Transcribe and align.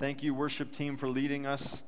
Thank 0.00 0.22
you, 0.22 0.32
worship 0.32 0.72
team, 0.72 0.96
for 0.96 1.10
leading 1.10 1.44
us 1.44 1.82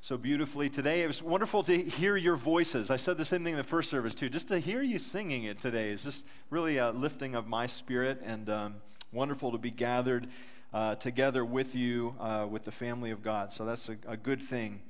so 0.00 0.16
beautifully 0.16 0.70
today. 0.70 1.02
It 1.02 1.06
was 1.06 1.22
wonderful 1.22 1.62
to 1.64 1.82
hear 1.82 2.16
your 2.16 2.34
voices. 2.34 2.90
I 2.90 2.96
said 2.96 3.18
the 3.18 3.26
same 3.26 3.44
thing 3.44 3.52
in 3.52 3.58
the 3.58 3.62
first 3.62 3.90
service, 3.90 4.14
too. 4.14 4.30
Just 4.30 4.48
to 4.48 4.58
hear 4.58 4.80
you 4.80 4.98
singing 4.98 5.44
it 5.44 5.60
today 5.60 5.90
is 5.90 6.02
just 6.02 6.24
really 6.48 6.78
a 6.78 6.92
lifting 6.92 7.34
of 7.34 7.46
my 7.46 7.66
spirit 7.66 8.22
and 8.24 8.48
um, 8.48 8.76
wonderful 9.12 9.52
to 9.52 9.58
be 9.58 9.70
gathered 9.70 10.28
uh, 10.72 10.94
together 10.94 11.44
with 11.44 11.74
you, 11.74 12.14
uh, 12.18 12.46
with 12.48 12.64
the 12.64 12.72
family 12.72 13.10
of 13.10 13.22
God. 13.22 13.52
So 13.52 13.66
that's 13.66 13.86
a, 13.90 13.98
a 14.06 14.16
good 14.16 14.40
thing. 14.40 14.80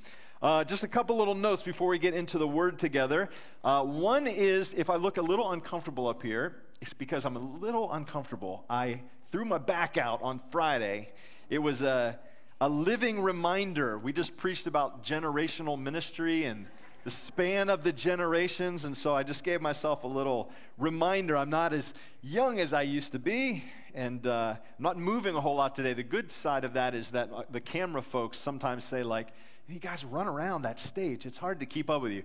Uh, 0.40 0.62
just 0.62 0.84
a 0.84 0.88
couple 0.88 1.16
little 1.16 1.34
notes 1.34 1.64
before 1.64 1.88
we 1.88 1.98
get 1.98 2.14
into 2.14 2.38
the 2.38 2.46
word 2.46 2.78
together. 2.78 3.28
Uh, 3.64 3.82
one 3.82 4.28
is 4.28 4.72
if 4.76 4.88
I 4.88 4.94
look 4.94 5.16
a 5.16 5.22
little 5.22 5.50
uncomfortable 5.50 6.06
up 6.06 6.22
here, 6.22 6.58
it's 6.80 6.92
because 6.92 7.24
I'm 7.24 7.34
a 7.34 7.40
little 7.40 7.92
uncomfortable. 7.92 8.64
I 8.70 9.00
threw 9.32 9.44
my 9.44 9.58
back 9.58 9.96
out 9.96 10.22
on 10.22 10.40
Friday. 10.52 11.08
It 11.50 11.58
was 11.58 11.82
a 11.82 12.20
a 12.62 12.68
living 12.68 13.20
reminder. 13.20 13.98
We 13.98 14.12
just 14.12 14.36
preached 14.36 14.68
about 14.68 15.02
generational 15.02 15.76
ministry 15.76 16.44
and 16.44 16.66
the 17.02 17.10
span 17.10 17.68
of 17.68 17.82
the 17.82 17.92
generations, 17.92 18.84
and 18.84 18.96
so 18.96 19.16
I 19.16 19.24
just 19.24 19.42
gave 19.42 19.60
myself 19.60 20.04
a 20.04 20.06
little 20.06 20.48
reminder. 20.78 21.36
I'm 21.36 21.50
not 21.50 21.72
as 21.72 21.92
young 22.22 22.60
as 22.60 22.72
I 22.72 22.82
used 22.82 23.10
to 23.12 23.18
be, 23.18 23.64
and 23.96 24.24
uh, 24.28 24.54
I'm 24.56 24.82
not 24.82 24.96
moving 24.96 25.34
a 25.34 25.40
whole 25.40 25.56
lot 25.56 25.74
today. 25.74 25.92
The 25.92 26.04
good 26.04 26.30
side 26.30 26.62
of 26.62 26.74
that 26.74 26.94
is 26.94 27.10
that 27.10 27.32
uh, 27.32 27.42
the 27.50 27.60
camera 27.60 28.00
folks 28.00 28.38
sometimes 28.38 28.84
say, 28.84 29.02
like, 29.02 29.32
you 29.68 29.80
guys 29.80 30.04
run 30.04 30.28
around 30.28 30.62
that 30.62 30.78
stage. 30.78 31.26
It's 31.26 31.38
hard 31.38 31.58
to 31.58 31.66
keep 31.66 31.90
up 31.90 32.00
with 32.00 32.12
you. 32.12 32.22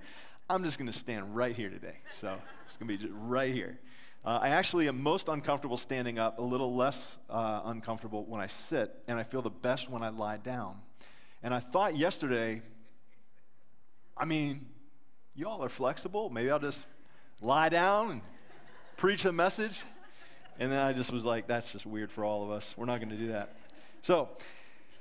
I'm 0.52 0.64
just 0.64 0.78
going 0.78 0.92
to 0.92 0.98
stand 0.98 1.36
right 1.36 1.56
here 1.56 1.72
today. 1.72 1.96
So 2.22 2.38
it's 2.68 2.78
going 2.78 2.96
to 2.96 3.08
be 3.08 3.12
right 3.12 3.56
here. 3.56 3.80
Uh, 4.26 4.40
I 4.42 4.50
actually 4.50 4.88
am 4.88 5.02
most 5.02 5.28
uncomfortable 5.28 5.78
standing 5.78 6.20
up, 6.20 6.38
a 6.40 6.42
little 6.42 6.76
less 6.76 7.18
uh, 7.30 7.62
uncomfortable 7.66 8.26
when 8.26 8.42
I 8.42 8.48
sit, 8.48 8.94
and 9.08 9.18
I 9.18 9.24
feel 9.24 9.42
the 9.42 9.50
best 9.50 9.90
when 9.90 10.04
I 10.04 10.10
lie 10.10 10.38
down. 10.38 10.76
And 11.44 11.54
I 11.54 11.60
thought 11.60 11.96
yesterday, 11.96 12.62
I 14.18 14.26
mean, 14.26 14.66
y'all 15.36 15.64
are 15.64 15.70
flexible. 15.70 16.30
Maybe 16.30 16.50
I'll 16.50 16.60
just 16.60 16.86
lie 17.42 17.70
down 17.70 18.12
and 18.12 18.22
preach 18.98 19.26
a 19.26 19.32
message. 19.32 19.80
And 20.60 20.72
then 20.72 20.80
I 20.80 20.92
just 20.92 21.12
was 21.12 21.24
like, 21.24 21.48
that's 21.48 21.72
just 21.72 21.86
weird 21.86 22.12
for 22.12 22.26
all 22.26 22.44
of 22.44 22.50
us. 22.50 22.74
We're 22.76 22.86
not 22.86 22.98
going 22.98 23.12
to 23.12 23.18
do 23.18 23.28
that. 23.28 23.56
So, 24.02 24.30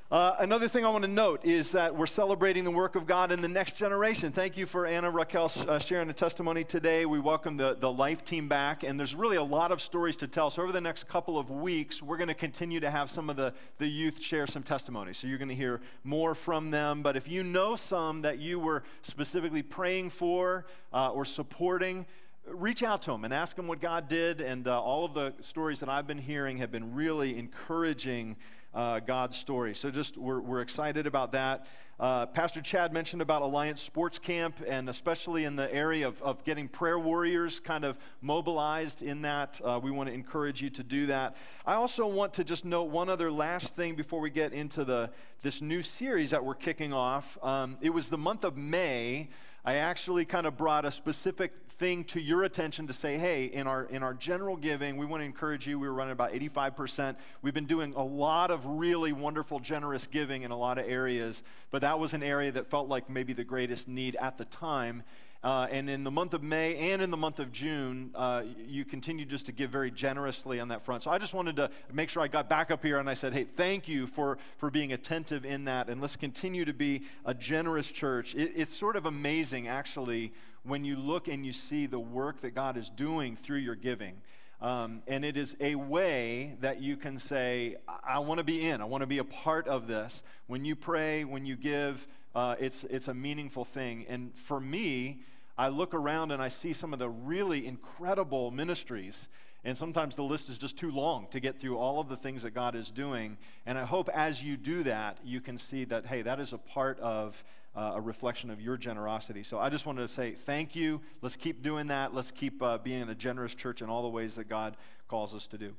uh, 0.09 0.37
another 0.39 0.69
thing 0.69 0.85
I 0.85 0.89
want 0.89 1.03
to 1.03 1.11
note 1.11 1.45
is 1.45 1.73
that 1.73 1.97
we're 1.97 2.07
celebrating 2.07 2.63
the 2.63 2.71
work 2.71 2.95
of 2.95 3.09
God 3.09 3.33
in 3.33 3.43
the 3.43 3.49
next 3.49 3.77
generation. 3.77 4.31
Thank 4.31 4.57
you 4.57 4.65
for 4.65 4.87
Anna 4.87 5.11
Raquel 5.11 5.51
uh, 5.67 5.81
sharing 5.81 6.07
the 6.07 6.15
testimony 6.15 6.63
today. 6.63 7.07
We 7.07 7.19
welcome 7.19 7.57
the, 7.57 7.75
the 7.75 7.91
Life 7.91 8.25
team 8.25 8.47
back, 8.47 8.85
and 8.85 9.01
there's 9.01 9.17
really 9.17 9.37
a 9.37 9.43
lot 9.43 9.73
of 9.73 9.83
stories 9.83 10.17
to 10.19 10.29
tell. 10.29 10.51
So, 10.51 10.63
over 10.63 10.71
the 10.71 10.81
next 10.81 11.09
couple 11.09 11.41
of 11.41 11.51
weeks, 11.51 12.01
we're 12.03 12.19
going 12.19 12.29
to 12.29 12.35
continue 12.35 12.79
to 12.79 12.91
have 12.91 13.11
some 13.11 13.29
of 13.29 13.35
the, 13.35 13.53
the 13.79 13.89
youth 13.89 14.23
share 14.23 14.47
some 14.47 14.63
testimonies. 14.63 15.19
So, 15.19 15.27
you're 15.27 15.39
going 15.39 15.49
to 15.49 15.57
hear 15.57 15.81
more 16.05 16.37
from 16.37 16.71
them. 16.71 17.03
But 17.03 17.17
if 17.17 17.27
you 17.27 17.43
know 17.43 17.75
some 17.75 18.23
that 18.23 18.39
you 18.39 18.61
were 18.61 18.85
specifically 19.03 19.65
praying 19.65 20.11
for 20.11 20.67
uh, 20.93 21.11
or 21.11 21.25
supporting, 21.25 22.07
reach 22.47 22.85
out 22.85 23.03
to 23.03 23.11
them 23.11 23.25
and 23.25 23.35
ask 23.35 23.57
them 23.57 23.67
what 23.67 23.81
God 23.81 24.07
did. 24.07 24.41
And 24.41 24.69
uh, 24.69 24.81
all 24.81 25.05
of 25.05 25.15
the 25.15 25.35
stories 25.41 25.81
that 25.81 25.89
I've 25.89 26.07
been 26.07 26.19
hearing 26.19 26.59
have 26.59 26.71
been 26.71 26.95
really 26.95 27.37
encouraging 27.37 28.37
uh, 28.75 29.01
God's 29.01 29.37
story. 29.37 29.75
So 29.75 29.91
just 29.91 30.17
we're, 30.17 30.41
we're 30.41 30.61
excited 30.61 31.07
about 31.07 31.33
that. 31.33 31.67
Uh, 31.99 32.27
Pastor 32.27 32.61
Chad 32.61 32.93
mentioned 32.93 33.23
about 33.23 33.41
Alliance 33.41 33.81
Sports 33.81 34.19
Camp, 34.19 34.63
and 34.69 34.91
especially 34.91 35.45
in 35.45 35.57
the 35.57 35.73
area 35.73 36.07
of, 36.07 36.21
of 36.21 36.45
getting 36.45 36.69
prayer 36.69 36.99
warriors 36.99 37.59
kind 37.59 37.87
of 37.87 37.97
mobilized 38.21 39.01
in 39.01 39.23
that. 39.23 39.59
Uh, 39.65 39.81
we 39.83 39.91
want 39.91 40.11
to 40.11 40.15
encourage 40.15 40.61
you 40.61 40.69
to 40.69 40.83
do 40.83 41.07
that. 41.07 41.37
I 41.65 41.73
also 41.73 42.07
want 42.07 42.35
to 42.35 42.45
just 42.45 42.67
note 42.67 42.91
one 42.91 43.09
other 43.09 43.33
last 43.33 43.75
thing 43.75 43.95
before 43.95 44.21
we 44.21 44.29
get 44.29 44.53
into 44.53 44.85
the, 44.85 45.09
this 45.41 45.63
new 45.63 45.81
series 45.81 46.31
that 46.33 46.45
we're 46.45 46.55
kicking 46.55 46.93
off. 46.93 47.43
Um, 47.43 47.79
it 47.81 47.91
was 47.91 48.09
the 48.09 48.19
month 48.19 48.45
of 48.45 48.59
May. 48.59 49.31
I 49.69 49.79
actually 49.79 50.25
kind 50.25 50.47
of 50.47 50.57
brought 50.57 50.85
a 50.85 50.93
specific 50.93 51.53
thing 51.81 52.05
to 52.05 52.21
your 52.21 52.45
attention 52.45 52.87
to 52.87 52.93
say, 52.93 53.19
hey, 53.19 53.47
in 53.47 53.67
our, 53.67 53.83
in 53.83 54.05
our 54.05 54.15
general 54.15 54.57
giving, 54.57 54.97
we 54.97 55.05
want 55.05 55.23
to 55.23 55.25
encourage 55.25 55.67
you. 55.67 55.77
We 55.77 55.89
were 55.89 55.93
running 55.93 56.13
about 56.13 56.33
85%. 56.35 57.17
We've 57.43 57.53
been 57.53 57.67
doing 57.67 57.93
a 57.95 58.03
lot 58.03 58.53
of 58.53 58.65
really 58.65 59.13
wonderful, 59.13 59.59
generous 59.59 60.07
giving 60.07 60.43
in 60.43 60.53
a 60.53 60.57
lot 60.57 60.79
of 60.79 60.87
areas, 60.87 61.43
but 61.73 61.81
that 61.81 61.99
was 61.99 62.15
an 62.15 62.23
area 62.23 62.53
that 62.53 62.71
felt 62.71 62.87
like 62.87 63.11
maybe 63.11 63.33
the 63.33 63.43
greatest 63.43 63.89
need 63.89 64.17
at 64.21 64.39
the 64.39 64.45
time. 64.45 65.03
Uh, 65.45 65.67
and 65.71 65.89
in 65.89 66.03
the 66.03 66.11
month 66.11 66.35
of 66.35 66.43
May 66.43 66.91
and 66.91 67.01
in 67.01 67.11
the 67.11 67.17
month 67.17 67.39
of 67.39 67.53
June, 67.53 68.11
uh, 68.15 68.43
you 68.67 68.85
continue 68.85 69.25
just 69.25 69.47
to 69.47 69.53
give 69.53 69.71
very 69.71 69.91
generously 69.91 70.59
on 70.59 70.69
that 70.69 70.85
front. 70.85 71.03
So 71.03 71.11
I 71.11 71.19
just 71.19 71.35
wanted 71.35 71.57
to 71.57 71.71
make 71.93 72.09
sure 72.09 72.23
I 72.23 72.29
got 72.29 72.49
back 72.49 72.71
up 72.71 72.83
here 72.83 72.99
and 72.99 73.09
I 73.09 73.15
said, 73.15 73.33
hey, 73.33 73.45
thank 73.45 73.87
you 73.87 74.07
for, 74.07 74.39
for 74.59 74.71
being 74.71 74.93
attentive 74.93 75.45
in 75.45 75.67
that. 75.67 75.89
And 75.89 76.01
let's 76.01 76.17
continue 76.17 76.65
to 76.65 76.73
be 76.73 77.03
a 77.25 77.35
generous 77.35 77.87
church. 77.87 78.35
It, 78.35 78.53
it's 78.57 78.77
sort 78.77 78.97
of 78.97 79.07
amazing, 79.07 79.69
actually, 79.69 80.33
when 80.65 80.85
you 80.85 80.97
look 80.97 81.29
and 81.29 81.47
you 81.47 81.53
see 81.53 81.87
the 81.87 82.01
work 82.01 82.41
that 82.41 82.55
God 82.55 82.77
is 82.77 82.89
doing 82.91 83.37
through 83.37 83.59
your 83.59 83.77
giving. 83.77 84.15
Um, 84.61 85.03
and 85.07 85.25
it 85.25 85.37
is 85.37 85.55
a 85.61 85.75
way 85.75 86.57
that 86.61 86.81
you 86.81 86.97
can 86.97 87.19
say, 87.19 87.77
I, 87.87 88.15
I 88.15 88.19
want 88.21 88.39
to 88.39 88.45
be 88.45 88.67
in, 88.67 88.81
I 88.81 88.87
want 88.87 89.03
to 89.03 89.07
be 89.07 89.19
a 89.19 89.25
part 89.25 89.69
of 89.69 89.87
this. 89.87 90.23
When 90.47 90.65
you 90.65 90.75
pray, 90.75 91.25
when 91.25 91.45
you 91.45 91.57
give, 91.57 92.07
uh, 92.37 92.55
it's, 92.61 92.85
it's 92.91 93.09
a 93.09 93.15
meaningful 93.15 93.65
thing. 93.65 94.05
And 94.11 94.31
for 94.37 94.61
me, 94.61 95.23
I 95.57 95.69
look 95.69 95.95
around 95.95 96.33
and 96.33 96.43
I 96.43 96.49
see 96.49 96.75
some 96.75 96.93
of 96.93 96.99
the 96.99 97.09
really 97.09 97.67
incredible 97.67 98.51
ministries. 98.51 99.27
And 99.65 99.77
sometimes 99.77 100.17
the 100.17 100.23
list 100.23 100.51
is 100.51 100.59
just 100.59 100.77
too 100.77 100.91
long 100.91 101.29
to 101.31 101.41
get 101.41 101.59
through 101.59 101.79
all 101.79 101.99
of 101.99 102.09
the 102.11 102.17
things 102.17 102.43
that 102.43 102.51
God 102.51 102.77
is 102.77 102.91
doing. 102.91 103.39
And 103.65 103.79
I 103.79 103.87
hope 103.87 104.11
as 104.11 104.43
you 104.43 104.59
do 104.59 104.83
that, 104.83 105.19
you 105.25 105.41
can 105.41 105.57
see 105.57 105.87
that, 105.87 106.07
hey, 106.07 106.21
that 106.23 106.39
is 106.39 106.53
a 106.53 106.59
part 106.59 107.01
of 107.01 107.43
uh, 107.75 107.93
a 107.95 108.01
reflection 108.03 108.51
of 108.51 108.61
your 108.61 108.77
generosity. 108.77 109.43
So 109.43 109.59
I 109.59 109.71
just 109.71 109.87
wanted 109.87 110.03
to 110.03 110.15
say 110.15 110.35
thank 110.45 110.77
you. 110.77 111.01
Let's 111.23 111.37
keep 111.37 111.63
doing 111.63 111.87
that. 111.87 112.15
Let's 112.15 112.31
keep 112.31 112.63
uh, 112.63 112.77
being 112.79 113.09
a 113.09 113.15
generous 113.15 113.55
church 113.55 113.81
in 113.81 113.89
all 113.89 114.03
the 114.03 114.09
ways 114.09 114.35
that 114.35 114.49
God 114.49 114.77
calls 115.09 115.35
us 115.35 115.47
to 115.49 115.59
do. 115.59 115.75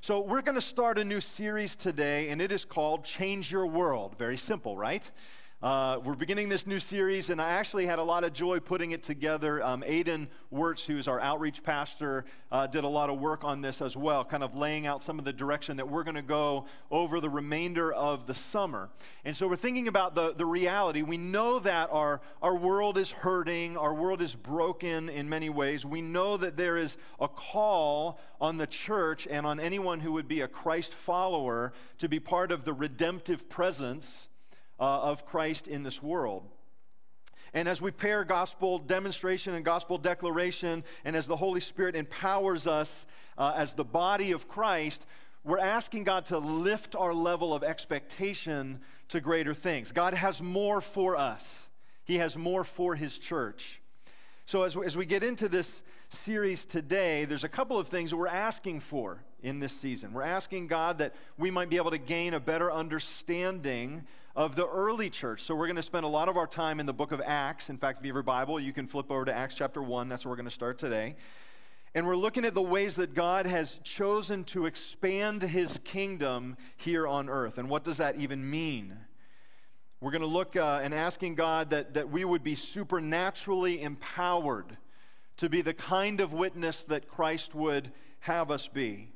So 0.00 0.18
we're 0.20 0.42
going 0.42 0.56
to 0.56 0.60
start 0.60 0.98
a 0.98 1.04
new 1.04 1.20
series 1.20 1.76
today, 1.76 2.30
and 2.30 2.40
it 2.40 2.50
is 2.50 2.64
called 2.64 3.04
Change 3.04 3.52
Your 3.52 3.66
World. 3.66 4.16
Very 4.18 4.36
simple, 4.36 4.76
right? 4.76 5.08
Uh, 5.62 6.00
we're 6.02 6.14
beginning 6.14 6.48
this 6.48 6.66
new 6.66 6.78
series, 6.78 7.28
and 7.28 7.38
I 7.38 7.50
actually 7.50 7.84
had 7.84 7.98
a 7.98 8.02
lot 8.02 8.24
of 8.24 8.32
joy 8.32 8.60
putting 8.60 8.92
it 8.92 9.02
together. 9.02 9.62
Um, 9.62 9.82
Aiden 9.86 10.28
Wirtz, 10.50 10.84
who's 10.84 11.06
our 11.06 11.20
outreach 11.20 11.62
pastor, 11.62 12.24
uh, 12.50 12.66
did 12.66 12.82
a 12.82 12.88
lot 12.88 13.10
of 13.10 13.20
work 13.20 13.44
on 13.44 13.60
this 13.60 13.82
as 13.82 13.94
well, 13.94 14.24
kind 14.24 14.42
of 14.42 14.56
laying 14.56 14.86
out 14.86 15.02
some 15.02 15.18
of 15.18 15.26
the 15.26 15.34
direction 15.34 15.76
that 15.76 15.86
we're 15.86 16.02
going 16.02 16.14
to 16.14 16.22
go 16.22 16.64
over 16.90 17.20
the 17.20 17.28
remainder 17.28 17.92
of 17.92 18.26
the 18.26 18.32
summer. 18.32 18.88
And 19.22 19.36
so 19.36 19.46
we're 19.46 19.56
thinking 19.56 19.86
about 19.86 20.14
the, 20.14 20.32
the 20.32 20.46
reality. 20.46 21.02
We 21.02 21.18
know 21.18 21.58
that 21.58 21.90
our, 21.92 22.22
our 22.40 22.54
world 22.54 22.96
is 22.96 23.10
hurting, 23.10 23.76
our 23.76 23.92
world 23.92 24.22
is 24.22 24.34
broken 24.34 25.10
in 25.10 25.28
many 25.28 25.50
ways. 25.50 25.84
We 25.84 26.00
know 26.00 26.38
that 26.38 26.56
there 26.56 26.78
is 26.78 26.96
a 27.20 27.28
call 27.28 28.18
on 28.40 28.56
the 28.56 28.66
church 28.66 29.28
and 29.30 29.44
on 29.44 29.60
anyone 29.60 30.00
who 30.00 30.12
would 30.12 30.26
be 30.26 30.40
a 30.40 30.48
Christ 30.48 30.94
follower 31.04 31.74
to 31.98 32.08
be 32.08 32.18
part 32.18 32.50
of 32.50 32.64
the 32.64 32.72
redemptive 32.72 33.50
presence 33.50 34.28
uh, 34.80 34.84
of 34.84 35.26
Christ 35.26 35.68
in 35.68 35.82
this 35.82 36.02
world. 36.02 36.44
And 37.52 37.68
as 37.68 37.82
we 37.82 37.90
pair 37.90 38.24
gospel 38.24 38.78
demonstration 38.78 39.54
and 39.54 39.64
gospel 39.64 39.98
declaration, 39.98 40.84
and 41.04 41.16
as 41.16 41.26
the 41.26 41.36
Holy 41.36 41.60
Spirit 41.60 41.96
empowers 41.96 42.66
us 42.66 43.06
uh, 43.36 43.52
as 43.56 43.74
the 43.74 43.84
body 43.84 44.32
of 44.32 44.48
Christ, 44.48 45.04
we're 45.44 45.58
asking 45.58 46.04
God 46.04 46.26
to 46.26 46.38
lift 46.38 46.94
our 46.94 47.12
level 47.12 47.52
of 47.52 47.64
expectation 47.64 48.80
to 49.08 49.20
greater 49.20 49.54
things. 49.54 49.90
God 49.90 50.14
has 50.14 50.40
more 50.40 50.80
for 50.80 51.16
us, 51.16 51.44
He 52.04 52.18
has 52.18 52.36
more 52.36 52.64
for 52.64 52.94
His 52.94 53.18
church. 53.18 53.80
So, 54.46 54.62
as 54.64 54.76
we, 54.76 54.86
as 54.86 54.96
we 54.96 55.06
get 55.06 55.22
into 55.22 55.48
this 55.48 55.82
series 56.24 56.64
today, 56.64 57.24
there's 57.24 57.44
a 57.44 57.48
couple 57.48 57.78
of 57.78 57.88
things 57.88 58.10
that 58.10 58.16
we're 58.16 58.26
asking 58.26 58.80
for 58.80 59.22
in 59.42 59.60
this 59.60 59.72
season. 59.72 60.12
We're 60.12 60.22
asking 60.22 60.66
God 60.66 60.98
that 60.98 61.14
we 61.38 61.50
might 61.50 61.70
be 61.70 61.76
able 61.76 61.92
to 61.92 61.98
gain 61.98 62.34
a 62.34 62.40
better 62.40 62.70
understanding 62.70 64.06
of 64.40 64.56
the 64.56 64.66
early 64.66 65.10
church. 65.10 65.42
So 65.42 65.54
we're 65.54 65.66
going 65.66 65.76
to 65.76 65.82
spend 65.82 66.06
a 66.06 66.08
lot 66.08 66.30
of 66.30 66.38
our 66.38 66.46
time 66.46 66.80
in 66.80 66.86
the 66.86 66.94
book 66.94 67.12
of 67.12 67.20
Acts. 67.22 67.68
In 67.68 67.76
fact, 67.76 67.98
if 67.98 68.06
you 68.06 68.08
have 68.08 68.14
your 68.14 68.22
Bible, 68.22 68.58
you 68.58 68.72
can 68.72 68.86
flip 68.86 69.10
over 69.10 69.26
to 69.26 69.34
Acts 69.34 69.54
chapter 69.54 69.82
1. 69.82 70.08
That's 70.08 70.24
where 70.24 70.30
we're 70.30 70.36
going 70.36 70.48
to 70.48 70.50
start 70.50 70.78
today. 70.78 71.16
And 71.94 72.06
we're 72.06 72.16
looking 72.16 72.46
at 72.46 72.54
the 72.54 72.62
ways 72.62 72.96
that 72.96 73.12
God 73.12 73.44
has 73.44 73.78
chosen 73.84 74.44
to 74.44 74.64
expand 74.64 75.42
his 75.42 75.78
kingdom 75.84 76.56
here 76.78 77.06
on 77.06 77.28
earth. 77.28 77.58
And 77.58 77.68
what 77.68 77.84
does 77.84 77.98
that 77.98 78.16
even 78.16 78.48
mean? 78.48 78.96
We're 80.00 80.10
going 80.10 80.22
to 80.22 80.26
look 80.26 80.56
uh, 80.56 80.80
and 80.82 80.94
asking 80.94 81.34
God 81.34 81.68
that, 81.68 81.92
that 81.92 82.08
we 82.08 82.24
would 82.24 82.42
be 82.42 82.54
supernaturally 82.54 83.82
empowered 83.82 84.78
to 85.36 85.50
be 85.50 85.60
the 85.60 85.74
kind 85.74 86.18
of 86.18 86.32
witness 86.32 86.82
that 86.84 87.08
Christ 87.08 87.54
would 87.54 87.92
have 88.20 88.50
us 88.50 88.68
be 88.68 89.10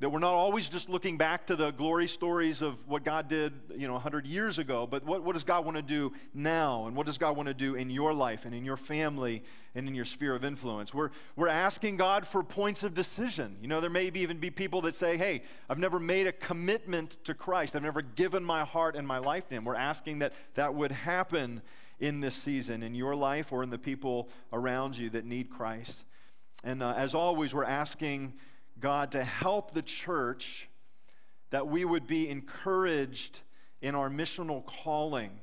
That 0.00 0.10
we're 0.10 0.18
not 0.18 0.34
always 0.34 0.68
just 0.68 0.90
looking 0.90 1.16
back 1.16 1.46
to 1.46 1.56
the 1.56 1.70
glory 1.70 2.06
stories 2.06 2.60
of 2.60 2.86
what 2.86 3.02
God 3.02 3.28
did, 3.30 3.54
you 3.74 3.86
know, 3.86 3.94
100 3.94 4.26
years 4.26 4.58
ago, 4.58 4.86
but 4.86 5.04
what, 5.06 5.22
what 5.22 5.32
does 5.32 5.44
God 5.44 5.64
want 5.64 5.78
to 5.78 5.82
do 5.82 6.12
now? 6.34 6.86
And 6.86 6.94
what 6.94 7.06
does 7.06 7.16
God 7.16 7.34
want 7.34 7.46
to 7.46 7.54
do 7.54 7.76
in 7.76 7.88
your 7.88 8.12
life 8.12 8.44
and 8.44 8.54
in 8.54 8.62
your 8.62 8.76
family 8.76 9.42
and 9.74 9.88
in 9.88 9.94
your 9.94 10.04
sphere 10.04 10.34
of 10.34 10.44
influence? 10.44 10.92
We're, 10.92 11.10
we're 11.34 11.48
asking 11.48 11.96
God 11.96 12.26
for 12.26 12.42
points 12.42 12.82
of 12.82 12.92
decision. 12.92 13.56
You 13.62 13.68
know, 13.68 13.80
there 13.80 13.88
may 13.88 14.10
be, 14.10 14.20
even 14.20 14.38
be 14.38 14.50
people 14.50 14.82
that 14.82 14.94
say, 14.94 15.16
hey, 15.16 15.42
I've 15.70 15.78
never 15.78 15.98
made 15.98 16.26
a 16.26 16.32
commitment 16.32 17.16
to 17.24 17.32
Christ. 17.32 17.74
I've 17.74 17.82
never 17.82 18.02
given 18.02 18.44
my 18.44 18.64
heart 18.64 18.96
and 18.96 19.08
my 19.08 19.18
life 19.18 19.48
to 19.48 19.54
Him. 19.54 19.64
We're 19.64 19.76
asking 19.76 20.18
that 20.18 20.34
that 20.56 20.74
would 20.74 20.92
happen 20.92 21.62
in 21.98 22.20
this 22.20 22.34
season 22.34 22.82
in 22.82 22.94
your 22.94 23.16
life 23.16 23.50
or 23.50 23.62
in 23.62 23.70
the 23.70 23.78
people 23.78 24.28
around 24.52 24.98
you 24.98 25.08
that 25.10 25.24
need 25.24 25.48
Christ. 25.48 26.04
And 26.62 26.82
uh, 26.82 26.92
as 26.96 27.14
always, 27.14 27.54
we're 27.54 27.64
asking 27.64 28.34
God 28.80 29.12
to 29.12 29.24
help 29.24 29.72
the 29.72 29.82
church 29.82 30.68
that 31.50 31.68
we 31.68 31.84
would 31.84 32.06
be 32.06 32.28
encouraged 32.28 33.40
in 33.80 33.94
our 33.94 34.10
missional 34.10 34.64
calling 34.64 35.40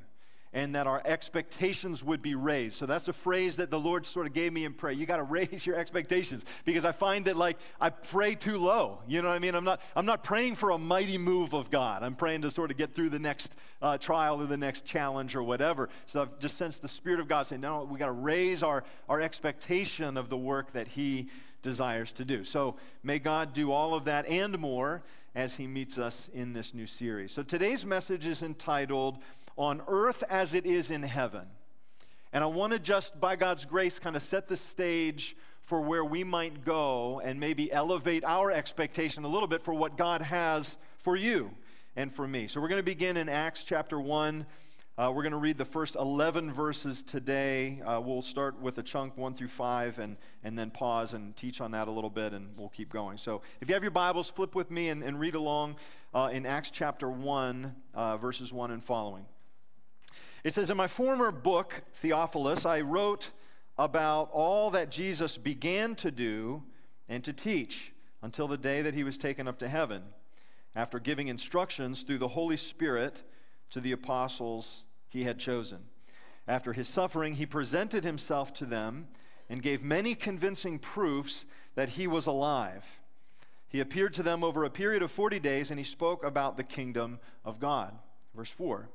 and 0.56 0.76
that 0.76 0.86
our 0.86 1.02
expectations 1.04 2.04
would 2.04 2.22
be 2.22 2.36
raised. 2.36 2.78
So 2.78 2.86
that's 2.86 3.08
a 3.08 3.14
phrase 3.14 3.56
that 3.56 3.72
the 3.72 3.80
Lord 3.80 4.06
sort 4.06 4.28
of 4.28 4.34
gave 4.34 4.54
me 4.54 4.66
in 4.66 4.74
prayer. 4.74 4.94
You 4.94 5.08
got 5.08 5.18
to 5.18 5.24
raise 5.24 5.66
your 5.66 5.76
expectations 5.76 6.44
because 6.64 6.86
I 6.86 6.92
find 6.92 7.26
that 7.26 7.36
like 7.36 7.58
I 7.82 7.90
pray 7.90 8.36
too 8.36 8.60
low. 8.60 9.00
You 9.08 9.22
know 9.22 9.30
what 9.30 9.36
I 9.36 9.40
mean? 9.40 9.56
I'm 9.56 9.64
not 9.64 9.82
I'm 9.96 10.06
not 10.06 10.24
praying 10.24 10.56
for 10.56 10.70
a 10.70 10.78
mighty 10.78 11.18
move 11.18 11.54
of 11.54 11.72
God. 11.72 12.04
I'm 12.04 12.16
praying 12.16 12.44
to 12.44 12.52
sort 12.52 12.70
of 12.70 12.78
get 12.78 12.94
through 12.94 13.10
the 13.10 13.20
next 13.20 13.52
uh, 13.82 13.98
trial 13.98 14.42
or 14.42 14.46
the 14.46 14.58
next 14.58 14.86
challenge 14.86 15.36
or 15.36 15.42
whatever. 15.42 15.90
So 16.06 16.22
I've 16.22 16.40
just 16.40 16.56
sensed 16.56 16.82
the 16.84 16.88
Spirit 16.88 17.20
of 17.20 17.28
God 17.28 17.48
saying, 17.48 17.62
no, 17.62 17.84
we 17.84 17.98
got 17.98 18.06
to 18.06 18.12
raise 18.12 18.62
our 18.62 18.84
our 19.10 19.22
expectation 19.22 20.18
of 20.18 20.30
the 20.30 20.38
work 20.38 20.74
that 20.74 20.88
He 20.88 21.30
desires 21.64 22.12
to 22.14 22.26
do. 22.26 22.44
So 22.44 22.76
may 23.02 23.18
God 23.18 23.54
do 23.54 23.72
all 23.72 23.96
of 23.96 24.06
that 24.06 24.28
and 24.28 24.60
more 24.60 25.02
as 25.34 25.56
He 25.56 25.66
meets 25.66 25.98
us 25.98 26.30
in 26.32 26.54
this 26.54 26.76
new 26.76 26.86
series. 26.86 27.32
So 27.32 27.42
today's 27.42 27.84
message 27.84 28.28
is 28.28 28.44
entitled 28.44 29.18
On 29.58 29.82
Earth 29.88 30.24
as 30.30 30.54
It 30.54 30.68
Is 30.68 30.92
in 30.92 31.02
Heaven. 31.02 31.48
And 32.32 32.44
I 32.44 32.48
want 32.48 32.74
to 32.74 32.80
just, 32.80 33.20
by 33.20 33.36
God's 33.36 33.66
grace, 33.66 33.98
kind 33.98 34.16
of 34.16 34.22
set 34.22 34.48
the 34.48 34.56
stage 34.56 35.36
for 35.62 35.82
where 35.82 36.06
we 36.06 36.24
might 36.24 36.66
go 36.66 37.22
and 37.24 37.40
maybe 37.40 37.72
elevate 37.72 38.24
our 38.24 38.52
expectation 38.52 39.24
a 39.24 39.28
little 39.28 39.48
bit 39.48 39.64
for 39.64 39.74
what 39.74 39.98
God 39.98 40.22
has 40.22 40.76
for 41.00 41.16
you 41.16 41.52
and 41.96 42.14
for 42.14 42.28
me. 42.28 42.48
So 42.48 42.60
we're 42.60 42.68
going 42.68 42.80
to 42.80 42.84
begin 42.84 43.18
in 43.18 43.30
Acts 43.30 43.64
chapter 43.64 44.00
1 44.00 44.46
uh, 44.96 45.12
we're 45.14 45.24
going 45.24 45.32
to 45.32 45.40
read 45.40 45.58
the 45.58 45.66
first 45.66 45.96
11 45.96 46.54
verses 46.54 47.02
today. 47.02 47.82
Uh, 47.82 48.00
we'll 48.00 48.22
start 48.22 48.62
with 48.62 48.78
a 48.78 48.84
chunk 48.84 49.18
1 49.18 49.34
through 49.34 49.48
5 49.48 49.98
and, 49.98 50.18
and 50.44 50.58
then 50.58 50.70
pause 50.70 51.16
and 51.16 51.36
teach 51.36 51.62
on 51.62 51.72
that 51.72 51.88
a 51.88 51.92
little 51.92 52.12
bit, 52.12 52.32
and 52.32 52.50
we'll 52.56 52.70
keep 52.70 52.94
going. 52.94 53.18
So 53.18 53.42
if 53.60 53.68
you 53.70 53.74
have 53.74 53.84
your 53.84 53.90
Bibles, 53.90 54.30
flip 54.30 54.54
with 54.54 54.70
me 54.70 54.90
and, 54.90 55.02
and 55.02 55.20
read 55.20 55.34
along 55.34 55.78
uh, 56.14 56.30
in 56.32 56.46
Acts 56.46 56.70
chapter 56.72 57.10
1, 57.10 57.76
uh, 57.96 58.18
verses 58.18 58.54
1 58.54 58.70
and 58.70 58.84
following. 58.84 59.26
It 60.44 60.54
says, 60.54 60.70
In 60.70 60.78
my 60.78 60.88
former 60.88 61.32
book, 61.32 61.82
Theophilus, 61.96 62.64
I 62.64 62.82
wrote 62.82 63.30
about 63.80 64.30
all 64.32 64.70
that 64.72 64.92
Jesus 64.92 65.38
began 65.38 65.96
to 65.96 66.12
do 66.12 66.62
and 67.10 67.24
to 67.24 67.34
teach 67.34 67.94
until 68.22 68.48
the 68.48 68.58
day 68.58 68.84
that 68.84 68.94
he 68.94 69.04
was 69.04 69.18
taken 69.18 69.48
up 69.48 69.58
to 69.58 69.68
heaven, 69.68 70.04
after 70.76 71.00
giving 71.00 71.30
instructions 71.30 72.04
through 72.04 72.20
the 72.20 72.28
Holy 72.28 72.58
Spirit 72.58 73.24
to 73.74 73.82
the 73.82 73.92
apostles 73.92 74.84
he 75.10 75.24
had 75.24 75.40
chosen. 75.40 75.80
After 76.48 76.74
his 76.74 76.88
suffering, 76.88 77.36
he 77.36 77.46
presented 77.48 78.04
himself 78.04 78.54
to 78.54 78.66
them 78.66 79.08
and 79.50 79.64
gave 79.64 79.82
many 79.82 80.14
convincing 80.14 80.78
proofs 80.78 81.46
that 81.74 81.90
he 81.90 82.06
was 82.06 82.28
alive. 82.28 82.86
He 83.68 83.80
appeared 83.80 84.14
to 84.14 84.24
them 84.24 84.44
over 84.44 84.64
a 84.64 84.70
period 84.70 85.02
of 85.02 85.12
40 85.12 85.40
days 85.40 85.72
and 85.72 85.80
he 85.80 85.84
spoke 85.84 86.24
about 86.24 86.56
the 86.56 86.64
kingdom 86.64 87.20
of 87.44 87.60
God. 87.60 87.98
Verse 88.36 88.52
4 88.52 88.90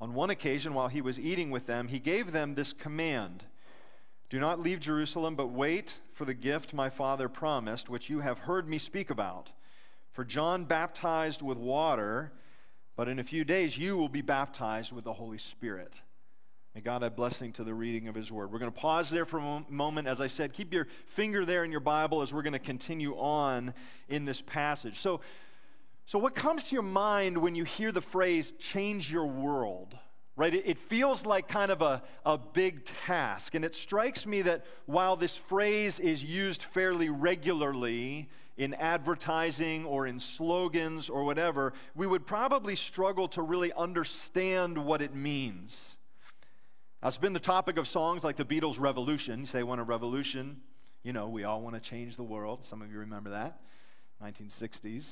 On 0.00 0.14
one 0.14 0.30
occasion, 0.30 0.72
while 0.72 0.88
he 0.88 1.02
was 1.02 1.20
eating 1.20 1.50
with 1.50 1.66
them, 1.66 1.88
he 1.88 1.98
gave 1.98 2.32
them 2.32 2.54
this 2.54 2.72
command 2.72 3.44
Do 4.30 4.40
not 4.40 4.58
leave 4.58 4.80
Jerusalem, 4.80 5.36
but 5.36 5.48
wait 5.48 5.96
for 6.14 6.24
the 6.24 6.32
gift 6.32 6.72
my 6.72 6.88
father 6.88 7.28
promised, 7.28 7.90
which 7.90 8.08
you 8.08 8.20
have 8.20 8.38
heard 8.40 8.66
me 8.66 8.78
speak 8.78 9.10
about. 9.10 9.52
For 10.12 10.24
John 10.24 10.64
baptized 10.64 11.42
with 11.42 11.58
water 11.58 12.32
but 12.96 13.08
in 13.08 13.18
a 13.18 13.24
few 13.24 13.44
days, 13.44 13.76
you 13.76 13.96
will 13.96 14.08
be 14.08 14.22
baptized 14.22 14.92
with 14.92 15.04
the 15.04 15.12
Holy 15.12 15.38
Spirit. 15.38 15.92
May 16.74 16.80
God 16.80 17.02
have 17.02 17.14
blessing 17.14 17.52
to 17.52 17.64
the 17.64 17.72
reading 17.72 18.08
of 18.08 18.16
His 18.16 18.32
Word. 18.32 18.50
We're 18.50 18.58
going 18.58 18.72
to 18.72 18.80
pause 18.80 19.08
there 19.08 19.24
for 19.24 19.38
a 19.38 19.64
moment. 19.68 20.08
As 20.08 20.20
I 20.20 20.26
said, 20.26 20.52
keep 20.52 20.72
your 20.72 20.88
finger 21.06 21.44
there 21.44 21.64
in 21.64 21.70
your 21.70 21.80
Bible 21.80 22.20
as 22.20 22.32
we're 22.32 22.42
going 22.42 22.52
to 22.54 22.58
continue 22.58 23.14
on 23.14 23.74
in 24.08 24.24
this 24.24 24.40
passage. 24.40 25.00
So, 25.00 25.20
so 26.04 26.18
what 26.18 26.34
comes 26.34 26.64
to 26.64 26.72
your 26.72 26.82
mind 26.82 27.38
when 27.38 27.54
you 27.54 27.62
hear 27.62 27.92
the 27.92 28.00
phrase 28.00 28.52
change 28.58 29.10
your 29.10 29.26
world? 29.26 29.96
Right? 30.34 30.52
It, 30.52 30.64
it 30.66 30.78
feels 30.78 31.24
like 31.24 31.46
kind 31.46 31.70
of 31.70 31.80
a, 31.80 32.02
a 32.26 32.38
big 32.38 32.84
task. 33.06 33.54
And 33.54 33.64
it 33.64 33.76
strikes 33.76 34.26
me 34.26 34.42
that 34.42 34.64
while 34.86 35.14
this 35.14 35.36
phrase 35.36 36.00
is 36.00 36.24
used 36.24 36.64
fairly 36.72 37.08
regularly, 37.08 38.28
in 38.56 38.74
advertising 38.74 39.84
or 39.84 40.06
in 40.06 40.18
slogans 40.18 41.08
or 41.08 41.24
whatever, 41.24 41.72
we 41.94 42.06
would 42.06 42.26
probably 42.26 42.76
struggle 42.76 43.28
to 43.28 43.42
really 43.42 43.72
understand 43.72 44.78
what 44.78 45.02
it 45.02 45.14
means. 45.14 45.76
That's 47.02 47.18
been 47.18 47.32
the 47.32 47.40
topic 47.40 47.76
of 47.76 47.86
songs 47.86 48.24
like 48.24 48.36
the 48.36 48.44
Beatles' 48.44 48.80
Revolution. 48.80 49.40
You 49.40 49.46
say, 49.46 49.62
want 49.62 49.80
a 49.80 49.84
revolution? 49.84 50.60
You 51.02 51.12
know, 51.12 51.28
we 51.28 51.44
all 51.44 51.60
want 51.60 51.74
to 51.74 51.80
change 51.80 52.16
the 52.16 52.22
world. 52.22 52.64
Some 52.64 52.80
of 52.80 52.90
you 52.90 52.98
remember 52.98 53.30
that. 53.30 53.60
1960s. 54.22 55.06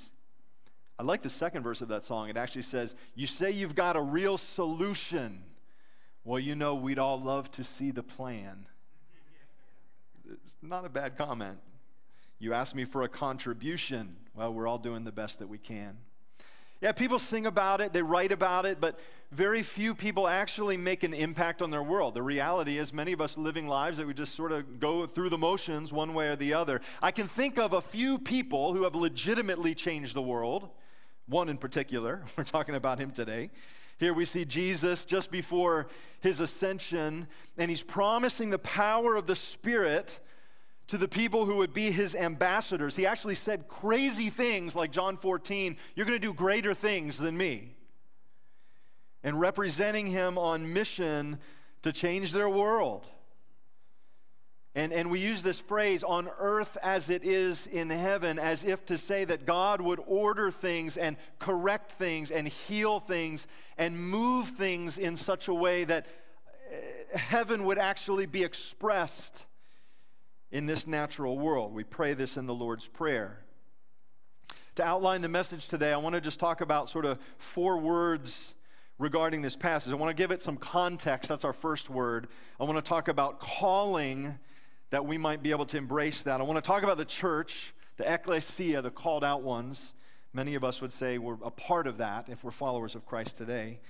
I 0.99 1.03
like 1.03 1.23
the 1.23 1.29
second 1.29 1.65
verse 1.65 1.81
of 1.81 1.89
that 1.89 2.05
song. 2.05 2.29
It 2.29 2.37
actually 2.37 2.63
says, 2.63 2.95
You 3.15 3.27
say 3.27 3.51
you've 3.51 3.75
got 3.75 3.97
a 3.97 4.01
real 4.01 4.39
solution. 4.39 5.43
Well, 6.25 6.39
you 6.39 6.55
know, 6.55 6.75
we'd 6.75 6.99
all 6.99 7.21
love 7.21 7.51
to 7.53 7.65
see 7.65 7.91
the 7.91 8.03
plan. 8.03 8.67
It's 10.31 10.55
not 10.63 10.85
a 10.85 10.89
bad 10.89 11.19
comment. 11.19 11.59
You 12.43 12.55
ask 12.55 12.75
me 12.75 12.85
for 12.85 13.03
a 13.03 13.09
contribution. 13.09 14.17
Well, 14.35 14.53
we're 14.53 14.67
all 14.67 14.77
doing 14.77 15.05
the 15.05 15.13
best 15.13 15.39
that 15.39 15.49
we 15.49 15.59
can. 15.59 15.97
Yeah, 16.81 16.91
people 16.91 17.21
sing 17.21 17.47
about 17.47 17.81
it, 17.81 17.93
they 17.93 18.03
write 18.03 18.33
about 18.33 18.67
it, 18.67 18.81
but 18.81 18.99
very 19.31 19.63
few 19.63 19.95
people 19.95 20.27
actually 20.27 20.77
make 20.77 21.05
an 21.05 21.15
impact 21.15 21.63
on 21.63 21.71
their 21.71 21.85
world. 21.85 22.15
The 22.15 22.23
reality 22.23 22.79
is, 22.79 22.93
many 22.93 23.13
of 23.13 23.21
us 23.21 23.37
living 23.37 23.69
lives 23.69 23.99
that 23.99 24.09
we 24.09 24.13
just 24.13 24.35
sort 24.35 24.51
of 24.51 24.81
go 24.81 25.07
through 25.07 25.31
the 25.31 25.39
motions 25.39 25.93
one 25.93 26.15
way 26.15 26.31
or 26.31 26.35
the 26.35 26.55
other. 26.55 26.81
I 27.01 27.13
can 27.13 27.29
think 27.29 27.61
of 27.61 27.75
a 27.75 27.81
few 27.81 28.19
people 28.19 28.75
who 28.75 28.83
have 28.83 28.97
legitimately 28.97 29.77
changed 29.77 30.17
the 30.17 30.23
world, 30.23 30.69
one 31.29 31.49
in 31.49 31.59
particular. 31.59 32.25
We're 32.37 32.43
talking 32.43 32.75
about 32.75 32.99
him 32.99 33.13
today. 33.13 33.51
Here 33.99 34.13
we 34.13 34.25
see 34.25 34.45
Jesus 34.45 35.05
just 35.05 35.31
before 35.31 35.87
his 36.19 36.41
ascension, 36.41 37.29
and 37.57 37.71
he's 37.71 37.85
promising 37.85 38.51
the 38.51 38.59
power 38.59 39.15
of 39.15 39.29
the 39.29 39.37
Spirit 39.37 40.19
to 40.93 40.99
the 40.99 41.09
people 41.09 41.47
who 41.47 41.57
would 41.57 41.73
be 41.73 41.91
his 41.91 42.15
ambassadors. 42.15 42.95
He 42.95 43.07
actually 43.07 43.35
said 43.35 43.67
crazy 43.67 44.29
things 44.29 44.77
like 44.77 44.93
John 44.93 45.17
14, 45.17 45.79
You're 45.95 46.05
going 46.05 46.21
to 46.21 46.27
do 46.27 46.35
greater 46.35 46.75
things 46.75 47.17
than 47.17 47.35
me. 47.35 47.75
And 49.23 49.41
representing 49.41 50.09
him 50.09 50.37
on 50.37 50.75
mission 50.75 51.39
to 51.81 51.95
change 51.95 52.33
their 52.33 52.47
world. 52.47 53.07
And, 54.75 54.93
and 54.93 55.11
we 55.11 55.19
use 55.21 55.43
this 55.43 55.59
phrase 55.59 56.03
on 56.03 56.29
earth 56.39 56.77
as 56.83 57.09
it 57.09 57.25
is 57.25 57.67
in 57.69 57.89
heaven, 57.89 58.39
as 58.39 58.63
if 58.63 58.85
to 58.85 58.99
say 58.99 59.25
that 59.25 59.47
God 59.47 59.81
would 59.81 60.01
order 60.07 60.51
things 60.51 60.99
and 60.99 61.17
correct 61.39 61.93
things 61.93 62.31
and 62.31 62.47
heal 62.47 63.01
things 63.01 63.47
and 63.79 63.99
move 63.99 64.49
things 64.51 64.99
in 64.99 65.17
such 65.17 65.49
a 65.49 65.55
way 65.55 65.85
that 65.85 66.07
eh, 66.71 67.17
heaven 67.17 67.65
would 67.65 67.79
actually 67.79 68.27
be 68.27 68.45
expressed 68.45 69.47
in 70.53 70.67
this 70.67 70.87
natural 70.87 71.39
world. 71.39 71.73
We 71.75 71.83
pray 71.83 72.15
this 72.15 72.37
in 72.37 72.47
the 72.47 72.55
Lord's 72.55 72.87
Prayer. 72.87 73.39
To 74.77 74.85
outline 74.85 75.23
the 75.23 75.29
message 75.29 75.67
today, 75.67 75.93
I 75.93 75.97
want 75.97 76.15
to 76.15 76.21
just 76.21 76.39
talk 76.39 76.61
about 76.61 76.89
sort 76.89 77.05
of 77.05 77.19
four 77.39 77.79
words 77.79 78.55
regarding 78.99 79.43
this 79.43 79.57
passage. 79.57 79.93
I 79.93 79.97
want 79.97 80.17
to 80.17 80.23
give 80.23 80.31
it 80.31 80.41
some 80.41 80.59
context. 80.59 81.31
That's 81.31 81.45
our 81.45 81.53
first 81.53 81.91
word. 81.91 82.29
I 82.61 82.65
want 82.65 82.77
to 82.77 82.89
talk 82.89 83.09
about 83.09 83.41
calling 83.41 84.39
that 84.91 85.07
we 85.07 85.19
might 85.19 85.43
be 85.43 85.51
able 85.51 85.67
to 85.67 85.79
embrace 85.79 86.21
that. 86.23 86.41
I 86.41 86.45
want 86.45 86.63
to 86.63 86.67
talk 86.67 86.83
about 86.83 86.99
the 86.99 87.05
church, 87.07 87.75
the 87.97 88.11
ecclesia, 88.11 88.83
the 88.83 88.91
called 88.91 89.25
out 89.25 89.43
ones. 89.43 89.95
Many 90.35 90.55
of 90.55 90.65
us 90.65 90.81
would 90.81 90.93
say 90.93 91.19
we're 91.19 91.39
a 91.43 91.51
part 91.51 91.87
of 91.87 91.97
that 91.99 92.29
if 92.29 92.45
we're 92.45 92.51
followers 92.51 92.95
of 92.95 93.07
Christ 93.07 93.39
today. 93.39 93.81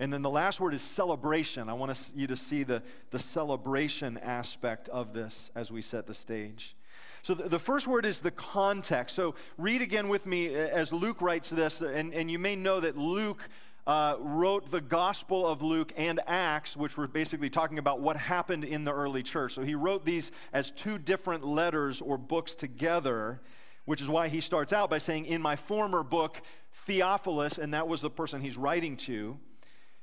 And 0.00 0.10
then 0.10 0.22
the 0.22 0.30
last 0.30 0.58
word 0.58 0.72
is 0.72 0.80
celebration. 0.80 1.68
I 1.68 1.74
want 1.74 2.10
you 2.16 2.26
to 2.26 2.34
see 2.34 2.64
the, 2.64 2.82
the 3.10 3.18
celebration 3.18 4.16
aspect 4.18 4.88
of 4.88 5.12
this 5.12 5.50
as 5.54 5.70
we 5.70 5.82
set 5.82 6.06
the 6.06 6.14
stage. 6.14 6.74
So 7.22 7.34
the, 7.34 7.58
first 7.58 7.86
word 7.86 8.06
is 8.06 8.20
the 8.20 8.30
context. 8.30 9.14
So 9.14 9.34
read 9.58 9.82
again 9.82 10.08
with 10.08 10.24
me 10.24 10.54
as 10.54 10.90
Luke 10.90 11.20
writes 11.20 11.50
this, 11.50 11.82
and, 11.82 12.14
and 12.14 12.30
you 12.30 12.38
may 12.38 12.56
know 12.56 12.80
that 12.80 12.96
Luke 12.96 13.46
uh, 13.86 14.16
wrote 14.18 14.70
the 14.70 14.80
Gospel 14.80 15.46
of 15.46 15.60
Luke 15.60 15.92
and 15.98 16.18
Acts, 16.26 16.74
which 16.74 16.96
were 16.96 17.06
basically 17.06 17.50
talking 17.50 17.78
about 17.78 18.00
what 18.00 18.16
happened 18.16 18.64
in 18.64 18.84
the 18.84 18.92
early 18.94 19.22
church. 19.22 19.52
So 19.52 19.62
he 19.62 19.74
wrote 19.74 20.06
these 20.06 20.32
as 20.54 20.70
two 20.70 20.96
different 20.96 21.46
letters 21.46 22.00
or 22.00 22.16
books 22.16 22.54
together 22.54 23.40
which 23.86 24.00
is 24.00 24.08
why 24.08 24.28
he 24.28 24.40
starts 24.40 24.72
out 24.72 24.88
by 24.88 24.98
saying, 24.98 25.26
In 25.26 25.42
my 25.42 25.56
former 25.56 26.04
book, 26.04 26.40
Theophilus, 26.86 27.58
and 27.58 27.74
that 27.74 27.88
was 27.88 28.00
the 28.00 28.10
person 28.10 28.40
he's 28.40 28.56
writing 28.56 28.96
to, 28.98 29.36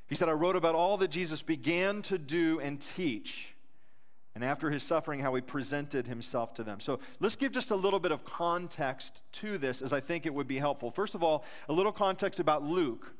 he 0.07 0.15
said, 0.15 0.29
I 0.29 0.33
wrote 0.33 0.55
about 0.55 0.75
all 0.75 0.97
that 0.97 1.09
Jesus 1.09 1.41
began 1.41 2.01
to 2.03 2.17
do 2.17 2.59
and 2.59 2.81
teach. 2.81 3.53
And 4.35 4.43
after 4.43 4.69
his 4.69 4.83
suffering, 4.83 5.19
how 5.19 5.33
he 5.33 5.41
presented 5.41 6.07
himself 6.07 6.53
to 6.55 6.63
them. 6.63 6.79
So 6.79 6.99
let's 7.19 7.35
give 7.35 7.51
just 7.51 7.71
a 7.71 7.75
little 7.75 7.99
bit 7.99 8.11
of 8.11 8.23
context 8.23 9.21
to 9.33 9.57
this, 9.57 9.81
as 9.81 9.91
I 9.91 9.99
think 9.99 10.25
it 10.25 10.33
would 10.33 10.47
be 10.47 10.59
helpful. 10.59 10.91
First 10.91 11.15
of 11.15 11.23
all, 11.23 11.43
a 11.67 11.73
little 11.73 11.91
context 11.91 12.39
about 12.39 12.63
Luke. 12.63 13.13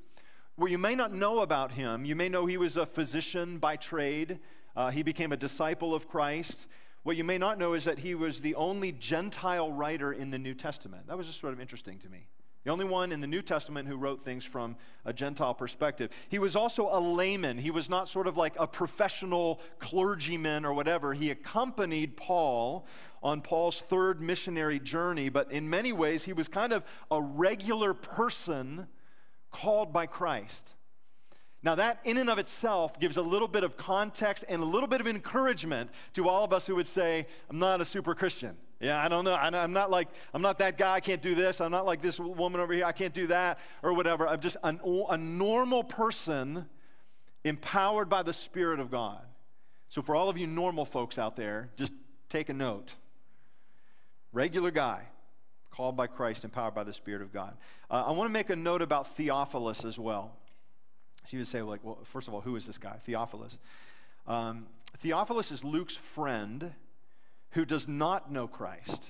What 0.55 0.71
you 0.71 0.77
may 0.77 0.95
not 0.95 1.13
know 1.13 1.39
about 1.39 1.71
him, 1.71 2.05
you 2.05 2.15
may 2.15 2.29
know 2.29 2.45
he 2.45 2.57
was 2.57 2.77
a 2.77 2.85
physician 2.85 3.57
by 3.57 3.75
trade, 3.75 4.39
uh, 4.75 4.91
he 4.91 5.01
became 5.01 5.31
a 5.31 5.37
disciple 5.37 5.95
of 5.95 6.07
Christ. 6.07 6.67
What 7.01 7.15
you 7.15 7.23
may 7.23 7.37
not 7.37 7.57
know 7.57 7.73
is 7.73 7.85
that 7.85 7.99
he 7.99 8.13
was 8.13 8.41
the 8.41 8.53
only 8.55 8.91
Gentile 8.91 9.71
writer 9.71 10.13
in 10.13 10.29
the 10.29 10.37
New 10.37 10.53
Testament. 10.53 11.07
That 11.07 11.17
was 11.17 11.25
just 11.25 11.39
sort 11.39 11.53
of 11.53 11.59
interesting 11.59 11.97
to 11.99 12.09
me. 12.09 12.27
The 12.67 12.73
only 12.73 12.83
one 12.83 13.13
in 13.13 13.21
the 13.21 13.27
New 13.27 13.41
Testament 13.41 13.87
who 13.87 13.95
wrote 13.95 14.25
things 14.25 14.43
from 14.43 14.75
a 15.05 15.13
Gentile 15.13 15.53
perspective. 15.53 16.09
He 16.27 16.37
was 16.37 16.53
also 16.53 16.89
a 16.91 16.99
layman. 16.99 17.57
He 17.57 17.71
was 17.71 17.87
not 17.87 18.09
sort 18.09 18.27
of 18.27 18.35
like 18.35 18.55
a 18.59 18.67
professional 18.67 19.61
clergyman 19.79 20.65
or 20.65 20.73
whatever. 20.73 21.13
He 21.13 21.31
accompanied 21.31 22.17
Paul 22.17 22.85
on 23.23 23.39
Paul's 23.39 23.81
third 23.87 24.19
missionary 24.19 24.81
journey, 24.81 25.29
but 25.29 25.49
in 25.49 25.69
many 25.69 25.93
ways, 25.93 26.25
he 26.25 26.33
was 26.33 26.49
kind 26.49 26.73
of 26.73 26.83
a 27.09 27.21
regular 27.21 27.93
person 27.93 28.87
called 29.49 29.93
by 29.93 30.05
Christ. 30.05 30.73
Now, 31.63 31.75
that 31.75 32.01
in 32.03 32.17
and 32.17 32.29
of 32.29 32.37
itself 32.37 32.99
gives 32.99 33.15
a 33.15 33.21
little 33.21 33.47
bit 33.47 33.63
of 33.63 33.77
context 33.77 34.43
and 34.49 34.61
a 34.61 34.65
little 34.65 34.89
bit 34.89 34.99
of 34.99 35.07
encouragement 35.07 35.89
to 36.15 36.27
all 36.27 36.43
of 36.43 36.51
us 36.51 36.67
who 36.67 36.75
would 36.75 36.89
say, 36.89 37.27
I'm 37.49 37.59
not 37.59 37.79
a 37.79 37.85
super 37.85 38.13
Christian. 38.13 38.57
Yeah, 38.79 39.03
I 39.03 39.07
don't 39.07 39.25
know. 39.25 39.33
I'm 39.33 39.73
not 39.73 39.89
like, 39.89 40.07
I'm 40.33 40.41
not 40.43 40.59
that 40.59 40.77
guy. 40.77 40.93
I 40.93 40.99
can't 40.99 41.21
do 41.21 41.33
this. 41.33 41.59
I'm 41.61 41.71
not 41.71 41.85
like 41.85 42.01
this 42.01 42.19
woman 42.19 42.61
over 42.61 42.73
here. 42.73 42.85
I 42.85 42.91
can't 42.91 43.13
do 43.13 43.27
that 43.27 43.59
or 43.81 43.93
whatever. 43.93 44.27
I'm 44.27 44.39
just 44.39 44.57
an, 44.63 44.79
a 45.09 45.17
normal 45.17 45.83
person 45.83 46.67
empowered 47.43 48.07
by 48.07 48.21
the 48.21 48.33
Spirit 48.33 48.79
of 48.79 48.91
God. 48.91 49.21
So, 49.89 50.01
for 50.01 50.15
all 50.15 50.29
of 50.29 50.37
you 50.37 50.45
normal 50.45 50.85
folks 50.85 51.17
out 51.17 51.35
there, 51.35 51.69
just 51.75 51.93
take 52.29 52.49
a 52.49 52.53
note. 52.53 52.93
Regular 54.31 54.69
guy, 54.69 55.03
called 55.71 55.95
by 55.95 56.05
Christ, 56.05 56.43
empowered 56.43 56.75
by 56.75 56.83
the 56.83 56.93
Spirit 56.93 57.21
of 57.21 57.33
God. 57.33 57.55
Uh, 57.89 58.03
I 58.05 58.11
want 58.11 58.29
to 58.29 58.33
make 58.33 58.49
a 58.49 58.55
note 58.55 58.81
about 58.81 59.15
Theophilus 59.15 59.85
as 59.85 59.97
well. 59.97 60.33
So 61.23 61.29
you 61.31 61.39
would 61.39 61.47
say, 61.47 61.61
like, 61.61 61.79
well, 61.83 61.99
first 62.03 62.27
of 62.27 62.33
all, 62.33 62.41
who 62.41 62.55
is 62.55 62.67
this 62.67 62.77
guy? 62.77 62.97
Theophilus. 63.05 63.57
Um, 64.27 64.67
Theophilus 64.99 65.51
is 65.51 65.63
Luke's 65.63 65.97
friend 66.13 66.73
who 67.51 67.65
does 67.65 67.87
not 67.87 68.31
know 68.31 68.47
Christ. 68.47 69.09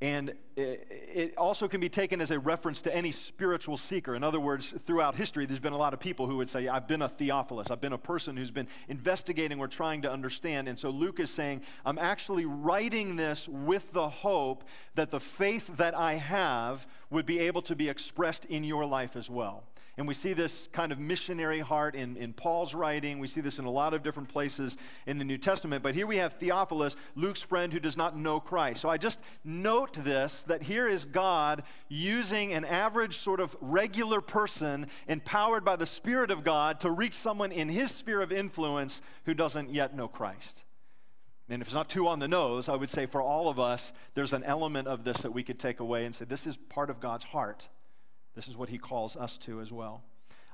And 0.00 0.34
it, 0.56 1.34
also 1.38 1.66
can 1.66 1.80
be 1.80 1.88
taken 1.88 2.20
as 2.20 2.30
a 2.30 2.38
reference 2.38 2.82
to 2.82 2.94
any 2.94 3.10
spiritual 3.10 3.78
seeker. 3.78 4.14
In 4.14 4.22
other 4.22 4.40
words, 4.40 4.74
throughout 4.86 5.14
history, 5.14 5.46
there's 5.46 5.60
been 5.60 5.72
a 5.72 5.78
lot 5.78 5.94
of 5.94 6.00
people 6.00 6.26
who 6.26 6.36
would 6.36 6.50
say, 6.50 6.68
I've 6.68 6.86
been 6.86 7.00
a 7.00 7.08
Theophilus. 7.08 7.70
I've 7.70 7.80
been 7.80 7.94
a 7.94 7.98
person 7.98 8.36
who's 8.36 8.50
been 8.50 8.68
investigating 8.88 9.60
or 9.60 9.66
trying 9.66 10.02
to 10.02 10.12
understand. 10.12 10.68
And 10.68 10.78
so 10.78 10.90
Luke 10.90 11.20
is 11.20 11.30
saying, 11.30 11.62
I'm 11.86 11.98
actually 11.98 12.44
writing 12.44 13.16
this 13.16 13.48
with 13.48 13.92
the 13.92 14.10
hope 14.10 14.64
that 14.94 15.10
the 15.10 15.20
faith 15.20 15.70
that 15.78 15.96
I 15.96 16.16
have 16.16 16.86
would 17.08 17.24
be 17.24 17.38
able 17.38 17.62
to 17.62 17.74
be 17.74 17.88
expressed 17.88 18.44
in 18.44 18.62
your 18.62 18.84
life 18.84 19.16
as 19.16 19.30
well. 19.30 19.64
And 19.96 20.08
we 20.08 20.14
see 20.14 20.32
this 20.32 20.68
kind 20.72 20.90
of 20.90 20.98
missionary 20.98 21.60
heart 21.60 21.94
in, 21.94 22.16
in 22.16 22.32
Paul's 22.32 22.74
writing. 22.74 23.20
We 23.20 23.28
see 23.28 23.40
this 23.40 23.60
in 23.60 23.64
a 23.64 23.70
lot 23.70 23.94
of 23.94 24.02
different 24.02 24.28
places 24.28 24.76
in 25.06 25.18
the 25.18 25.24
New 25.24 25.38
Testament. 25.38 25.84
But 25.84 25.94
here 25.94 26.06
we 26.06 26.16
have 26.16 26.32
Theophilus, 26.32 26.96
Luke's 27.14 27.42
friend 27.42 27.72
who 27.72 27.78
does 27.78 27.96
not 27.96 28.16
know 28.16 28.40
Christ. 28.40 28.80
So 28.80 28.88
I 28.88 28.96
just 28.96 29.20
note 29.44 29.92
this 29.92 30.42
that 30.48 30.62
here 30.64 30.88
is 30.88 31.04
God 31.04 31.62
using 31.88 32.52
an 32.52 32.64
average, 32.64 33.18
sort 33.18 33.38
of 33.38 33.56
regular 33.60 34.20
person 34.20 34.88
empowered 35.06 35.64
by 35.64 35.76
the 35.76 35.86
Spirit 35.86 36.32
of 36.32 36.42
God 36.42 36.80
to 36.80 36.90
reach 36.90 37.14
someone 37.14 37.52
in 37.52 37.68
his 37.68 37.92
sphere 37.92 38.20
of 38.20 38.32
influence 38.32 39.00
who 39.26 39.34
doesn't 39.34 39.72
yet 39.72 39.94
know 39.94 40.08
Christ. 40.08 40.64
And 41.48 41.60
if 41.62 41.68
it's 41.68 41.74
not 41.74 41.88
too 41.88 42.08
on 42.08 42.18
the 42.18 42.28
nose, 42.28 42.68
I 42.68 42.74
would 42.74 42.90
say 42.90 43.06
for 43.06 43.22
all 43.22 43.48
of 43.48 43.60
us, 43.60 43.92
there's 44.14 44.32
an 44.32 44.42
element 44.42 44.88
of 44.88 45.04
this 45.04 45.18
that 45.18 45.32
we 45.32 45.44
could 45.44 45.58
take 45.60 45.78
away 45.78 46.04
and 46.04 46.14
say, 46.14 46.24
this 46.24 46.46
is 46.46 46.56
part 46.68 46.90
of 46.90 47.00
God's 47.00 47.24
heart. 47.24 47.68
This 48.34 48.48
is 48.48 48.56
what 48.56 48.68
he 48.68 48.78
calls 48.78 49.16
us 49.16 49.38
to 49.38 49.60
as 49.60 49.72
well. 49.72 50.02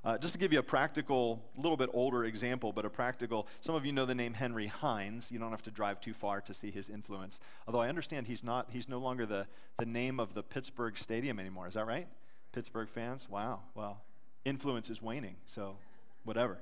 Uh, 0.03 0.17
just 0.17 0.33
to 0.33 0.39
give 0.39 0.51
you 0.51 0.59
a 0.59 0.63
practical, 0.63 1.43
a 1.59 1.61
little 1.61 1.77
bit 1.77 1.91
older 1.93 2.25
example, 2.25 2.73
but 2.73 2.87
a 2.87 2.91
practical, 2.91 3.47
some 3.61 3.75
of 3.75 3.85
you 3.85 3.93
know 3.93 4.07
the 4.07 4.15
name 4.15 4.33
Henry 4.33 4.67
Heinz. 4.67 5.27
You 5.31 5.39
don't 5.39 5.51
have 5.51 5.63
to 5.65 5.71
drive 5.71 6.01
too 6.01 6.15
far 6.15 6.41
to 6.41 6.55
see 6.55 6.71
his 6.71 6.89
influence. 6.89 7.39
Although 7.67 7.81
I 7.81 7.89
understand 7.91 8.27
he's 8.27 8.43
not, 8.43 8.69
he's 8.71 8.89
no 8.89 8.99
longer 8.99 9.27
the, 9.27 9.47
the 9.79 9.85
name 9.85 10.19
of 10.19 10.33
the 10.33 10.43
Pittsburgh 10.43 10.97
Stadium 10.97 11.39
anymore. 11.39 11.67
Is 11.67 11.75
that 11.75 11.87
right? 11.87 12.09
Pittsburgh 12.53 12.89
fans? 12.89 13.29
Wow. 13.29 13.61
Well, 13.75 14.01
influence 14.47 14.89
is 14.89 15.03
waning, 15.03 15.37
so 15.45 15.77
whatever. 16.25 16.59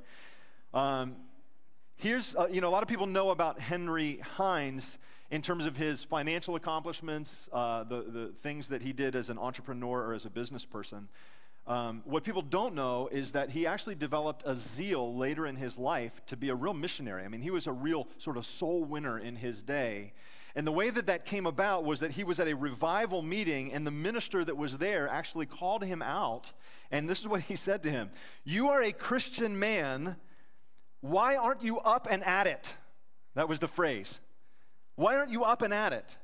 Um, 0.74 1.14
here's, 1.96 2.34
uh, 2.34 2.48
you 2.50 2.60
know, 2.60 2.68
a 2.68 2.70
lot 2.70 2.82
of 2.82 2.88
people 2.88 3.06
know 3.06 3.30
about 3.30 3.60
Henry 3.60 4.18
Heinz 4.36 4.98
in 5.30 5.42
terms 5.42 5.66
of 5.66 5.76
his 5.76 6.02
financial 6.02 6.54
accomplishments, 6.56 7.30
uh, 7.52 7.84
the, 7.84 8.02
the 8.02 8.32
things 8.42 8.68
that 8.68 8.82
he 8.82 8.92
did 8.92 9.14
as 9.14 9.28
an 9.28 9.38
entrepreneur 9.38 10.02
or 10.02 10.14
as 10.14 10.24
a 10.24 10.30
business 10.30 10.64
person. 10.64 11.08
Um, 11.66 12.02
what 12.06 12.24
people 12.24 12.40
don't 12.40 12.74
know 12.74 13.10
is 13.12 13.32
that 13.32 13.50
he 13.50 13.66
actually 13.66 13.94
developed 13.94 14.42
a 14.46 14.56
zeal 14.56 15.14
later 15.14 15.46
in 15.46 15.56
his 15.56 15.76
life 15.76 16.12
to 16.28 16.36
be 16.36 16.48
a 16.48 16.54
real 16.54 16.72
missionary. 16.72 17.24
I 17.24 17.28
mean, 17.28 17.42
he 17.42 17.50
was 17.50 17.66
a 17.66 17.72
real 17.72 18.08
sort 18.16 18.38
of 18.38 18.46
soul 18.46 18.84
winner 18.84 19.18
in 19.18 19.36
his 19.36 19.62
day. 19.62 20.14
And 20.54 20.66
the 20.66 20.72
way 20.72 20.88
that 20.88 21.06
that 21.06 21.26
came 21.26 21.44
about 21.44 21.84
was 21.84 22.00
that 22.00 22.12
he 22.12 22.24
was 22.24 22.40
at 22.40 22.48
a 22.48 22.54
revival 22.54 23.20
meeting, 23.20 23.70
and 23.70 23.86
the 23.86 23.90
minister 23.90 24.44
that 24.46 24.56
was 24.56 24.78
there 24.78 25.08
actually 25.08 25.44
called 25.44 25.84
him 25.84 26.00
out. 26.00 26.52
And 26.90 27.08
this 27.08 27.20
is 27.20 27.28
what 27.28 27.42
he 27.42 27.54
said 27.54 27.82
to 27.82 27.90
him 27.90 28.10
You 28.44 28.70
are 28.70 28.82
a 28.82 28.92
Christian 28.92 29.58
man. 29.58 30.16
Why 31.00 31.36
aren't 31.36 31.62
you 31.62 31.78
up 31.80 32.08
and 32.10 32.24
at 32.24 32.46
it? 32.46 32.70
That 33.34 33.48
was 33.48 33.60
the 33.60 33.68
phrase. 33.68 34.18
Why 34.98 35.14
aren't 35.14 35.30
you 35.30 35.44
up 35.44 35.62
and 35.62 35.72
at 35.72 35.92
it? 35.92 36.16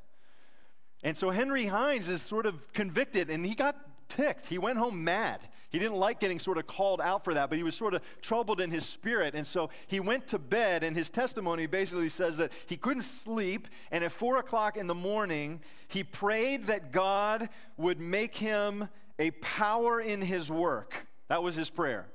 And 1.04 1.16
so 1.16 1.30
Henry 1.30 1.66
Heinz 1.66 2.08
is 2.08 2.20
sort 2.20 2.44
of 2.44 2.72
convicted 2.72 3.30
and 3.30 3.46
he 3.46 3.54
got 3.54 3.76
ticked. 4.08 4.46
He 4.46 4.58
went 4.58 4.78
home 4.78 5.04
mad. 5.04 5.38
He 5.70 5.78
didn't 5.78 5.94
like 5.94 6.18
getting 6.18 6.40
sort 6.40 6.58
of 6.58 6.66
called 6.66 7.00
out 7.00 7.22
for 7.22 7.34
that, 7.34 7.50
but 7.50 7.56
he 7.56 7.62
was 7.62 7.76
sort 7.76 7.94
of 7.94 8.02
troubled 8.20 8.60
in 8.60 8.72
his 8.72 8.84
spirit. 8.84 9.36
And 9.36 9.46
so 9.46 9.70
he 9.86 10.00
went 10.00 10.26
to 10.28 10.40
bed, 10.40 10.82
and 10.82 10.96
his 10.96 11.08
testimony 11.08 11.66
basically 11.66 12.08
says 12.08 12.36
that 12.38 12.50
he 12.66 12.76
couldn't 12.76 13.02
sleep. 13.02 13.68
And 13.92 14.02
at 14.02 14.10
four 14.10 14.38
o'clock 14.38 14.76
in 14.76 14.88
the 14.88 14.94
morning, 14.94 15.60
he 15.86 16.02
prayed 16.02 16.66
that 16.66 16.90
God 16.90 17.48
would 17.76 18.00
make 18.00 18.34
him 18.34 18.88
a 19.20 19.30
power 19.32 20.00
in 20.00 20.20
his 20.20 20.50
work. 20.50 21.06
That 21.28 21.44
was 21.44 21.54
his 21.54 21.70
prayer. 21.70 22.06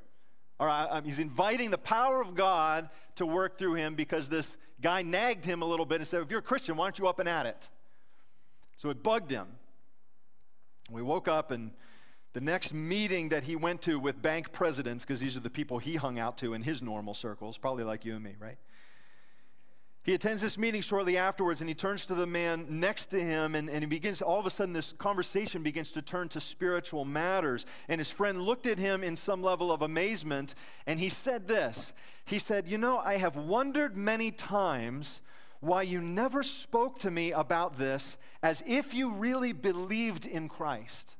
All 0.59 0.67
right, 0.67 0.87
um, 0.89 1.05
he's 1.05 1.19
inviting 1.19 1.71
the 1.71 1.77
power 1.77 2.21
of 2.21 2.35
God 2.35 2.89
to 3.15 3.25
work 3.25 3.57
through 3.57 3.75
him 3.75 3.95
because 3.95 4.27
this 4.27 4.57
guy 4.81 5.01
nagged 5.01 5.45
him 5.45 5.61
a 5.61 5.65
little 5.65 5.85
bit 5.85 6.01
and 6.01 6.07
said, 6.07 6.21
If 6.21 6.29
you're 6.29 6.39
a 6.39 6.43
Christian, 6.43 6.77
why 6.77 6.85
aren't 6.85 6.99
you 6.99 7.07
up 7.07 7.19
and 7.19 7.27
at 7.29 7.45
it? 7.45 7.69
So 8.77 8.89
it 8.89 9.03
bugged 9.03 9.31
him. 9.31 9.47
We 10.89 11.01
woke 11.01 11.27
up, 11.27 11.51
and 11.51 11.71
the 12.33 12.41
next 12.41 12.73
meeting 12.73 13.29
that 13.29 13.43
he 13.43 13.55
went 13.55 13.81
to 13.83 13.99
with 13.99 14.21
bank 14.21 14.51
presidents, 14.51 15.03
because 15.03 15.19
these 15.19 15.35
are 15.35 15.41
the 15.41 15.49
people 15.49 15.79
he 15.79 15.95
hung 15.95 16.17
out 16.17 16.37
to 16.39 16.53
in 16.53 16.63
his 16.63 16.81
normal 16.81 17.13
circles, 17.13 17.57
probably 17.57 17.83
like 17.83 18.05
you 18.05 18.15
and 18.15 18.23
me, 18.23 18.35
right? 18.39 18.57
He 20.03 20.13
attends 20.13 20.41
this 20.41 20.57
meeting 20.57 20.81
shortly 20.81 21.17
afterwards 21.17 21.59
and 21.59 21.67
he 21.67 21.75
turns 21.75 22.05
to 22.05 22.15
the 22.15 22.25
man 22.25 22.65
next 22.69 23.07
to 23.07 23.19
him 23.19 23.53
and, 23.53 23.69
and 23.69 23.81
he 23.81 23.85
begins, 23.85 24.21
all 24.21 24.39
of 24.39 24.45
a 24.45 24.49
sudden, 24.49 24.73
this 24.73 24.93
conversation 24.97 25.61
begins 25.61 25.91
to 25.91 26.01
turn 26.01 26.29
to 26.29 26.39
spiritual 26.39 27.03
matters. 27.03 27.65
And 27.89 27.99
his 27.99 28.09
friend 28.09 28.41
looked 28.41 28.65
at 28.65 28.77
him 28.77 29.03
in 29.03 29.15
some 29.15 29.43
level 29.43 29.71
of 29.71 29.81
amazement 29.81 30.55
and 30.87 30.99
he 30.99 31.09
said 31.09 31.47
this 31.47 31.91
He 32.25 32.39
said, 32.39 32.67
You 32.67 32.77
know, 32.77 32.97
I 32.97 33.17
have 33.17 33.35
wondered 33.35 33.97
many 33.97 34.31
times 34.31 35.21
why 35.59 35.81
you 35.81 36.01
never 36.01 36.43
spoke 36.43 36.99
to 36.99 37.11
me 37.11 37.33
about 37.33 37.77
this 37.77 38.15
as 38.41 38.63
if 38.65 38.93
you 38.93 39.11
really 39.11 39.51
believed 39.51 40.25
in 40.25 40.47
Christ. 40.47 41.17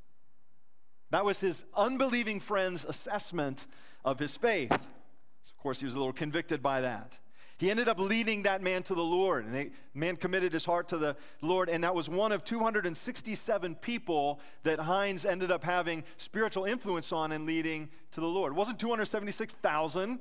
That 1.12 1.26
was 1.26 1.40
his 1.40 1.66
unbelieving 1.76 2.40
friend's 2.40 2.86
assessment 2.86 3.66
of 4.06 4.20
his 4.20 4.36
faith. 4.36 4.72
Of 4.72 5.58
course, 5.58 5.80
he 5.80 5.86
was 5.86 5.96
a 5.96 5.98
little 5.98 6.14
convicted 6.14 6.62
by 6.62 6.82
that. 6.82 7.18
He 7.60 7.70
ended 7.70 7.90
up 7.90 8.00
leading 8.00 8.44
that 8.44 8.62
man 8.64 8.84
to 8.84 8.96
the 8.96 9.04
Lord. 9.04 9.46
And 9.46 9.54
the 9.54 9.72
man 9.94 10.16
committed 10.16 10.54
his 10.54 10.64
heart 10.64 10.88
to 10.88 10.98
the 10.98 11.18
Lord. 11.42 11.68
And 11.68 11.84
that 11.84 11.94
was 11.94 12.08
one 12.08 12.32
of 12.32 12.46
267 12.46 13.76
people 13.76 14.40
that 14.64 14.80
Heinz 14.80 15.26
ended 15.26 15.52
up 15.52 15.66
having 15.66 16.06
spiritual 16.16 16.64
influence 16.64 17.12
on 17.12 17.34
and 17.34 17.46
leading 17.46 17.90
to 18.12 18.22
the 18.22 18.28
Lord. 18.28 18.54
It 18.54 18.56
wasn't 18.56 18.80
276,000, 18.80 20.20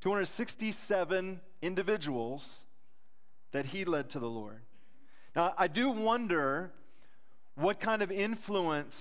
267 0.00 1.40
individuals 1.60 2.48
that 3.50 3.66
he 3.66 3.84
led 3.84 4.08
to 4.10 4.20
the 4.20 4.30
Lord. 4.30 4.60
Now, 5.34 5.54
I 5.58 5.66
do 5.66 5.90
wonder 5.90 6.70
what 7.56 7.80
kind 7.80 8.00
of 8.00 8.12
influence 8.12 8.96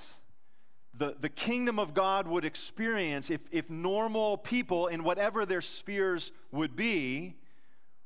the, 0.97 1.15
the 1.19 1.29
kingdom 1.29 1.77
of 1.77 1.93
God 1.93 2.27
would 2.27 2.45
experience 2.45 3.29
if, 3.29 3.41
if 3.51 3.69
normal 3.69 4.37
people, 4.37 4.87
in 4.87 5.03
whatever 5.03 5.45
their 5.45 5.61
spheres 5.61 6.31
would 6.51 6.75
be, 6.75 7.35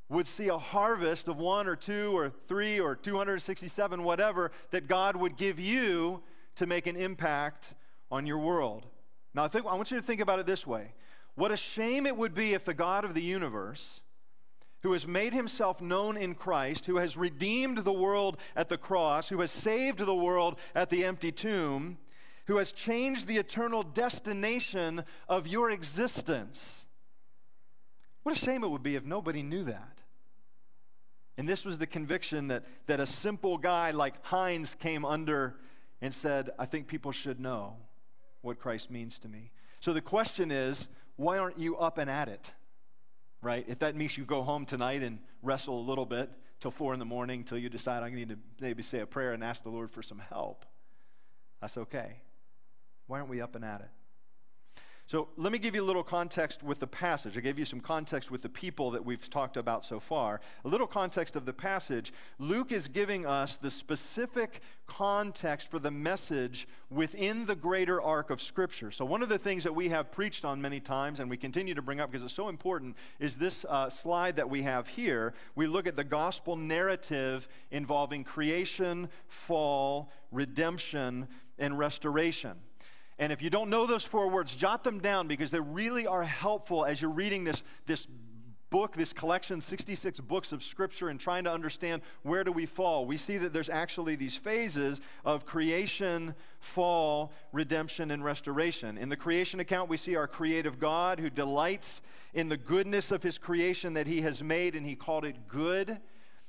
would 0.09 0.27
see 0.27 0.47
a 0.47 0.57
harvest 0.57 1.27
of 1.27 1.37
one 1.37 1.67
or 1.67 1.75
two 1.75 2.17
or 2.17 2.31
three 2.47 2.79
or 2.79 2.95
267, 2.95 4.03
whatever, 4.03 4.51
that 4.71 4.87
God 4.87 5.15
would 5.15 5.37
give 5.37 5.59
you 5.59 6.21
to 6.55 6.65
make 6.65 6.87
an 6.87 6.95
impact 6.95 7.75
on 8.11 8.25
your 8.25 8.39
world. 8.39 8.87
Now, 9.33 9.43
I, 9.45 9.47
think, 9.47 9.65
I 9.65 9.75
want 9.75 9.91
you 9.91 9.97
to 9.97 10.05
think 10.05 10.19
about 10.19 10.39
it 10.39 10.45
this 10.45 10.65
way 10.65 10.93
What 11.35 11.51
a 11.51 11.57
shame 11.57 12.05
it 12.05 12.17
would 12.17 12.33
be 12.33 12.53
if 12.53 12.65
the 12.65 12.73
God 12.73 13.05
of 13.05 13.13
the 13.13 13.21
universe, 13.21 14.01
who 14.81 14.93
has 14.93 15.05
made 15.05 15.33
himself 15.33 15.79
known 15.79 16.17
in 16.17 16.33
Christ, 16.33 16.85
who 16.85 16.97
has 16.97 17.15
redeemed 17.15 17.79
the 17.79 17.93
world 17.93 18.37
at 18.55 18.69
the 18.69 18.77
cross, 18.77 19.29
who 19.29 19.41
has 19.41 19.51
saved 19.51 19.99
the 19.99 20.15
world 20.15 20.57
at 20.73 20.89
the 20.89 21.05
empty 21.05 21.31
tomb, 21.31 21.97
who 22.47 22.57
has 22.57 22.71
changed 22.71 23.27
the 23.27 23.37
eternal 23.37 23.83
destination 23.83 25.03
of 25.27 25.45
your 25.45 25.69
existence. 25.69 26.59
What 28.23 28.35
a 28.35 28.39
shame 28.39 28.63
it 28.63 28.69
would 28.69 28.83
be 28.83 28.95
if 28.95 29.05
nobody 29.05 29.43
knew 29.43 29.63
that. 29.65 29.98
And 31.39 31.47
this 31.47 31.63
was 31.63 31.77
the 31.77 31.87
conviction 31.87 32.49
that, 32.49 32.65
that 32.87 32.99
a 32.99 33.05
simple 33.05 33.57
guy 33.57 33.91
like 33.91 34.15
Heinz 34.25 34.75
came 34.75 35.05
under 35.05 35.55
and 36.01 36.13
said, 36.13 36.49
I 36.59 36.65
think 36.65 36.87
people 36.87 37.13
should 37.13 37.39
know 37.39 37.77
what 38.41 38.59
Christ 38.59 38.91
means 38.91 39.17
to 39.19 39.29
me. 39.29 39.51
So 39.79 39.93
the 39.93 40.01
question 40.01 40.51
is, 40.51 40.89
why 41.15 41.37
aren't 41.37 41.57
you 41.57 41.77
up 41.77 41.97
and 41.97 42.09
at 42.09 42.27
it? 42.27 42.51
Right? 43.41 43.63
If 43.69 43.79
that 43.79 43.95
means 43.95 44.17
you 44.17 44.25
go 44.25 44.43
home 44.43 44.65
tonight 44.65 45.01
and 45.01 45.19
wrestle 45.41 45.79
a 45.79 45.85
little 45.87 46.05
bit 46.05 46.29
till 46.59 46.71
four 46.71 46.91
in 46.91 46.99
the 46.99 47.05
morning 47.05 47.45
till 47.45 47.57
you 47.57 47.69
decide 47.69 48.03
I 48.03 48.09
need 48.09 48.27
to 48.27 48.37
maybe 48.59 48.83
say 48.83 48.99
a 48.99 49.05
prayer 49.05 49.31
and 49.31 49.41
ask 49.41 49.63
the 49.63 49.69
Lord 49.69 49.91
for 49.91 50.03
some 50.03 50.19
help, 50.19 50.65
that's 51.61 51.77
okay. 51.77 52.17
Why 53.07 53.19
aren't 53.19 53.29
we 53.29 53.39
up 53.39 53.55
and 53.55 53.63
at 53.63 53.79
it? 53.79 53.89
So 55.09 55.27
let 55.37 55.51
me 55.51 55.57
give 55.57 55.73
you 55.73 55.81
a 55.81 55.89
little 55.89 56.03
context 56.03 56.61
with 56.61 56.77
the 56.77 56.85
passage. 56.85 57.35
I 57.35 57.39
gave 57.39 57.57
you 57.57 57.65
some 57.65 57.79
context 57.79 58.29
with 58.29 58.43
the 58.43 58.49
people 58.49 58.91
that 58.91 59.03
we've 59.03 59.27
talked 59.27 59.57
about 59.57 59.83
so 59.83 59.99
far. 59.99 60.39
A 60.63 60.67
little 60.67 60.85
context 60.85 61.35
of 61.35 61.45
the 61.45 61.51
passage. 61.51 62.13
Luke 62.37 62.71
is 62.71 62.87
giving 62.87 63.25
us 63.25 63.55
the 63.55 63.71
specific 63.71 64.61
context 64.85 65.71
for 65.71 65.79
the 65.79 65.89
message 65.89 66.67
within 66.91 67.47
the 67.47 67.55
greater 67.55 67.99
arc 67.99 68.29
of 68.29 68.39
Scripture. 68.39 68.91
So, 68.91 69.03
one 69.03 69.23
of 69.23 69.29
the 69.29 69.39
things 69.39 69.63
that 69.63 69.73
we 69.73 69.89
have 69.89 70.11
preached 70.11 70.45
on 70.45 70.61
many 70.61 70.79
times 70.79 71.19
and 71.19 71.27
we 71.27 71.37
continue 71.37 71.73
to 71.73 71.81
bring 71.81 71.99
up 71.99 72.11
because 72.11 72.23
it's 72.23 72.35
so 72.35 72.47
important 72.47 72.95
is 73.17 73.35
this 73.35 73.65
uh, 73.67 73.89
slide 73.89 74.35
that 74.35 74.51
we 74.51 74.61
have 74.61 74.89
here. 74.89 75.33
We 75.55 75.65
look 75.65 75.87
at 75.87 75.95
the 75.95 76.03
gospel 76.03 76.55
narrative 76.55 77.47
involving 77.71 78.23
creation, 78.23 79.09
fall, 79.27 80.11
redemption, 80.31 81.29
and 81.57 81.79
restoration. 81.79 82.57
And 83.19 83.33
if 83.33 83.41
you 83.41 83.49
don't 83.49 83.69
know 83.69 83.85
those 83.85 84.05
four 84.05 84.29
words, 84.29 84.55
jot 84.55 84.85
them 84.85 84.99
down 84.99 85.27
because 85.27 85.51
they 85.51 85.59
really 85.59 86.07
are 86.07 86.23
helpful 86.23 86.85
as 86.85 87.01
you're 87.01 87.11
reading 87.11 87.43
this, 87.43 87.61
this 87.85 88.07
book, 88.69 88.95
this 88.95 89.11
collection, 89.11 89.59
66 89.59 90.21
books 90.21 90.53
of 90.53 90.63
Scripture, 90.63 91.09
and 91.09 91.19
trying 91.19 91.43
to 91.43 91.51
understand 91.51 92.01
where 92.23 92.45
do 92.45 92.51
we 92.53 92.65
fall. 92.65 93.05
We 93.05 93.17
see 93.17 93.37
that 93.39 93.51
there's 93.51 93.69
actually 93.69 94.15
these 94.15 94.37
phases 94.37 95.01
of 95.25 95.45
creation, 95.45 96.33
fall, 96.61 97.33
redemption, 97.51 98.09
and 98.09 98.23
restoration. 98.23 98.97
In 98.97 99.09
the 99.09 99.17
creation 99.17 99.59
account, 99.59 99.89
we 99.89 99.97
see 99.97 100.15
our 100.15 100.27
creative 100.27 100.79
God 100.79 101.19
who 101.19 101.29
delights 101.29 102.01
in 102.33 102.47
the 102.47 102.57
goodness 102.57 103.11
of 103.11 103.21
his 103.21 103.37
creation 103.37 103.95
that 103.95 104.07
he 104.07 104.21
has 104.21 104.41
made, 104.41 104.75
and 104.75 104.85
he 104.85 104.95
called 104.95 105.25
it 105.25 105.49
good. 105.49 105.97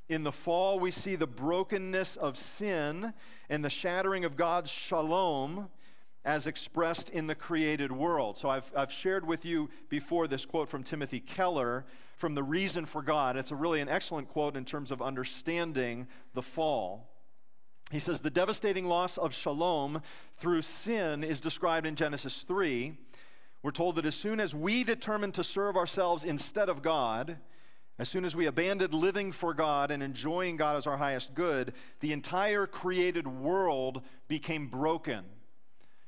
In 0.08 0.22
the 0.22 0.32
fall, 0.32 0.78
we 0.78 0.92
see 0.92 1.16
the 1.16 1.26
brokenness 1.26 2.16
of 2.16 2.36
sin 2.36 3.12
and 3.48 3.64
the 3.64 3.70
shattering 3.70 4.24
of 4.24 4.36
God's 4.36 4.70
shalom 4.70 5.68
as 6.24 6.46
expressed 6.46 7.08
in 7.08 7.26
the 7.26 7.34
created 7.34 7.90
world. 7.90 8.36
So 8.36 8.50
I've, 8.50 8.70
I've 8.76 8.92
shared 8.92 9.26
with 9.26 9.44
you 9.44 9.70
before 9.88 10.28
this 10.28 10.44
quote 10.44 10.68
from 10.68 10.82
Timothy 10.82 11.20
Keller 11.20 11.86
from 12.18 12.34
The 12.34 12.42
Reason 12.42 12.84
for 12.84 13.02
God. 13.02 13.36
It's 13.36 13.50
a 13.50 13.56
really 13.56 13.80
an 13.80 13.88
excellent 13.88 14.28
quote 14.28 14.56
in 14.56 14.66
terms 14.66 14.90
of 14.90 15.00
understanding 15.00 16.06
the 16.34 16.42
fall. 16.42 17.08
He 17.90 17.98
says, 17.98 18.20
The 18.20 18.30
devastating 18.30 18.84
loss 18.84 19.16
of 19.16 19.34
shalom 19.34 20.02
through 20.36 20.62
sin 20.62 21.24
is 21.24 21.40
described 21.40 21.86
in 21.86 21.96
Genesis 21.96 22.44
3. 22.46 22.98
We're 23.62 23.70
told 23.70 23.96
that 23.96 24.06
as 24.06 24.14
soon 24.14 24.40
as 24.40 24.54
we 24.54 24.84
determined 24.84 25.34
to 25.34 25.44
serve 25.44 25.76
ourselves 25.76 26.22
instead 26.22 26.68
of 26.68 26.82
God, 26.82 27.38
as 27.98 28.08
soon 28.08 28.24
as 28.24 28.36
we 28.36 28.46
abandoned 28.46 28.94
living 28.94 29.32
for 29.32 29.52
God 29.54 29.90
and 29.90 30.02
enjoying 30.02 30.56
God 30.56 30.76
as 30.76 30.86
our 30.86 30.96
highest 30.96 31.34
good, 31.34 31.72
the 32.00 32.12
entire 32.12 32.66
created 32.66 33.26
world 33.26 34.02
became 34.28 34.68
broken 34.68 35.24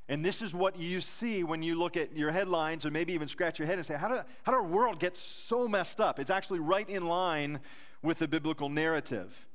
and 0.08 0.24
this 0.24 0.42
is 0.42 0.52
what 0.52 0.78
you 0.78 1.00
see 1.00 1.44
when 1.44 1.62
you 1.62 1.76
look 1.76 1.96
at 1.96 2.16
your 2.16 2.32
headlines 2.32 2.84
or 2.84 2.90
maybe 2.90 3.12
even 3.12 3.28
scratch 3.28 3.58
your 3.58 3.66
head 3.66 3.76
and 3.76 3.86
say, 3.86 3.94
how 3.94 4.08
did, 4.08 4.22
how 4.42 4.52
did 4.52 4.56
our 4.56 4.62
world 4.62 4.98
get 4.98 5.16
so 5.16 5.68
messed 5.68 6.00
up? 6.00 6.18
It's 6.18 6.30
actually 6.30 6.58
right 6.58 6.88
in 6.88 7.06
line 7.06 7.60
with 8.02 8.18
the 8.18 8.28
biblical 8.28 8.68
narrative. 8.68 9.46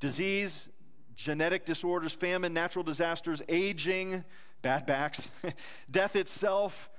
Disease, 0.00 0.68
genetic 1.16 1.64
disorders, 1.64 2.12
famine, 2.12 2.52
natural 2.52 2.82
disasters, 2.82 3.42
aging, 3.48 4.24
bad 4.62 4.86
backs, 4.86 5.20
death 5.90 6.16
itself 6.16 6.90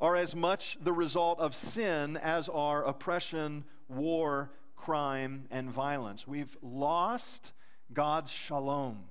are 0.00 0.16
as 0.16 0.34
much 0.34 0.76
the 0.82 0.92
result 0.92 1.38
of 1.40 1.54
sin 1.54 2.16
as 2.16 2.48
are 2.48 2.84
oppression, 2.84 3.64
war, 3.88 4.50
crime, 4.76 5.46
and 5.50 5.70
violence. 5.70 6.26
We've 6.26 6.56
lost 6.62 7.52
God's 7.92 8.30
shalom 8.30 9.04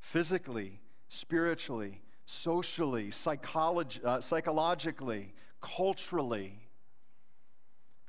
physically, 0.00 0.80
spiritually, 1.08 2.00
socially, 2.26 3.10
psychology, 3.10 4.00
uh, 4.04 4.20
psychologically, 4.20 5.32
culturally. 5.60 6.58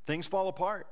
Things 0.06 0.28
fall 0.28 0.48
apart. 0.48 0.88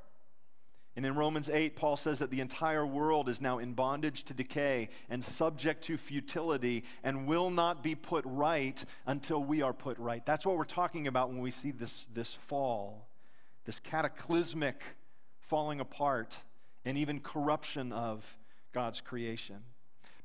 And 0.96 1.06
in 1.08 1.16
Romans 1.16 1.50
8, 1.50 1.76
Paul 1.76 1.98
says 1.98 2.20
that 2.20 2.30
the 2.30 2.40
entire 2.40 2.86
world 2.86 3.28
is 3.28 3.42
now 3.42 3.58
in 3.58 3.74
bondage 3.74 4.26
to 4.26 4.34
decay 4.34 4.90
and 5.10 5.24
subject 5.24 5.84
to 5.86 5.98
futility 5.98 6.84
and 7.04 7.26
will 7.26 7.50
not 7.50 7.82
be 7.82 7.96
put 7.96 8.24
right 8.28 8.84
until 9.08 9.44
we 9.44 9.64
are 9.64 9.74
put 9.74 9.98
right. 9.98 10.24
That's 10.24 10.46
what 10.46 10.56
we're 10.56 10.66
talking 10.66 11.08
about 11.08 11.30
when 11.30 11.40
we 11.40 11.50
see 11.50 11.72
this, 11.72 12.06
this 12.14 12.38
fall, 12.48 13.08
this 13.66 13.80
cataclysmic 13.80 14.82
falling 15.40 15.80
apart 15.80 16.38
and 16.86 16.96
even 16.96 17.20
corruption 17.20 17.92
of 17.92 18.38
God's 18.72 19.02
creation. 19.02 19.58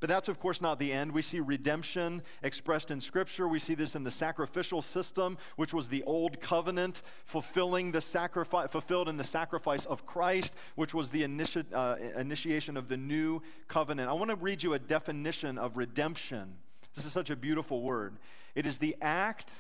But 0.01 0.09
that's, 0.09 0.29
of 0.29 0.39
course, 0.39 0.61
not 0.61 0.79
the 0.79 0.93
end. 0.93 1.11
We 1.11 1.23
see 1.23 1.41
redemption 1.41 2.23
expressed 2.43 2.93
in 2.93 3.01
Scripture. 3.01 3.49
We 3.49 3.59
see 3.59 3.75
this 3.75 3.97
in 3.97 4.05
the 4.05 4.13
sacrificial 4.13 4.81
system, 4.81 5.39
which 5.57 5.75
was 5.75 5.89
the 5.89 6.05
old 6.05 6.41
covenant, 6.41 7.03
fulfilling 7.25 7.91
the 7.91 8.01
sacrifice, 8.01 8.71
fulfilled 8.71 9.09
in 9.09 9.17
the 9.17 9.25
sacrifice 9.25 9.85
of 9.87 10.07
Christ, 10.07 10.55
which 10.77 10.95
was 10.95 11.11
the 11.11 11.23
initi- 11.23 11.73
uh, 11.73 11.97
initiation 12.17 12.77
of 12.77 12.89
the 12.89 12.97
new 12.97 13.43
covenant. 13.67 14.09
I 14.09 14.13
want 14.13 14.31
to 14.31 14.37
read 14.37 14.63
you 14.63 14.75
a 14.75 14.79
definition 14.79 15.59
of 15.59 15.77
redemption. 15.77 16.55
This 16.95 17.05
is 17.05 17.13
such 17.13 17.31
a 17.31 17.37
beautiful 17.37 17.83
word. 17.83 18.19
It 18.55 18.67
is 18.67 18.79
the 18.79 18.97
act 19.01 19.53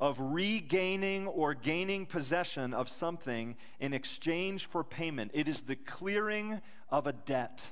of 0.00 0.18
regaining 0.18 1.26
or 1.28 1.54
gaining 1.54 2.06
possession 2.06 2.72
of 2.72 2.88
something 2.88 3.56
in 3.78 3.92
exchange 3.92 4.66
for 4.66 4.82
payment. 4.82 5.30
It 5.34 5.48
is 5.48 5.62
the 5.62 5.76
clearing 5.76 6.60
of 6.88 7.06
a 7.06 7.12
debt. 7.12 7.62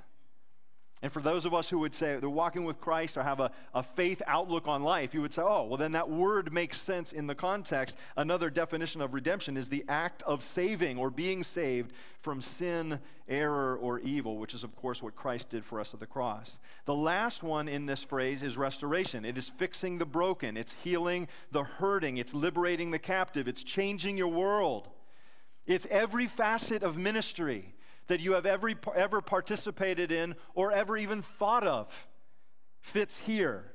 And 1.02 1.10
for 1.10 1.22
those 1.22 1.46
of 1.46 1.54
us 1.54 1.70
who 1.70 1.78
would 1.78 1.94
say 1.94 2.18
they're 2.20 2.28
walking 2.28 2.64
with 2.64 2.78
Christ 2.78 3.16
or 3.16 3.22
have 3.22 3.40
a, 3.40 3.50
a 3.72 3.82
faith 3.82 4.20
outlook 4.26 4.68
on 4.68 4.82
life, 4.82 5.14
you 5.14 5.22
would 5.22 5.32
say, 5.32 5.40
oh, 5.40 5.64
well, 5.64 5.78
then 5.78 5.92
that 5.92 6.10
word 6.10 6.52
makes 6.52 6.78
sense 6.78 7.10
in 7.12 7.26
the 7.26 7.34
context. 7.34 7.96
Another 8.18 8.50
definition 8.50 9.00
of 9.00 9.14
redemption 9.14 9.56
is 9.56 9.70
the 9.70 9.82
act 9.88 10.22
of 10.24 10.42
saving 10.42 10.98
or 10.98 11.08
being 11.08 11.42
saved 11.42 11.92
from 12.20 12.42
sin, 12.42 13.00
error, 13.26 13.78
or 13.78 13.98
evil, 14.00 14.36
which 14.36 14.52
is, 14.52 14.62
of 14.62 14.76
course, 14.76 15.02
what 15.02 15.16
Christ 15.16 15.48
did 15.48 15.64
for 15.64 15.80
us 15.80 15.94
at 15.94 16.00
the 16.00 16.06
cross. 16.06 16.58
The 16.84 16.94
last 16.94 17.42
one 17.42 17.66
in 17.66 17.86
this 17.86 18.02
phrase 18.02 18.42
is 18.42 18.58
restoration. 18.58 19.24
It 19.24 19.38
is 19.38 19.48
fixing 19.48 19.96
the 19.96 20.04
broken, 20.04 20.58
it's 20.58 20.74
healing 20.84 21.28
the 21.50 21.64
hurting, 21.64 22.18
it's 22.18 22.34
liberating 22.34 22.90
the 22.90 22.98
captive, 22.98 23.48
it's 23.48 23.62
changing 23.62 24.18
your 24.18 24.28
world. 24.28 24.88
It's 25.66 25.86
every 25.90 26.26
facet 26.26 26.82
of 26.82 26.98
ministry 26.98 27.74
that 28.10 28.18
you 28.18 28.32
have 28.32 28.44
ever, 28.44 28.72
ever 28.96 29.20
participated 29.20 30.10
in 30.10 30.34
or 30.54 30.72
ever 30.72 30.96
even 30.96 31.22
thought 31.22 31.64
of 31.64 32.08
fits 32.80 33.16
here. 33.18 33.72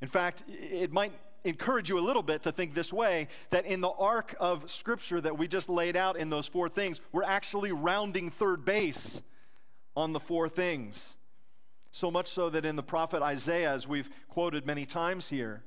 In 0.00 0.08
fact, 0.08 0.42
it 0.48 0.90
might 0.90 1.12
encourage 1.44 1.90
you 1.90 1.98
a 1.98 2.00
little 2.00 2.22
bit 2.22 2.44
to 2.44 2.52
think 2.52 2.72
this 2.72 2.90
way 2.90 3.28
that 3.50 3.66
in 3.66 3.82
the 3.82 3.90
arc 3.90 4.34
of 4.40 4.70
Scripture 4.70 5.20
that 5.20 5.36
we 5.36 5.48
just 5.48 5.68
laid 5.68 5.96
out 5.96 6.16
in 6.16 6.30
those 6.30 6.46
four 6.46 6.70
things, 6.70 7.02
we're 7.12 7.24
actually 7.24 7.72
rounding 7.72 8.30
third 8.30 8.64
base 8.64 9.20
on 9.94 10.14
the 10.14 10.20
four 10.20 10.48
things. 10.48 10.98
So 11.92 12.10
much 12.10 12.30
so 12.30 12.48
that 12.48 12.64
in 12.64 12.76
the 12.76 12.82
prophet 12.82 13.20
Isaiah, 13.20 13.74
as 13.74 13.86
we've 13.86 14.08
quoted 14.30 14.64
many 14.64 14.86
times 14.86 15.28
here, 15.28 15.62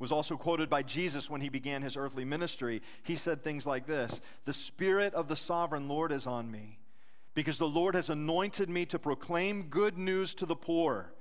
was 0.00 0.10
also 0.10 0.36
quoted 0.36 0.68
by 0.68 0.82
Jesus 0.82 1.30
when 1.30 1.42
he 1.42 1.48
began 1.48 1.82
his 1.82 1.96
earthly 1.96 2.24
ministry. 2.24 2.82
He 3.04 3.14
said 3.14 3.44
things 3.44 3.66
like 3.66 3.86
this 3.86 4.20
The 4.46 4.52
Spirit 4.52 5.14
of 5.14 5.28
the 5.28 5.36
sovereign 5.36 5.86
Lord 5.86 6.10
is 6.10 6.26
on 6.26 6.50
me 6.50 6.80
because 7.34 7.58
the 7.58 7.68
Lord 7.68 7.94
has 7.94 8.08
anointed 8.08 8.68
me 8.68 8.86
to 8.86 8.98
proclaim 8.98 9.64
good 9.64 9.98
news 9.98 10.34
to 10.36 10.46
the 10.46 10.56
poor. 10.56 11.12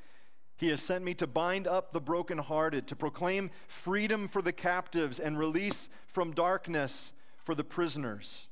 He 0.56 0.69
has 0.69 0.82
sent 0.82 1.04
me 1.04 1.13
to 1.15 1.28
bind 1.28 1.67
up 1.67 1.91
the 1.91 1.99
brokenhearted, 1.99 2.88
to 2.88 2.95
proclaim 2.95 3.49
freedom 3.67 4.28
for 4.28 4.41
the 4.41 4.54
captives 4.54 5.19
and 5.19 5.38
release 5.38 5.89
from 6.08 6.32
darkness 6.32 7.12
for 7.43 7.56
the 7.56 7.63
prisoners. 7.63 8.47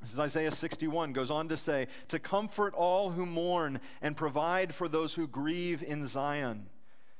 This 0.00 0.12
is 0.12 0.20
Isaiah 0.20 0.52
61, 0.52 1.12
goes 1.12 1.30
on 1.30 1.48
to 1.48 1.56
say, 1.56 1.88
to 2.08 2.20
comfort 2.20 2.72
all 2.74 3.10
who 3.10 3.26
mourn 3.26 3.80
and 4.00 4.16
provide 4.16 4.74
for 4.74 4.88
those 4.88 5.14
who 5.14 5.26
grieve 5.26 5.82
in 5.82 6.06
Zion, 6.06 6.66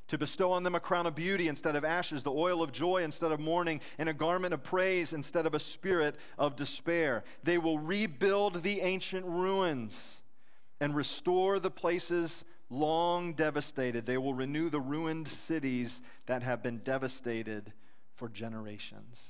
to 0.09 0.18
bestow 0.18 0.53
on 0.53 0.62
them 0.62 0.75
a 0.75 0.81
crown 0.81 1.07
of 1.07 1.14
beauty 1.14 1.49
instead 1.49 1.77
of 1.77 1.85
ashes, 1.85 2.23
the 2.23 2.33
oil 2.33 2.62
of 2.62 2.73
joy 2.73 3.03
instead 3.03 3.31
of 3.31 3.38
mourning, 3.38 3.81
and 3.99 4.09
a 4.09 4.14
garment 4.14 4.53
of 4.53 4.62
praise 4.62 5.12
instead 5.12 5.47
of 5.47 5.55
a 5.55 5.59
spirit 5.59 6.16
of 6.38 6.57
despair. 6.57 7.25
They 7.42 7.59
will 7.59 7.79
rebuild 7.79 8.62
the 8.62 8.81
ancient 8.81 9.27
ruins 9.27 9.99
and 10.81 10.94
restore 10.94 11.59
the 11.59 11.71
places 11.71 12.44
long 12.71 13.35
devastated. 13.35 14.07
They 14.07 14.18
will 14.18 14.35
renew 14.35 14.71
the 14.71 14.81
ruined 14.81 15.29
cities 15.29 16.01
that 16.27 16.42
have 16.42 16.62
been 16.62 16.79
devastated 16.79 17.73
for 18.14 18.29
generations. 18.29 19.21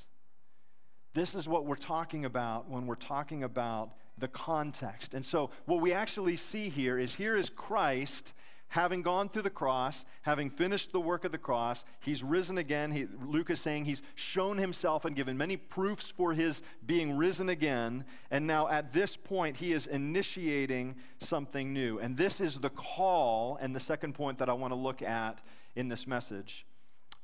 This 1.14 1.34
is 1.34 1.48
what 1.48 1.66
we're 1.66 1.76
talking 1.76 2.24
about 2.24 2.68
when 2.68 2.86
we're 2.86 2.94
talking 2.94 3.42
about 3.42 3.90
the 4.16 4.28
context. 4.28 5.14
And 5.14 5.24
so, 5.24 5.50
what 5.64 5.80
we 5.80 5.92
actually 5.92 6.36
see 6.36 6.68
here 6.68 6.98
is 6.98 7.14
here 7.14 7.36
is 7.36 7.50
Christ 7.50 8.32
having 8.68 9.02
gone 9.02 9.28
through 9.28 9.42
the 9.42 9.50
cross, 9.50 10.04
having 10.22 10.50
finished 10.50 10.92
the 10.92 11.00
work 11.00 11.24
of 11.24 11.32
the 11.32 11.38
cross, 11.38 11.84
he's 12.00 12.22
risen 12.22 12.58
again. 12.58 12.92
He, 12.92 13.06
Luke 13.24 13.50
is 13.50 13.60
saying 13.60 13.84
he's 13.84 14.02
shown 14.14 14.58
himself 14.58 15.04
and 15.04 15.16
given 15.16 15.36
many 15.38 15.56
proofs 15.56 16.12
for 16.16 16.34
his 16.34 16.60
being 16.84 17.16
risen 17.16 17.48
again. 17.48 18.04
And 18.30 18.46
now 18.46 18.68
at 18.68 18.92
this 18.92 19.16
point, 19.16 19.56
he 19.56 19.72
is 19.72 19.86
initiating 19.86 20.96
something 21.18 21.72
new. 21.72 21.98
And 21.98 22.16
this 22.16 22.40
is 22.40 22.60
the 22.60 22.70
call 22.70 23.58
and 23.60 23.74
the 23.74 23.80
second 23.80 24.14
point 24.14 24.38
that 24.38 24.48
I 24.48 24.52
want 24.52 24.72
to 24.72 24.78
look 24.78 25.02
at 25.02 25.38
in 25.74 25.88
this 25.88 26.06
message. 26.06 26.66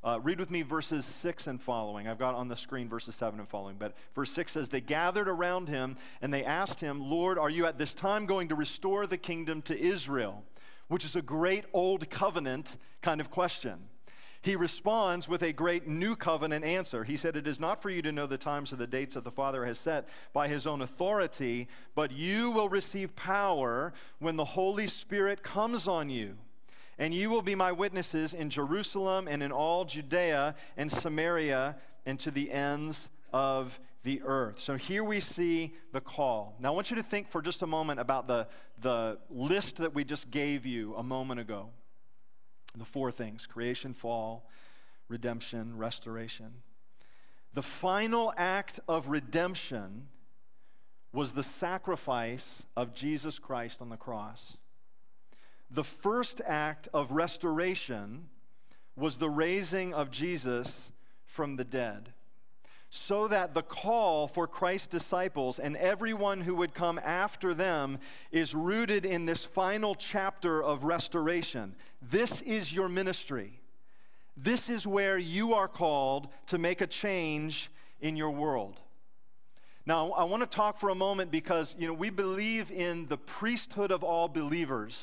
Uh, 0.03 0.21
read 0.23 0.39
with 0.39 0.51
me 0.51 0.61
verses 0.61 1.07
6 1.23 1.47
and 1.47 1.61
following. 1.63 2.07
I've 2.07 2.19
got 2.19 2.35
on 2.35 2.49
the 2.49 2.57
screen 2.57 2.91
verses 2.91 3.15
7 3.15 3.41
and 3.41 3.49
following. 3.49 3.77
But 3.79 3.95
verse 4.15 4.31
6 4.33 4.53
says, 4.53 4.69
They 4.69 4.83
gathered 4.83 5.29
around 5.29 5.69
him 5.69 5.97
and 6.21 6.33
they 6.33 6.45
asked 6.45 6.81
him, 6.81 7.01
Lord, 7.11 7.39
are 7.39 7.49
you 7.49 7.65
at 7.65 7.79
this 7.79 7.95
time 7.95 8.27
going 8.27 8.49
to 8.49 8.55
restore 8.55 9.07
the 9.07 9.17
kingdom 9.17 9.63
to 9.63 9.79
Israel? 9.79 10.45
Which 10.89 11.05
is 11.05 11.17
a 11.17 11.23
great 11.23 11.65
old 11.73 12.11
covenant 12.11 12.77
kind 13.03 13.21
of 13.21 13.31
question. 13.31 13.89
He 14.43 14.57
responds 14.57 15.27
with 15.27 15.43
a 15.43 15.55
great 15.55 15.89
new 15.89 16.17
covenant 16.17 16.67
answer. 16.67 17.05
He 17.05 17.17
said, 17.17 17.35
It 17.35 17.47
is 17.47 17.59
not 17.59 17.81
for 17.81 17.89
you 17.89 18.03
to 18.03 18.13
know 18.13 18.27
the 18.27 18.37
times 18.37 18.73
or 18.73 18.77
the 18.77 18.87
dates 18.87 19.15
that 19.15 19.25
the 19.25 19.31
Father 19.31 19.65
has 19.65 19.79
set 19.79 20.07
by 20.35 20.49
his 20.49 20.67
own 20.67 20.83
authority, 20.83 21.67
but 21.95 22.13
you 22.13 22.51
will 22.51 22.69
receive 22.69 23.17
power 23.17 23.95
when 24.19 24.37
the 24.37 24.45
Holy 24.45 24.87
Spirit 24.87 25.43
comes 25.43 25.89
on 25.89 26.11
you 26.11 26.37
and 26.99 27.15
you 27.15 27.31
will 27.31 27.43
be 27.43 27.55
my 27.55 27.73
witnesses 27.73 28.33
in 28.35 28.51
Jerusalem 28.51 29.27
and 29.29 29.43
in 29.43 29.53
all 29.53 29.85
Judea 29.85 30.55
and 30.77 30.91
Samaria 30.91 31.77
and 32.07 32.21
to 32.21 32.31
the 32.31 32.53
ends 32.53 33.09
of 33.35 33.81
the 34.05 34.23
earth. 34.23 34.61
So 34.61 34.77
here 34.77 35.03
we 35.03 35.19
see 35.19 35.75
the 35.93 36.01
call. 36.01 36.55
Now 36.61 36.69
I 36.69 36.75
want 36.77 36.91
you 36.91 36.97
to 36.97 37.03
think 37.03 37.29
for 37.29 37.43
just 37.43 37.63
a 37.63 37.67
moment 37.67 37.99
about 37.99 38.29
the, 38.29 38.47
the 38.81 39.19
list 39.29 39.79
that 39.79 39.93
we 39.93 40.05
just 40.05 40.31
gave 40.31 40.65
you 40.65 40.95
a 40.95 41.03
moment 41.03 41.41
ago. 41.41 41.71
The 42.79 42.85
four 42.85 43.11
things 43.11 43.45
creation, 43.45 43.93
fall, 43.93 44.49
redemption, 45.09 45.77
restoration. 45.77 46.63
The 47.55 47.63
final 47.63 48.33
act 48.37 48.79
of 48.87 49.09
redemption 49.09 50.07
was 51.13 51.33
the 51.33 51.43
sacrifice 51.43 52.63
of 52.77 52.95
Jesus 52.95 53.41
Christ 53.41 53.79
on 53.81 53.89
the 53.89 53.97
cross. 53.97 54.57
The 55.73 55.85
first 55.85 56.41
act 56.47 56.87
of 56.95 57.11
restoration 57.11 58.29
was 58.97 59.17
the 59.17 59.31
raising 59.31 59.93
of 59.93 60.13
Jesus 60.13 60.93
from 61.27 61.57
the 61.57 61.65
dead, 61.65 62.13
so 62.97 63.27
that 63.27 63.55
the 63.55 63.63
call 63.63 64.29
for 64.29 64.47
Christ's 64.47 64.87
disciples 64.87 65.59
and 65.59 65.77
everyone 65.77 66.41
who 66.41 66.55
would 66.55 66.75
come 66.75 67.01
after 67.03 67.53
them 67.53 67.99
is 68.31 68.55
rooted 68.55 69.05
in 69.05 69.27
this 69.27 69.45
final 69.45 69.97
chapter 69.97 70.63
of 70.63 70.85
restoration. 70.85 71.75
This 72.01 72.41
is 72.43 72.73
your 72.73 72.89
ministry. 72.89 73.59
This 74.37 74.71
is 74.71 74.87
where 74.87 75.19
you 75.19 75.55
are 75.55 75.67
called 75.67 76.29
to 76.47 76.57
make 76.57 76.81
a 76.81 76.87
change 76.87 77.69
in 78.01 78.17
your 78.17 78.31
world. 78.31 78.79
Now, 79.85 80.13
I 80.13 80.23
want 80.25 80.45
to 80.45 80.57
talk 80.57 80.79
for 80.79 80.89
a 80.89 80.95
moment 80.95 81.33
because, 81.33 81.75
you 81.77 81.89
know, 81.89 81.95
we 81.95 82.11
believe 82.11 82.71
in 82.71 83.07
the 83.09 83.19
priesthood 83.19 83.91
of 83.91 84.05
all 84.05 84.29
believers. 84.29 84.99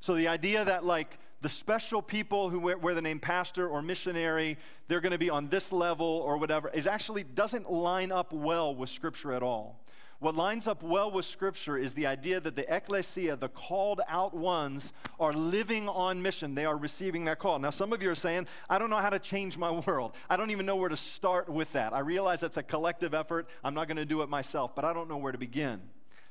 So 0.00 0.16
the 0.16 0.26
idea 0.26 0.64
that, 0.64 0.84
like, 0.84 1.18
the 1.42 1.48
special 1.48 2.00
people 2.00 2.50
who 2.50 2.60
wear, 2.60 2.78
wear 2.78 2.94
the 2.94 3.02
name 3.02 3.18
pastor 3.18 3.68
or 3.68 3.82
missionary, 3.82 4.56
they're 4.88 5.00
going 5.00 5.12
to 5.12 5.18
be 5.18 5.28
on 5.28 5.48
this 5.48 5.72
level 5.72 6.06
or 6.06 6.38
whatever, 6.38 6.70
is 6.70 6.86
actually 6.86 7.24
doesn't 7.24 7.70
line 7.70 8.12
up 8.12 8.32
well 8.32 8.74
with 8.74 8.88
Scripture 8.88 9.32
at 9.32 9.42
all. 9.42 9.80
What 10.20 10.36
lines 10.36 10.68
up 10.68 10.84
well 10.84 11.10
with 11.10 11.24
Scripture 11.24 11.76
is 11.76 11.94
the 11.94 12.06
idea 12.06 12.38
that 12.38 12.54
the 12.54 12.72
ecclesia, 12.72 13.34
the 13.34 13.48
called 13.48 14.00
out 14.06 14.32
ones, 14.32 14.92
are 15.18 15.32
living 15.32 15.88
on 15.88 16.22
mission. 16.22 16.54
They 16.54 16.64
are 16.64 16.76
receiving 16.76 17.24
that 17.24 17.40
call. 17.40 17.58
Now, 17.58 17.70
some 17.70 17.92
of 17.92 18.00
you 18.00 18.10
are 18.10 18.14
saying, 18.14 18.46
I 18.70 18.78
don't 18.78 18.88
know 18.88 18.98
how 18.98 19.10
to 19.10 19.18
change 19.18 19.58
my 19.58 19.72
world. 19.72 20.12
I 20.30 20.36
don't 20.36 20.52
even 20.52 20.64
know 20.64 20.76
where 20.76 20.88
to 20.88 20.96
start 20.96 21.48
with 21.48 21.72
that. 21.72 21.92
I 21.92 21.98
realize 21.98 22.38
that's 22.38 22.56
a 22.56 22.62
collective 22.62 23.14
effort. 23.14 23.48
I'm 23.64 23.74
not 23.74 23.88
going 23.88 23.96
to 23.96 24.04
do 24.04 24.22
it 24.22 24.28
myself, 24.28 24.76
but 24.76 24.84
I 24.84 24.92
don't 24.92 25.08
know 25.08 25.16
where 25.16 25.32
to 25.32 25.38
begin. 25.38 25.80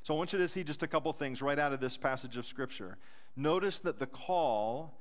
So 0.04 0.14
I 0.14 0.18
want 0.18 0.32
you 0.32 0.40
to 0.40 0.48
see 0.48 0.64
just 0.64 0.84
a 0.84 0.88
couple 0.88 1.12
things 1.12 1.42
right 1.42 1.60
out 1.60 1.74
of 1.74 1.82
this 1.82 1.98
passage 1.98 2.38
of 2.38 2.46
Scripture. 2.46 2.98
Notice 3.36 3.80
that 3.80 4.00
the 4.00 4.08
call 4.08 4.94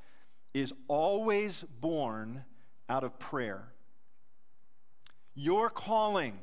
is 0.54 0.72
always 0.88 1.64
born 1.80 2.44
out 2.88 3.04
of 3.04 3.18
prayer. 3.18 3.72
Your 5.34 5.70
calling 5.70 6.38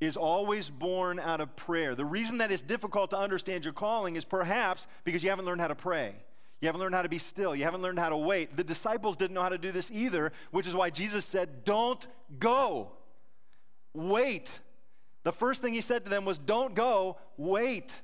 is 0.00 0.16
always 0.16 0.68
born 0.68 1.18
out 1.18 1.40
of 1.40 1.54
prayer. 1.56 1.94
The 1.94 2.04
reason 2.04 2.38
that 2.38 2.50
it's 2.50 2.62
difficult 2.62 3.10
to 3.10 3.18
understand 3.18 3.64
your 3.64 3.72
calling 3.72 4.16
is 4.16 4.24
perhaps 4.24 4.86
because 5.04 5.22
you 5.22 5.30
haven't 5.30 5.44
learned 5.44 5.60
how 5.60 5.68
to 5.68 5.74
pray. 5.74 6.14
You 6.60 6.68
haven't 6.68 6.80
learned 6.80 6.94
how 6.94 7.02
to 7.02 7.08
be 7.08 7.18
still. 7.18 7.54
You 7.54 7.64
haven't 7.64 7.82
learned 7.82 7.98
how 7.98 8.08
to 8.08 8.16
wait. 8.16 8.56
The 8.56 8.64
disciples 8.64 9.16
didn't 9.16 9.34
know 9.34 9.42
how 9.42 9.50
to 9.50 9.58
do 9.58 9.72
this 9.72 9.90
either, 9.90 10.32
which 10.50 10.66
is 10.66 10.74
why 10.74 10.90
Jesus 10.90 11.24
said, 11.24 11.64
Don't 11.64 12.06
go. 12.38 12.92
Wait. 13.92 14.50
The 15.22 15.32
first 15.32 15.60
thing 15.60 15.74
he 15.74 15.80
said 15.80 16.04
to 16.04 16.10
them 16.10 16.24
was, 16.24 16.38
Don't 16.38 16.74
go, 16.74 17.18
wait. 17.36 17.94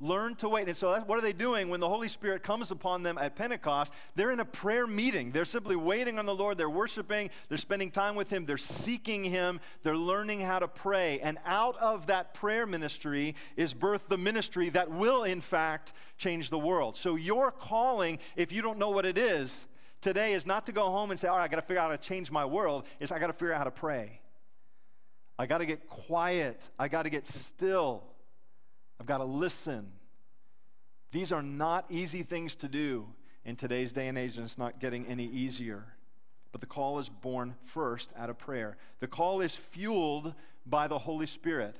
Learn 0.00 0.36
to 0.36 0.48
wait. 0.48 0.68
And 0.68 0.76
so, 0.76 0.96
what 1.00 1.18
are 1.18 1.20
they 1.20 1.32
doing 1.32 1.70
when 1.70 1.80
the 1.80 1.88
Holy 1.88 2.06
Spirit 2.06 2.44
comes 2.44 2.70
upon 2.70 3.02
them 3.02 3.18
at 3.18 3.34
Pentecost? 3.34 3.92
They're 4.14 4.30
in 4.30 4.38
a 4.38 4.44
prayer 4.44 4.86
meeting. 4.86 5.32
They're 5.32 5.44
simply 5.44 5.74
waiting 5.74 6.20
on 6.20 6.26
the 6.26 6.34
Lord. 6.34 6.56
They're 6.56 6.70
worshiping. 6.70 7.30
They're 7.48 7.58
spending 7.58 7.90
time 7.90 8.14
with 8.14 8.32
Him. 8.32 8.46
They're 8.46 8.58
seeking 8.58 9.24
Him. 9.24 9.58
They're 9.82 9.96
learning 9.96 10.42
how 10.42 10.60
to 10.60 10.68
pray. 10.68 11.18
And 11.18 11.38
out 11.44 11.76
of 11.78 12.06
that 12.06 12.32
prayer 12.32 12.64
ministry 12.64 13.34
is 13.56 13.74
birthed 13.74 14.06
the 14.08 14.16
ministry 14.16 14.70
that 14.70 14.88
will, 14.88 15.24
in 15.24 15.40
fact, 15.40 15.92
change 16.16 16.48
the 16.48 16.58
world. 16.58 16.96
So, 16.96 17.16
your 17.16 17.50
calling, 17.50 18.20
if 18.36 18.52
you 18.52 18.62
don't 18.62 18.78
know 18.78 18.90
what 18.90 19.04
it 19.04 19.18
is, 19.18 19.52
today 20.00 20.32
is 20.34 20.46
not 20.46 20.66
to 20.66 20.72
go 20.72 20.92
home 20.92 21.10
and 21.10 21.18
say, 21.18 21.26
All 21.26 21.38
right, 21.38 21.44
I 21.44 21.48
got 21.48 21.56
to 21.56 21.62
figure 21.62 21.80
out 21.80 21.90
how 21.90 21.96
to 21.96 22.02
change 22.02 22.30
my 22.30 22.44
world. 22.44 22.84
It's 23.00 23.10
I 23.10 23.18
got 23.18 23.26
to 23.26 23.32
figure 23.32 23.52
out 23.52 23.58
how 23.58 23.64
to 23.64 23.72
pray. 23.72 24.20
I 25.40 25.46
got 25.46 25.58
to 25.58 25.66
get 25.66 25.88
quiet. 25.88 26.68
I 26.78 26.86
got 26.86 27.02
to 27.02 27.10
get 27.10 27.26
still. 27.26 28.04
I've 29.00 29.06
got 29.06 29.18
to 29.18 29.24
listen. 29.24 29.92
These 31.12 31.32
are 31.32 31.42
not 31.42 31.86
easy 31.88 32.22
things 32.22 32.54
to 32.56 32.68
do 32.68 33.06
in 33.44 33.56
today's 33.56 33.92
day 33.92 34.08
and 34.08 34.18
age, 34.18 34.36
and 34.36 34.44
it's 34.44 34.58
not 34.58 34.80
getting 34.80 35.06
any 35.06 35.24
easier. 35.24 35.84
But 36.52 36.60
the 36.60 36.66
call 36.66 36.98
is 36.98 37.08
born 37.08 37.54
first 37.64 38.10
out 38.16 38.30
of 38.30 38.38
prayer. 38.38 38.76
The 39.00 39.06
call 39.06 39.40
is 39.40 39.54
fueled 39.54 40.34
by 40.66 40.88
the 40.88 40.98
Holy 40.98 41.26
Spirit. 41.26 41.76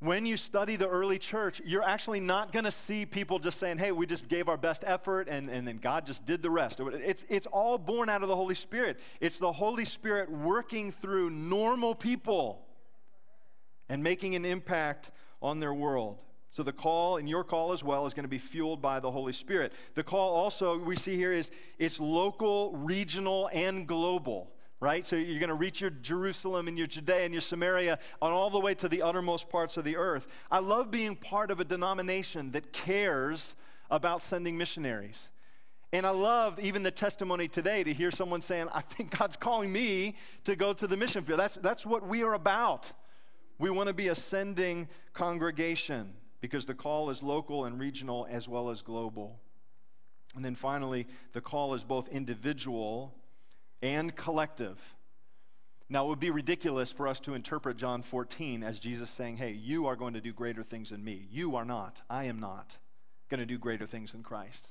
When 0.00 0.26
you 0.26 0.36
study 0.36 0.76
the 0.76 0.88
early 0.88 1.18
church, 1.18 1.62
you're 1.64 1.82
actually 1.82 2.20
not 2.20 2.52
going 2.52 2.66
to 2.66 2.70
see 2.70 3.06
people 3.06 3.38
just 3.38 3.58
saying, 3.58 3.78
hey, 3.78 3.90
we 3.90 4.06
just 4.06 4.28
gave 4.28 4.48
our 4.48 4.58
best 4.58 4.84
effort 4.86 5.28
and, 5.30 5.48
and 5.48 5.66
then 5.66 5.78
God 5.78 6.06
just 6.06 6.26
did 6.26 6.42
the 6.42 6.50
rest. 6.50 6.80
It's, 6.80 7.24
it's 7.30 7.46
all 7.46 7.78
born 7.78 8.10
out 8.10 8.22
of 8.22 8.28
the 8.28 8.36
Holy 8.36 8.54
Spirit. 8.54 8.98
It's 9.20 9.36
the 9.36 9.52
Holy 9.52 9.86
Spirit 9.86 10.30
working 10.30 10.92
through 10.92 11.30
normal 11.30 11.94
people 11.94 12.66
and 13.88 14.02
making 14.02 14.34
an 14.34 14.44
impact 14.44 15.10
on 15.44 15.60
their 15.60 15.74
world. 15.74 16.18
So 16.50 16.62
the 16.62 16.72
call 16.72 17.16
and 17.18 17.28
your 17.28 17.44
call 17.44 17.72
as 17.72 17.82
well 17.82 18.06
is 18.06 18.14
going 18.14 18.24
to 18.24 18.28
be 18.28 18.38
fueled 18.38 18.80
by 18.80 19.00
the 19.00 19.10
Holy 19.10 19.32
Spirit. 19.32 19.72
The 19.94 20.02
call 20.02 20.34
also 20.34 20.78
we 20.78 20.96
see 20.96 21.16
here 21.16 21.32
is 21.32 21.50
it's 21.78 22.00
local, 22.00 22.72
regional, 22.76 23.50
and 23.52 23.86
global. 23.86 24.50
Right? 24.80 25.06
So 25.06 25.16
you're 25.16 25.38
going 25.38 25.48
to 25.48 25.54
reach 25.54 25.80
your 25.80 25.90
Jerusalem 25.90 26.68
and 26.68 26.76
your 26.76 26.86
Judea 26.86 27.24
and 27.24 27.32
your 27.32 27.40
Samaria 27.40 27.98
on 28.20 28.32
all 28.32 28.50
the 28.50 28.58
way 28.58 28.74
to 28.74 28.88
the 28.88 29.02
uttermost 29.02 29.48
parts 29.48 29.76
of 29.76 29.84
the 29.84 29.96
earth. 29.96 30.26
I 30.50 30.58
love 30.58 30.90
being 30.90 31.16
part 31.16 31.50
of 31.50 31.58
a 31.58 31.64
denomination 31.64 32.50
that 32.52 32.72
cares 32.72 33.54
about 33.90 34.20
sending 34.20 34.58
missionaries. 34.58 35.28
And 35.92 36.06
I 36.06 36.10
love 36.10 36.58
even 36.58 36.82
the 36.82 36.90
testimony 36.90 37.48
today 37.48 37.84
to 37.84 37.92
hear 37.92 38.10
someone 38.10 38.42
saying, 38.42 38.68
I 38.74 38.80
think 38.80 39.16
God's 39.16 39.36
calling 39.36 39.72
me 39.72 40.16
to 40.44 40.56
go 40.56 40.72
to 40.72 40.86
the 40.86 40.96
mission 40.96 41.24
field. 41.24 41.38
That's, 41.38 41.54
that's 41.62 41.86
what 41.86 42.06
we 42.06 42.22
are 42.22 42.34
about. 42.34 42.92
We 43.58 43.70
want 43.70 43.88
to 43.88 43.94
be 43.94 44.08
a 44.08 44.14
sending 44.14 44.88
congregation 45.12 46.14
because 46.40 46.66
the 46.66 46.74
call 46.74 47.10
is 47.10 47.22
local 47.22 47.64
and 47.64 47.78
regional 47.78 48.26
as 48.28 48.48
well 48.48 48.70
as 48.70 48.82
global. 48.82 49.40
And 50.34 50.44
then 50.44 50.54
finally, 50.54 51.06
the 51.32 51.40
call 51.40 51.74
is 51.74 51.84
both 51.84 52.08
individual 52.08 53.14
and 53.80 54.14
collective. 54.14 54.78
Now, 55.88 56.06
it 56.06 56.08
would 56.08 56.20
be 56.20 56.30
ridiculous 56.30 56.90
for 56.90 57.06
us 57.06 57.20
to 57.20 57.34
interpret 57.34 57.76
John 57.76 58.02
14 58.02 58.64
as 58.64 58.80
Jesus 58.80 59.10
saying, 59.10 59.36
Hey, 59.36 59.52
you 59.52 59.86
are 59.86 59.96
going 59.96 60.14
to 60.14 60.20
do 60.20 60.32
greater 60.32 60.62
things 60.62 60.90
than 60.90 61.04
me. 61.04 61.28
You 61.30 61.56
are 61.56 61.64
not. 61.64 62.02
I 62.10 62.24
am 62.24 62.40
not 62.40 62.76
going 63.28 63.40
to 63.40 63.46
do 63.46 63.58
greater 63.58 63.86
things 63.86 64.12
than 64.12 64.22
Christ. 64.22 64.68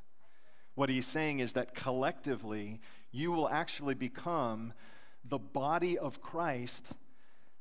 What 0.76 0.89
he's 0.89 1.08
saying 1.08 1.39
is 1.39 1.54
that 1.54 1.76
collectively, 1.76 2.82
you 3.12 3.32
will 3.32 3.48
actually 3.48 3.93
become 3.93 4.74
the 5.24 5.38
body 5.38 5.98
of 5.98 6.22
Christ 6.22 6.91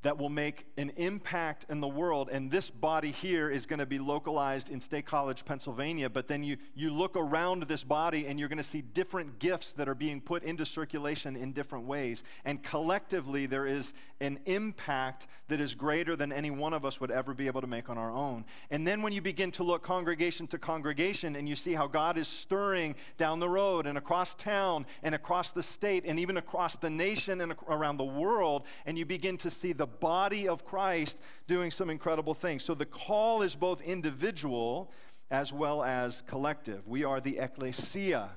that 0.02 0.18
will 0.18 0.28
make 0.28 0.66
an 0.76 0.90
impact 0.96 1.66
in 1.68 1.80
the 1.80 1.88
world. 1.88 2.28
And 2.30 2.50
this 2.50 2.70
body 2.70 3.12
here 3.12 3.50
is 3.50 3.66
going 3.66 3.78
to 3.78 3.86
be 3.86 3.98
localized 3.98 4.70
in 4.70 4.80
State 4.80 5.06
College, 5.06 5.44
Pennsylvania. 5.44 6.10
But 6.10 6.28
then 6.28 6.42
you, 6.42 6.56
you 6.74 6.92
look 6.92 7.16
around 7.16 7.64
this 7.64 7.84
body 7.84 8.26
and 8.26 8.38
you're 8.38 8.48
going 8.48 8.58
to 8.58 8.64
see 8.64 8.82
different 8.82 9.38
gifts 9.38 9.72
that 9.74 9.88
are 9.88 9.94
being 9.94 10.20
put 10.20 10.42
into 10.42 10.66
circulation 10.66 11.36
in 11.36 11.52
different 11.52 11.86
ways. 11.86 12.22
And 12.44 12.62
collectively, 12.62 13.46
there 13.46 13.66
is 13.66 13.92
an 14.20 14.40
impact 14.46 15.26
that 15.48 15.60
is 15.60 15.74
greater 15.74 16.16
than 16.16 16.32
any 16.32 16.50
one 16.50 16.72
of 16.72 16.84
us 16.84 17.00
would 17.00 17.10
ever 17.10 17.34
be 17.34 17.46
able 17.46 17.60
to 17.60 17.66
make 17.66 17.88
on 17.88 17.98
our 17.98 18.10
own. 18.10 18.44
And 18.70 18.86
then 18.86 19.02
when 19.02 19.12
you 19.12 19.20
begin 19.20 19.50
to 19.52 19.62
look 19.62 19.82
congregation 19.82 20.46
to 20.48 20.58
congregation 20.58 21.36
and 21.36 21.48
you 21.48 21.54
see 21.54 21.74
how 21.74 21.86
God 21.86 22.16
is 22.18 22.26
stirring 22.26 22.94
down 23.18 23.38
the 23.38 23.48
road 23.48 23.86
and 23.86 23.96
across 23.96 24.34
town 24.34 24.86
and 25.02 25.14
across 25.14 25.52
the 25.52 25.62
state 25.62 26.04
and 26.06 26.18
even 26.18 26.36
across 26.36 26.76
the 26.78 26.90
nation 26.90 27.40
and 27.40 27.54
around 27.68 27.98
the 27.98 28.04
world, 28.04 28.62
and 28.86 28.98
you 28.98 29.04
begin 29.04 29.36
to 29.38 29.50
see 29.50 29.72
the 29.72 29.86
body 30.00 30.48
of 30.48 30.64
Christ 30.64 31.16
doing 31.46 31.70
some 31.70 31.90
incredible 31.90 32.34
things. 32.34 32.64
So 32.64 32.74
the 32.74 32.86
call 32.86 33.42
is 33.42 33.54
both 33.54 33.80
individual 33.80 34.90
as 35.30 35.52
well 35.52 35.82
as 35.82 36.22
collective. 36.26 36.86
We 36.86 37.04
are 37.04 37.20
the 37.20 37.38
ecclesia. 37.38 38.30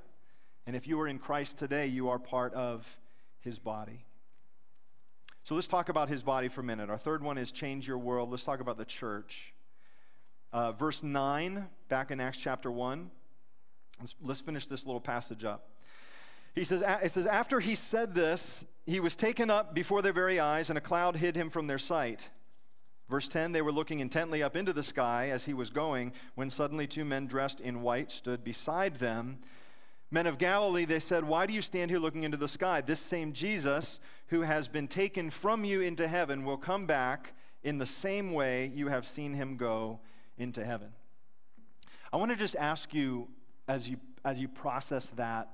And 0.65 0.76
if 0.76 0.88
you 0.88 1.00
are 1.00 1.08
in 1.08 1.20
Christ 1.20 1.58
today, 1.58 1.88
you 1.88 2.10
are 2.10 2.20
part 2.20 2.54
of 2.54 2.98
his 3.41 3.60
body. 3.60 4.06
So 5.44 5.54
let's 5.54 5.68
talk 5.68 5.89
about 5.89 6.10
his 6.10 6.24
body 6.24 6.48
for 6.48 6.62
a 6.62 6.63
minute. 6.63 6.89
Our 6.89 6.98
third 6.98 7.22
one 7.22 7.38
is 7.38 7.52
change 7.52 7.88
your 7.88 8.00
world. 8.00 8.32
Let's 8.32 8.44
talk 8.44 8.62
about 8.62 8.78
the 8.78 8.86
church. 8.86 9.54
Uh, 10.52 10.72
verse 10.72 11.04
9, 11.04 11.68
back 11.89 12.12
in 12.12 12.20
Acts 12.20 12.38
chapter 12.38 12.72
1. 12.72 13.12
Let's, 14.00 14.15
let's 14.22 14.39
finish 14.39 14.65
this 14.65 14.86
little 14.86 15.02
passage 15.02 15.44
up. 15.44 15.68
He 16.56 16.63
says, 16.63 16.82
it 17.04 17.12
says, 17.12 17.28
After 17.28 17.60
he 17.60 17.76
said 17.76 18.15
this, 18.15 18.63
he 18.86 19.00
was 19.00 19.15
taken 19.15 19.50
up 19.50 19.76
before 19.76 20.02
their 20.02 20.13
very 20.13 20.39
eyes, 20.39 20.70
and 20.70 20.78
a 20.78 20.82
cloud 20.82 21.18
hid 21.18 21.36
him 21.36 21.50
from 21.50 21.68
their 21.68 21.78
sight. 21.78 22.30
Verse 23.10 23.28
10 23.28 23.52
They 23.52 23.62
were 23.62 23.72
looking 23.72 24.00
intently 24.00 24.41
up 24.41 24.56
into 24.56 24.74
the 24.74 24.84
sky 24.84 25.30
as 25.30 25.44
he 25.44 25.54
was 25.54 25.70
going, 25.70 26.13
when 26.36 26.50
suddenly 26.50 26.88
two 26.88 27.06
men 27.06 27.28
dressed 27.28 27.60
in 27.60 27.82
white 27.82 28.12
stood 28.12 28.44
beside 28.44 28.96
them. 28.96 29.39
Men 30.12 30.28
of 30.28 30.38
Galilee, 30.38 30.86
they 30.86 31.00
said, 31.00 31.26
Why 31.26 31.46
do 31.46 31.54
you 31.54 31.62
stand 31.62 31.91
here 31.91 32.00
looking 32.00 32.24
into 32.24 32.38
the 32.38 32.48
sky? 32.48 32.80
This 32.80 33.00
same 33.00 33.34
Jesus, 33.34 34.00
who 34.28 34.41
has 34.41 34.68
been 34.68 34.88
taken 34.88 35.30
from 35.30 35.65
you 35.65 35.82
into 35.82 36.08
heaven, 36.08 36.46
will 36.46 36.58
come 36.58 36.86
back 36.86 37.34
in 37.63 37.80
the 37.80 37.86
same 37.86 38.32
way 38.32 38.72
you 38.74 38.88
have 38.88 39.06
seen 39.06 39.34
him 39.34 39.58
go 39.58 40.00
into 40.38 40.63
heaven. 40.63 40.89
I 42.13 42.18
want 42.18 42.32
to 42.32 42.38
just 42.38 42.56
ask 42.56 42.94
you 42.94 43.28
as 43.68 43.89
you, 43.89 43.98
as 44.24 44.39
you 44.39 44.48
process 44.48 45.12
that 45.15 45.50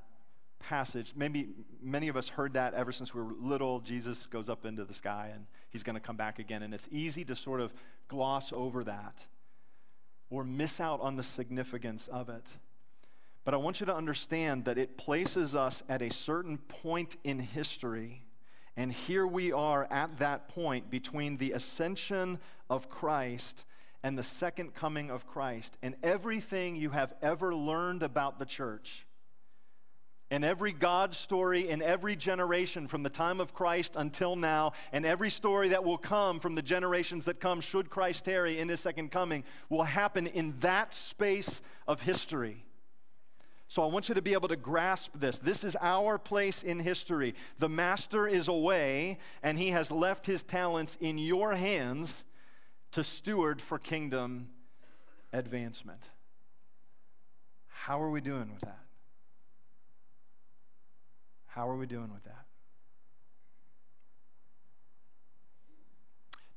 passage, 0.62 1.14
maybe 1.16 1.50
many 1.82 2.08
of 2.08 2.18
us 2.18 2.30
heard 2.30 2.54
that 2.54 2.74
ever 2.74 2.92
since 2.92 3.14
we 3.14 3.22
were 3.22 3.34
little. 3.40 3.80
Jesus 3.80 4.26
goes 4.28 4.50
up 4.50 4.66
into 4.66 4.86
the 4.86 4.94
sky 4.94 5.32
and 5.34 5.46
he's 5.70 5.84
going 5.84 5.96
to 5.96 6.00
come 6.00 6.16
back 6.16 6.40
again. 6.40 6.64
And 6.64 6.74
it's 6.74 6.88
easy 6.92 7.26
to 7.26 7.36
sort 7.36 7.62
of 7.62 7.74
gloss 8.08 8.52
over 8.54 8.84
that 8.84 9.18
or 10.30 10.44
miss 10.44 10.80
out 10.80 11.02
on 11.02 11.16
the 11.18 11.24
significance 11.24 12.08
of 12.12 12.30
it. 12.30 12.46
But 13.44 13.54
I 13.54 13.58
want 13.58 13.80
you 13.80 13.86
to 13.88 13.96
understand 13.96 14.66
that 14.66 14.78
it 14.78 14.98
places 14.98 15.56
us 15.56 15.84
at 15.90 16.02
a 16.02 16.10
certain 16.10 16.58
point 16.58 17.18
in 17.24 17.40
history. 17.40 18.24
And 18.78 18.92
here 18.92 19.26
we 19.26 19.52
are 19.52 19.88
at 19.92 20.20
that 20.20 20.48
point 20.48 20.90
between 20.90 21.38
the 21.38 21.52
ascension 21.52 22.40
of 22.70 22.90
Christ 22.90 23.66
and 24.04 24.18
the 24.18 24.24
second 24.24 24.74
coming 24.74 25.12
of 25.12 25.28
Christ. 25.28 25.78
And 25.82 25.96
everything 26.04 26.76
you 26.76 26.92
have 26.92 27.14
ever 27.22 27.54
learned 27.54 28.04
about 28.04 28.40
the 28.40 28.46
church 28.46 29.06
and 30.32 30.46
every 30.46 30.72
God 30.72 31.14
story 31.14 31.70
in 31.70 31.82
every 31.82 32.16
generation 32.16 32.88
from 32.88 33.04
the 33.04 33.10
time 33.10 33.42
of 33.42 33.54
Christ 33.54 33.94
until 33.98 34.38
now, 34.38 34.72
and 34.94 35.06
every 35.06 35.30
story 35.30 35.70
that 35.70 35.84
will 35.84 35.98
come 35.98 36.40
from 36.40 36.56
the 36.56 36.62
generations 36.62 37.26
that 37.26 37.42
come, 37.42 37.60
should 37.60 37.90
Christ 37.90 38.24
tarry 38.24 38.58
in 38.58 38.70
his 38.70 38.80
second 38.80 39.12
coming, 39.12 39.44
will 39.70 39.84
happen 39.84 40.26
in 40.26 40.56
that 40.62 40.94
space 40.94 41.62
of 41.86 42.02
history. 42.02 42.64
So 43.68 43.84
I 43.84 43.88
want 43.88 44.10
you 44.10 44.16
to 44.16 44.22
be 44.22 44.34
able 44.34 44.48
to 44.48 44.56
grasp 44.56 45.12
this. 45.16 45.38
This 45.38 45.64
is 45.64 45.76
our 45.82 46.18
place 46.18 46.64
in 46.64 46.80
history. 46.80 47.36
The 47.60 47.70
master 47.70 48.28
is 48.28 48.48
away, 48.48 49.20
and 49.44 49.58
he 49.58 49.72
has 49.72 49.92
left 49.92 50.26
his 50.26 50.44
talents 50.44 50.98
in 51.02 51.18
your 51.18 51.56
hands 51.56 52.24
to 52.94 53.04
steward 53.04 53.62
for 53.62 53.78
kingdom 53.78 54.50
advancement. 55.34 56.04
How 57.68 58.02
are 58.02 58.10
we 58.10 58.22
doing 58.22 58.52
with 58.54 58.62
that? 58.62 58.81
How 61.52 61.70
are 61.70 61.76
we 61.76 61.86
doing 61.86 62.10
with 62.14 62.24
that? 62.24 62.46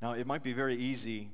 Now, 0.01 0.13
it 0.13 0.25
might 0.25 0.45
be 0.45 0.53
very 0.53 0.77
easy 0.77 1.31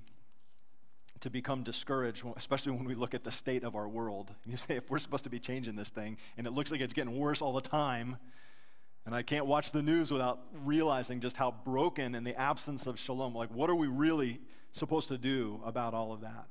to 1.20 1.28
become 1.28 1.62
discouraged, 1.62 2.24
especially 2.36 2.72
when 2.72 2.84
we 2.84 2.94
look 2.94 3.12
at 3.12 3.22
the 3.22 3.30
state 3.30 3.62
of 3.62 3.76
our 3.76 3.86
world. 3.86 4.32
You 4.46 4.56
say, 4.56 4.76
if 4.76 4.90
we're 4.90 4.98
supposed 4.98 5.24
to 5.24 5.30
be 5.30 5.38
changing 5.38 5.76
this 5.76 5.88
thing, 5.88 6.16
and 6.38 6.46
it 6.46 6.52
looks 6.52 6.70
like 6.70 6.80
it's 6.80 6.94
getting 6.94 7.18
worse 7.18 7.42
all 7.42 7.52
the 7.52 7.60
time, 7.60 8.16
and 9.04 9.14
I 9.14 9.22
can't 9.22 9.44
watch 9.44 9.72
the 9.72 9.82
news 9.82 10.10
without 10.10 10.40
realizing 10.64 11.20
just 11.20 11.36
how 11.36 11.54
broken 11.64 12.14
in 12.14 12.24
the 12.24 12.38
absence 12.40 12.86
of 12.86 12.98
shalom, 12.98 13.34
like, 13.34 13.50
what 13.54 13.68
are 13.68 13.74
we 13.74 13.88
really 13.88 14.40
supposed 14.72 15.08
to 15.08 15.18
do 15.18 15.60
about 15.66 15.92
all 15.92 16.14
of 16.14 16.22
that? 16.22 16.46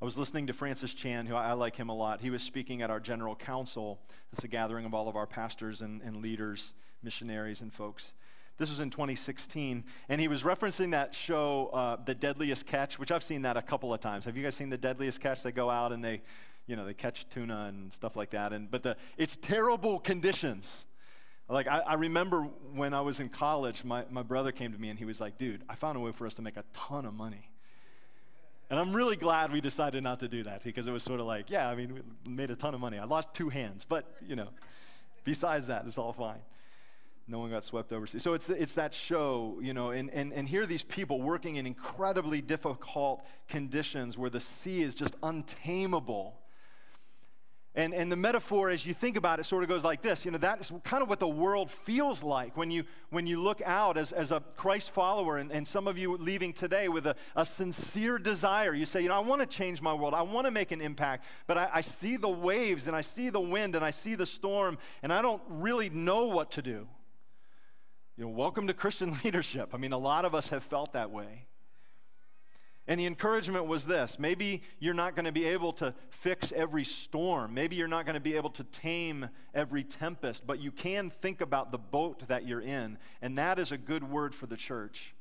I 0.00 0.06
was 0.06 0.16
listening 0.16 0.46
to 0.46 0.54
Francis 0.54 0.94
Chan, 0.94 1.26
who 1.26 1.34
I, 1.34 1.52
like 1.52 1.76
him 1.76 1.90
a 1.90 1.94
lot. 1.94 2.22
He 2.22 2.30
was 2.30 2.42
speaking 2.42 2.80
at 2.80 2.88
our 2.88 3.00
general 3.00 3.36
council. 3.36 4.00
It's 4.32 4.42
a 4.42 4.48
gathering 4.48 4.86
of 4.86 4.94
all 4.94 5.08
of 5.08 5.16
our 5.16 5.26
pastors 5.26 5.82
and, 5.82 6.00
and 6.00 6.22
leaders, 6.22 6.72
missionaries, 7.02 7.60
and 7.60 7.70
folks. 7.70 8.14
This 8.56 8.70
was 8.70 8.80
in 8.80 8.88
2016, 8.88 9.84
and 10.08 10.20
he 10.20 10.26
was 10.26 10.42
referencing 10.42 10.92
that 10.92 11.14
show, 11.14 11.68
uh, 11.74 11.96
The 12.02 12.14
Deadliest 12.14 12.66
Catch, 12.66 12.98
which 12.98 13.10
I've 13.12 13.22
seen 13.22 13.42
that 13.42 13.58
a 13.58 13.62
couple 13.62 13.92
of 13.92 14.00
times. 14.00 14.24
Have 14.24 14.38
you 14.38 14.42
guys 14.42 14.54
seen 14.54 14.70
The 14.70 14.78
Deadliest 14.78 15.20
Catch? 15.20 15.42
They 15.42 15.52
go 15.52 15.68
out 15.68 15.92
and 15.92 16.02
they, 16.02 16.22
you 16.66 16.76
know, 16.76 16.86
they 16.86 16.94
catch 16.94 17.28
tuna 17.28 17.66
and 17.68 17.92
stuff 17.92 18.16
like 18.16 18.30
that. 18.30 18.54
And 18.54 18.70
but 18.70 18.82
the 18.82 18.96
it's 19.18 19.36
terrible 19.42 19.98
conditions. 19.98 20.66
Like 21.46 21.66
I, 21.66 21.80
I 21.80 21.94
remember 21.94 22.44
when 22.72 22.94
I 22.94 23.02
was 23.02 23.20
in 23.20 23.28
college, 23.28 23.84
my, 23.84 24.04
my 24.10 24.22
brother 24.22 24.50
came 24.50 24.72
to 24.72 24.78
me 24.78 24.88
and 24.88 24.98
he 24.98 25.04
was 25.04 25.20
like, 25.20 25.36
"Dude, 25.36 25.62
I 25.68 25.74
found 25.74 25.98
a 25.98 26.00
way 26.00 26.12
for 26.12 26.26
us 26.26 26.34
to 26.34 26.42
make 26.42 26.56
a 26.56 26.64
ton 26.72 27.04
of 27.04 27.12
money." 27.12 27.49
And 28.70 28.78
I'm 28.78 28.94
really 28.94 29.16
glad 29.16 29.52
we 29.52 29.60
decided 29.60 30.04
not 30.04 30.20
to 30.20 30.28
do 30.28 30.44
that 30.44 30.62
because 30.62 30.86
it 30.86 30.92
was 30.92 31.02
sort 31.02 31.18
of 31.18 31.26
like, 31.26 31.50
yeah, 31.50 31.68
I 31.68 31.74
mean, 31.74 31.92
we 32.24 32.30
made 32.30 32.52
a 32.52 32.56
ton 32.56 32.72
of 32.72 32.80
money. 32.80 32.98
I 32.98 33.04
lost 33.04 33.34
two 33.34 33.48
hands, 33.48 33.84
but, 33.86 34.06
you 34.24 34.36
know, 34.36 34.48
besides 35.24 35.66
that, 35.66 35.84
it's 35.86 35.98
all 35.98 36.12
fine. 36.12 36.38
No 37.26 37.40
one 37.40 37.50
got 37.50 37.64
swept 37.64 37.92
overseas. 37.92 38.22
So 38.22 38.34
it's, 38.34 38.48
it's 38.48 38.74
that 38.74 38.94
show, 38.94 39.58
you 39.60 39.74
know, 39.74 39.90
and, 39.90 40.08
and, 40.10 40.32
and 40.32 40.48
here 40.48 40.62
are 40.62 40.66
these 40.66 40.84
people 40.84 41.20
working 41.20 41.56
in 41.56 41.66
incredibly 41.66 42.40
difficult 42.40 43.24
conditions 43.48 44.16
where 44.16 44.30
the 44.30 44.40
sea 44.40 44.82
is 44.82 44.94
just 44.94 45.16
untamable 45.22 46.34
and, 47.76 47.94
and 47.94 48.10
the 48.10 48.16
metaphor, 48.16 48.68
as 48.68 48.84
you 48.84 48.92
think 48.92 49.16
about 49.16 49.38
it, 49.38 49.46
sort 49.46 49.62
of 49.62 49.68
goes 49.68 49.84
like 49.84 50.02
this. 50.02 50.24
You 50.24 50.32
know, 50.32 50.38
that's 50.38 50.72
kind 50.82 51.04
of 51.04 51.08
what 51.08 51.20
the 51.20 51.28
world 51.28 51.70
feels 51.70 52.20
like 52.20 52.56
when 52.56 52.68
you, 52.68 52.82
when 53.10 53.28
you 53.28 53.40
look 53.40 53.62
out 53.64 53.96
as, 53.96 54.10
as 54.10 54.32
a 54.32 54.42
Christ 54.56 54.90
follower, 54.90 55.38
and, 55.38 55.52
and 55.52 55.66
some 55.66 55.86
of 55.86 55.96
you 55.96 56.16
leaving 56.16 56.52
today 56.52 56.88
with 56.88 57.06
a, 57.06 57.14
a 57.36 57.44
sincere 57.44 58.18
desire. 58.18 58.74
You 58.74 58.86
say, 58.86 59.02
you 59.02 59.08
know, 59.08 59.14
I 59.14 59.20
want 59.20 59.40
to 59.42 59.46
change 59.46 59.80
my 59.80 59.94
world. 59.94 60.14
I 60.14 60.22
want 60.22 60.48
to 60.48 60.50
make 60.50 60.72
an 60.72 60.80
impact, 60.80 61.26
but 61.46 61.58
I, 61.58 61.70
I 61.74 61.80
see 61.80 62.16
the 62.16 62.28
waves, 62.28 62.88
and 62.88 62.96
I 62.96 63.02
see 63.02 63.30
the 63.30 63.40
wind, 63.40 63.76
and 63.76 63.84
I 63.84 63.92
see 63.92 64.16
the 64.16 64.26
storm, 64.26 64.76
and 65.04 65.12
I 65.12 65.22
don't 65.22 65.42
really 65.48 65.90
know 65.90 66.24
what 66.24 66.50
to 66.52 66.62
do. 66.62 66.88
You 68.16 68.24
know, 68.24 68.30
welcome 68.30 68.66
to 68.66 68.74
Christian 68.74 69.16
leadership. 69.24 69.70
I 69.72 69.76
mean, 69.76 69.92
a 69.92 69.98
lot 69.98 70.24
of 70.24 70.34
us 70.34 70.48
have 70.48 70.64
felt 70.64 70.94
that 70.94 71.12
way. 71.12 71.46
And 72.90 72.98
the 72.98 73.06
encouragement 73.06 73.66
was 73.66 73.86
this 73.86 74.18
maybe 74.18 74.62
you're 74.80 74.94
not 74.94 75.14
going 75.14 75.24
to 75.24 75.32
be 75.32 75.44
able 75.44 75.72
to 75.74 75.94
fix 76.08 76.52
every 76.52 76.82
storm. 76.82 77.54
Maybe 77.54 77.76
you're 77.76 77.86
not 77.86 78.04
going 78.04 78.14
to 78.14 78.20
be 78.20 78.34
able 78.34 78.50
to 78.50 78.64
tame 78.64 79.28
every 79.54 79.84
tempest, 79.84 80.44
but 80.44 80.58
you 80.58 80.72
can 80.72 81.08
think 81.08 81.40
about 81.40 81.70
the 81.70 81.78
boat 81.78 82.26
that 82.26 82.48
you're 82.48 82.60
in. 82.60 82.98
And 83.22 83.38
that 83.38 83.60
is 83.60 83.70
a 83.70 83.78
good 83.78 84.02
word 84.02 84.34
for 84.34 84.46
the 84.48 84.56
church. 84.56 85.14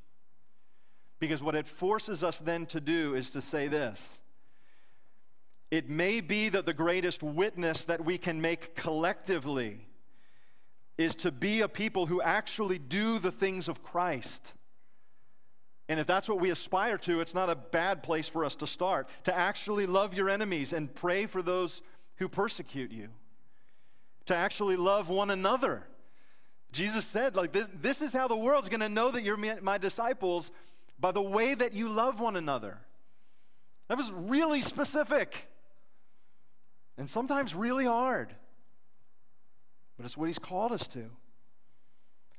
Because 1.19 1.43
what 1.43 1.53
it 1.53 1.67
forces 1.67 2.23
us 2.23 2.39
then 2.39 2.65
to 2.65 2.82
do 2.82 3.13
is 3.13 3.29
to 3.32 3.41
say 3.41 3.67
this 3.67 4.01
it 5.69 5.88
may 5.88 6.21
be 6.21 6.49
that 6.49 6.65
the 6.65 6.73
greatest 6.73 7.21
witness 7.21 7.82
that 7.82 8.03
we 8.03 8.17
can 8.17 8.41
make 8.41 8.73
collectively 8.73 9.86
is 10.97 11.13
to 11.17 11.32
be 11.32 11.62
a 11.62 11.67
people 11.67 12.08
who 12.08 12.19
actually 12.19 12.79
do 12.79 13.19
the 13.19 13.32
things 13.32 13.67
of 13.67 13.84
Christ. 13.84 14.53
And 15.89 15.99
if 15.99 16.06
that's 16.06 16.30
what 16.30 16.39
we 16.39 16.52
aspire 16.52 16.99
to, 16.99 17.19
it's 17.19 17.34
not 17.34 17.49
a 17.49 17.56
bad 17.56 18.04
place 18.04 18.30
for 18.30 18.45
us 18.45 18.56
to 18.58 18.67
start. 18.67 19.10
To 19.23 19.36
actually 19.36 19.88
love 19.88 20.13
your 20.13 20.30
enemies 20.30 20.71
and 20.71 20.93
pray 20.93 21.25
for 21.25 21.41
those 21.41 21.82
who 22.17 22.30
persecute 22.30 22.91
you. 22.91 23.10
To 24.28 24.36
actually 24.36 24.78
love 24.78 25.10
one 25.10 25.32
another. 25.32 25.88
Jesus 26.71 27.06
said, 27.06 27.36
like, 27.36 27.52
this, 27.52 27.67
this 27.82 28.04
is 28.04 28.13
how 28.13 28.28
the 28.28 28.36
world's 28.38 28.69
going 28.69 28.82
to 28.82 28.89
know 28.89 29.10
that 29.10 29.23
you're 29.23 29.36
my 29.62 29.80
disciples 29.80 30.52
by 30.99 31.12
the 31.12 31.21
way 31.21 31.56
that 31.56 31.73
you 31.73 31.89
love 31.89 32.19
one 32.19 32.36
another. 32.36 32.78
That 33.88 33.97
was 33.97 34.12
really 34.12 34.62
specific 34.62 35.47
and 36.99 37.10
sometimes 37.10 37.56
really 37.56 37.86
hard. 37.86 38.36
But 39.97 40.06
it's 40.06 40.15
what 40.15 40.28
he's 40.28 40.38
called 40.38 40.71
us 40.71 40.88
to. 40.89 41.10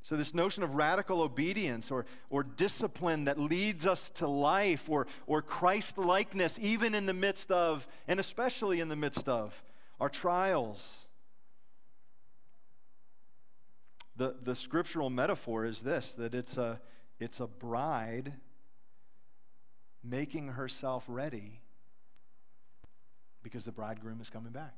So, 0.02 0.16
this 0.16 0.32
notion 0.32 0.62
of 0.62 0.74
radical 0.74 1.20
obedience 1.20 1.90
or, 1.90 2.06
or 2.30 2.42
discipline 2.42 3.24
that 3.24 3.38
leads 3.38 3.86
us 3.86 4.10
to 4.14 4.26
life 4.26 4.88
or, 4.88 5.06
or 5.26 5.42
Christ 5.42 5.98
likeness, 5.98 6.58
even 6.60 6.94
in 6.94 7.06
the 7.06 7.12
midst 7.12 7.50
of, 7.50 7.86
and 8.08 8.18
especially 8.18 8.80
in 8.80 8.88
the 8.88 8.96
midst 8.96 9.28
of, 9.28 9.62
our 10.00 10.08
trials. 10.08 10.82
The, 14.16 14.36
the 14.42 14.54
scriptural 14.54 15.10
metaphor 15.10 15.64
is 15.64 15.80
this 15.80 16.12
that 16.18 16.34
it's 16.34 16.56
a, 16.56 16.80
it's 17.18 17.40
a 17.40 17.46
bride 17.46 18.34
making 20.02 20.48
herself 20.48 21.04
ready 21.06 21.60
because 23.42 23.64
the 23.64 23.72
bridegroom 23.72 24.20
is 24.20 24.30
coming 24.30 24.52
back. 24.52 24.74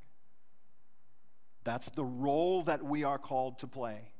That's 1.64 1.86
the 1.90 2.04
role 2.04 2.64
that 2.64 2.84
we 2.84 3.04
are 3.04 3.18
called 3.18 3.58
to 3.60 3.66
play. 3.66 4.12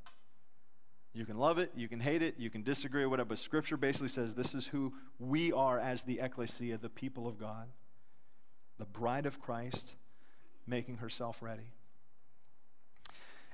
You 1.14 1.27
can 1.27 1.37
love 1.37 1.59
it, 1.59 1.72
you 1.77 1.88
can 1.88 2.01
hate 2.01 2.22
it, 2.22 2.37
you 2.38 2.48
can 2.48 2.62
disagree 2.62 3.05
with 3.05 3.20
it, 3.20 3.29
but 3.29 3.38
Scripture 3.38 3.77
basically 3.77 4.09
says 4.09 4.35
this 4.35 4.55
is 4.55 4.66
who 4.66 4.94
we 5.18 5.53
are 5.53 5.79
as 5.79 6.03
the 6.03 6.20
ecclesia, 6.20 6.79
the 6.79 6.88
people 6.88 7.27
of 7.27 7.38
God, 7.38 7.68
the 8.79 8.87
bride 8.87 9.27
of 9.27 9.38
Christ, 9.38 9.94
making 10.66 10.98
herself 10.98 11.37
ready. 11.42 11.72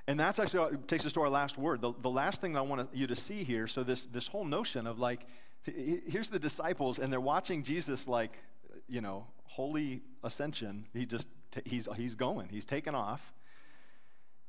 And 0.07 0.19
that's 0.19 0.39
actually 0.39 0.77
takes 0.87 1.05
us 1.05 1.13
to 1.13 1.21
our 1.21 1.29
last 1.29 1.57
word. 1.57 1.81
The, 1.81 1.93
the 2.01 2.09
last 2.09 2.41
thing 2.41 2.55
I 2.55 2.61
want 2.61 2.89
you 2.93 3.07
to 3.07 3.15
see 3.15 3.43
here, 3.43 3.67
so 3.67 3.83
this, 3.83 4.07
this 4.11 4.27
whole 4.27 4.45
notion 4.45 4.87
of 4.87 4.97
like, 4.97 5.19
here's 5.63 6.29
the 6.29 6.39
disciples, 6.39 6.97
and 6.97 7.11
they're 7.11 7.19
watching 7.19 7.61
Jesus 7.61 8.07
like, 8.07 8.31
you 8.87 9.01
know, 9.01 9.27
holy 9.43 10.01
ascension. 10.23 10.85
He 10.93 11.05
just, 11.05 11.27
he's, 11.65 11.87
he's 11.95 12.15
going, 12.15 12.47
he's 12.49 12.65
taken 12.65 12.95
off. 12.95 13.21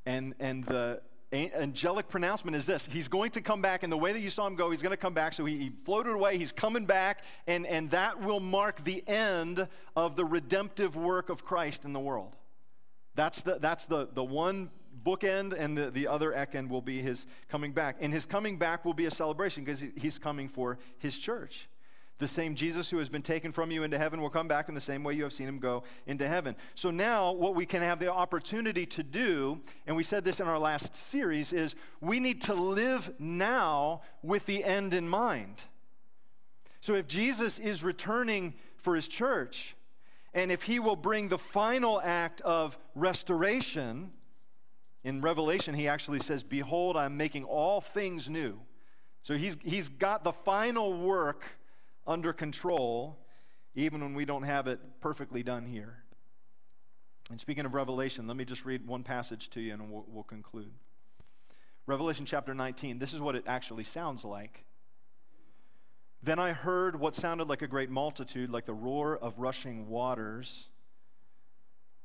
And, 0.06 0.34
and 0.38 0.64
the, 0.64 1.02
angelic 1.32 2.08
pronouncement 2.08 2.56
is 2.56 2.66
this 2.66 2.86
He's 2.90 3.08
going 3.08 3.30
to 3.32 3.40
come 3.40 3.62
back, 3.62 3.82
and 3.82 3.92
the 3.92 3.96
way 3.96 4.12
that 4.12 4.20
you 4.20 4.30
saw 4.30 4.46
him 4.46 4.56
go, 4.56 4.70
he's 4.70 4.82
going 4.82 4.90
to 4.90 4.96
come 4.96 5.14
back. 5.14 5.32
So 5.32 5.44
he, 5.44 5.58
he, 5.58 5.72
floated 5.84 6.12
away, 6.12 6.38
he's 6.38 6.52
coming 6.52 6.86
back, 6.86 7.24
and, 7.46 7.66
and 7.66 7.90
that 7.90 8.22
will 8.22 8.40
mark 8.40 8.84
the 8.84 9.06
end 9.08 9.68
of 9.96 10.16
the 10.16 10.24
redemptive 10.24 10.96
work 10.96 11.30
of 11.30 11.44
Christ 11.44 11.84
in 11.84 11.92
the 11.92 12.00
world. 12.00 12.36
That's 13.14 13.42
the, 13.42 13.58
that's 13.60 13.84
the, 13.84 14.08
the 14.12 14.24
one 14.24 14.70
bookend, 15.04 15.54
and 15.56 15.76
the, 15.76 15.90
the 15.90 16.08
other 16.08 16.32
end 16.32 16.70
will 16.70 16.82
be 16.82 17.02
his 17.02 17.26
coming 17.48 17.72
back. 17.72 17.96
And 18.00 18.12
his 18.12 18.26
coming 18.26 18.56
back 18.56 18.84
will 18.84 18.94
be 18.94 19.06
a 19.06 19.10
celebration 19.10 19.64
because 19.64 19.84
he's 19.96 20.18
coming 20.18 20.48
for 20.48 20.78
his 20.98 21.16
church. 21.16 21.68
The 22.20 22.28
same 22.28 22.54
Jesus 22.54 22.90
who 22.90 22.98
has 22.98 23.08
been 23.08 23.22
taken 23.22 23.50
from 23.50 23.70
you 23.70 23.82
into 23.82 23.98
heaven 23.98 24.20
will 24.20 24.30
come 24.30 24.46
back 24.46 24.68
in 24.68 24.74
the 24.74 24.80
same 24.80 25.02
way 25.02 25.14
you 25.14 25.24
have 25.24 25.32
seen 25.32 25.48
him 25.48 25.58
go 25.58 25.82
into 26.06 26.28
heaven. 26.28 26.54
So 26.74 26.90
now, 26.90 27.32
what 27.32 27.54
we 27.54 27.64
can 27.64 27.80
have 27.80 27.98
the 27.98 28.12
opportunity 28.12 28.84
to 28.86 29.02
do, 29.02 29.60
and 29.86 29.96
we 29.96 30.02
said 30.02 30.22
this 30.22 30.38
in 30.38 30.46
our 30.46 30.58
last 30.58 30.94
series, 31.10 31.52
is 31.52 31.74
we 32.00 32.20
need 32.20 32.42
to 32.42 32.54
live 32.54 33.10
now 33.18 34.02
with 34.22 34.44
the 34.44 34.62
end 34.62 34.92
in 34.92 35.08
mind. 35.08 35.64
So 36.80 36.94
if 36.94 37.08
Jesus 37.08 37.58
is 37.58 37.82
returning 37.82 38.54
for 38.76 38.94
his 38.94 39.08
church, 39.08 39.74
and 40.34 40.52
if 40.52 40.62
he 40.62 40.78
will 40.78 40.96
bring 40.96 41.28
the 41.28 41.38
final 41.38 42.00
act 42.02 42.42
of 42.42 42.78
restoration, 42.94 44.10
in 45.04 45.22
Revelation, 45.22 45.74
he 45.74 45.88
actually 45.88 46.18
says, 46.18 46.42
Behold, 46.42 46.96
I'm 46.96 47.16
making 47.16 47.44
all 47.44 47.80
things 47.80 48.28
new. 48.28 48.60
So 49.22 49.36
he's, 49.36 49.56
he's 49.64 49.88
got 49.88 50.24
the 50.24 50.32
final 50.32 50.92
work 50.92 51.44
under 52.06 52.32
control, 52.32 53.18
even 53.74 54.00
when 54.00 54.14
we 54.14 54.24
don't 54.24 54.42
have 54.42 54.66
it 54.66 54.80
perfectly 55.00 55.42
done 55.42 55.66
here. 55.66 56.04
And 57.30 57.40
speaking 57.40 57.64
of 57.64 57.74
Revelation, 57.74 58.26
let 58.26 58.36
me 58.36 58.44
just 58.44 58.64
read 58.64 58.86
one 58.86 59.04
passage 59.04 59.50
to 59.50 59.60
you 59.60 59.72
and 59.72 59.90
we'll, 59.90 60.04
we'll 60.08 60.24
conclude. 60.24 60.72
Revelation 61.86 62.26
chapter 62.26 62.54
19, 62.54 62.98
this 62.98 63.12
is 63.12 63.20
what 63.20 63.36
it 63.36 63.44
actually 63.46 63.84
sounds 63.84 64.24
like. 64.24 64.64
Then 66.22 66.38
I 66.38 66.52
heard 66.52 66.98
what 66.98 67.14
sounded 67.14 67.48
like 67.48 67.62
a 67.62 67.66
great 67.66 67.88
multitude, 67.88 68.50
like 68.50 68.66
the 68.66 68.74
roar 68.74 69.16
of 69.16 69.38
rushing 69.38 69.88
waters, 69.88 70.66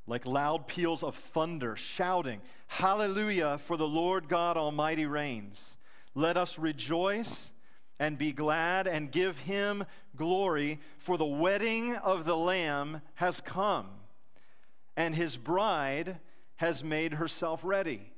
like 0.06 0.24
loud 0.24 0.68
peals 0.68 1.02
of 1.02 1.16
thunder, 1.16 1.76
shouting, 1.76 2.40
Hallelujah, 2.68 3.58
for 3.58 3.76
the 3.76 3.86
Lord 3.86 4.28
God 4.28 4.56
Almighty 4.56 5.06
reigns. 5.06 5.60
Let 6.14 6.36
us 6.36 6.58
rejoice 6.58 7.50
and 7.98 8.18
be 8.18 8.32
glad 8.32 8.86
and 8.86 9.10
give 9.10 9.38
him 9.38 9.84
glory, 10.16 10.80
for 10.98 11.16
the 11.16 11.24
wedding 11.24 11.94
of 11.96 12.24
the 12.24 12.36
Lamb 12.36 13.02
has 13.14 13.40
come, 13.40 13.88
and 14.96 15.14
his 15.14 15.36
bride 15.36 16.18
has 16.56 16.82
made 16.82 17.14
herself 17.14 17.60
ready. 17.62 18.12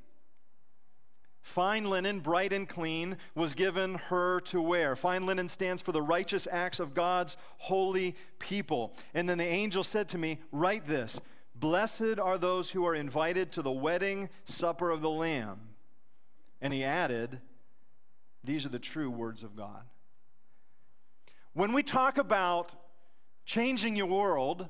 Fine 1.40 1.88
linen, 1.88 2.20
bright 2.20 2.52
and 2.52 2.68
clean, 2.68 3.16
was 3.34 3.54
given 3.54 3.94
her 3.94 4.40
to 4.40 4.60
wear. 4.60 4.94
Fine 4.94 5.22
linen 5.22 5.48
stands 5.48 5.80
for 5.80 5.92
the 5.92 6.02
righteous 6.02 6.46
acts 6.50 6.78
of 6.78 6.94
God's 6.94 7.36
holy 7.56 8.16
people. 8.38 8.94
And 9.14 9.28
then 9.28 9.38
the 9.38 9.46
angel 9.46 9.82
said 9.82 10.08
to 10.10 10.18
me, 10.18 10.40
Write 10.52 10.86
this 10.86 11.18
Blessed 11.54 12.18
are 12.22 12.38
those 12.38 12.70
who 12.70 12.86
are 12.86 12.94
invited 12.94 13.50
to 13.52 13.62
the 13.62 13.70
wedding 13.70 14.28
supper 14.44 14.90
of 14.90 15.00
the 15.00 15.10
Lamb. 15.10 15.60
And 16.60 16.72
he 16.72 16.84
added, 16.84 17.40
these 18.44 18.64
are 18.64 18.70
the 18.70 18.78
true 18.78 19.10
words 19.10 19.42
of 19.42 19.56
God. 19.56 19.82
When 21.52 21.72
we 21.72 21.82
talk 21.82 22.18
about 22.18 22.72
changing 23.44 23.96
your 23.96 24.06
world, 24.06 24.66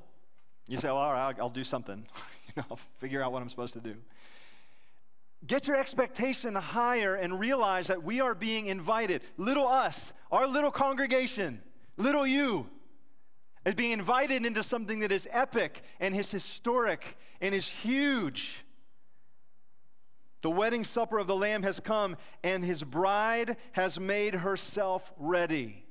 you 0.69 0.79
say, 0.79 0.89
well, 0.89 0.99
all 0.99 1.13
right, 1.13 1.37
I'll 1.39 1.51
do 1.51 1.65
something. 1.65 2.07
you 2.47 2.53
know, 2.57 2.65
I'll 2.71 2.81
figure 2.99 3.23
out 3.23 3.33
what 3.33 3.43
I'm 3.43 3.49
supposed 3.49 3.75
to 3.75 3.81
do. 3.81 3.97
Get 5.47 5.67
your 5.67 5.77
expectation 5.77 6.55
higher 6.55 7.15
and 7.15 7.39
realize 7.39 7.87
that 7.87 8.03
we 8.03 8.21
are 8.21 8.35
being 8.35 8.67
invited. 8.67 9.23
Little 9.37 9.69
us, 9.69 10.13
our 10.33 10.47
little 10.47 10.71
congregation, 10.71 11.61
little 11.97 12.27
you, 12.27 12.67
is 13.65 13.75
being 13.75 13.93
invited 13.93 14.45
into 14.45 14.63
something 14.63 15.01
that 15.01 15.13
is 15.13 15.29
epic 15.31 15.83
and 16.01 16.17
is 16.17 16.31
historic 16.31 17.17
and 17.41 17.55
is 17.55 17.67
huge. 17.67 18.65
The 20.42 20.51
wedding 20.51 20.85
supper 20.85 21.18
of 21.18 21.27
the 21.27 21.37
Lamb 21.37 21.62
has 21.64 21.81
come, 21.81 22.16
and 22.44 22.64
his 22.64 22.83
bride 22.85 23.57
has 23.72 23.98
made 23.98 24.35
herself 24.35 25.12
ready. 25.18 25.85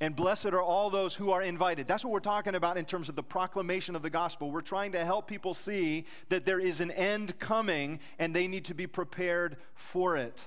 And 0.00 0.16
blessed 0.16 0.46
are 0.46 0.60
all 0.60 0.90
those 0.90 1.14
who 1.14 1.30
are 1.30 1.40
invited. 1.40 1.86
That's 1.86 2.04
what 2.04 2.12
we're 2.12 2.20
talking 2.20 2.56
about 2.56 2.76
in 2.76 2.84
terms 2.84 3.08
of 3.08 3.14
the 3.14 3.22
proclamation 3.22 3.94
of 3.94 4.02
the 4.02 4.10
gospel. 4.10 4.50
We're 4.50 4.60
trying 4.60 4.92
to 4.92 5.04
help 5.04 5.28
people 5.28 5.54
see 5.54 6.04
that 6.28 6.44
there 6.44 6.58
is 6.58 6.80
an 6.80 6.90
end 6.90 7.38
coming 7.38 8.00
and 8.18 8.34
they 8.34 8.48
need 8.48 8.64
to 8.66 8.74
be 8.74 8.86
prepared 8.88 9.56
for 9.74 10.16
it. 10.16 10.44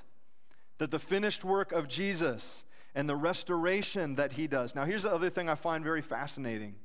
That 0.79 0.91
the 0.91 0.99
finished 0.99 1.45
work 1.45 1.71
of 1.71 1.87
Jesus 1.87 2.65
and 2.93 3.07
the 3.07 3.15
restoration 3.15 4.15
that 4.15 4.33
he 4.33 4.47
does. 4.47 4.75
Now, 4.75 4.85
here's 4.85 5.03
the 5.03 5.13
other 5.13 5.29
thing 5.29 5.47
I 5.47 5.55
find 5.55 5.83
very 5.83 6.01
fascinating 6.01 6.75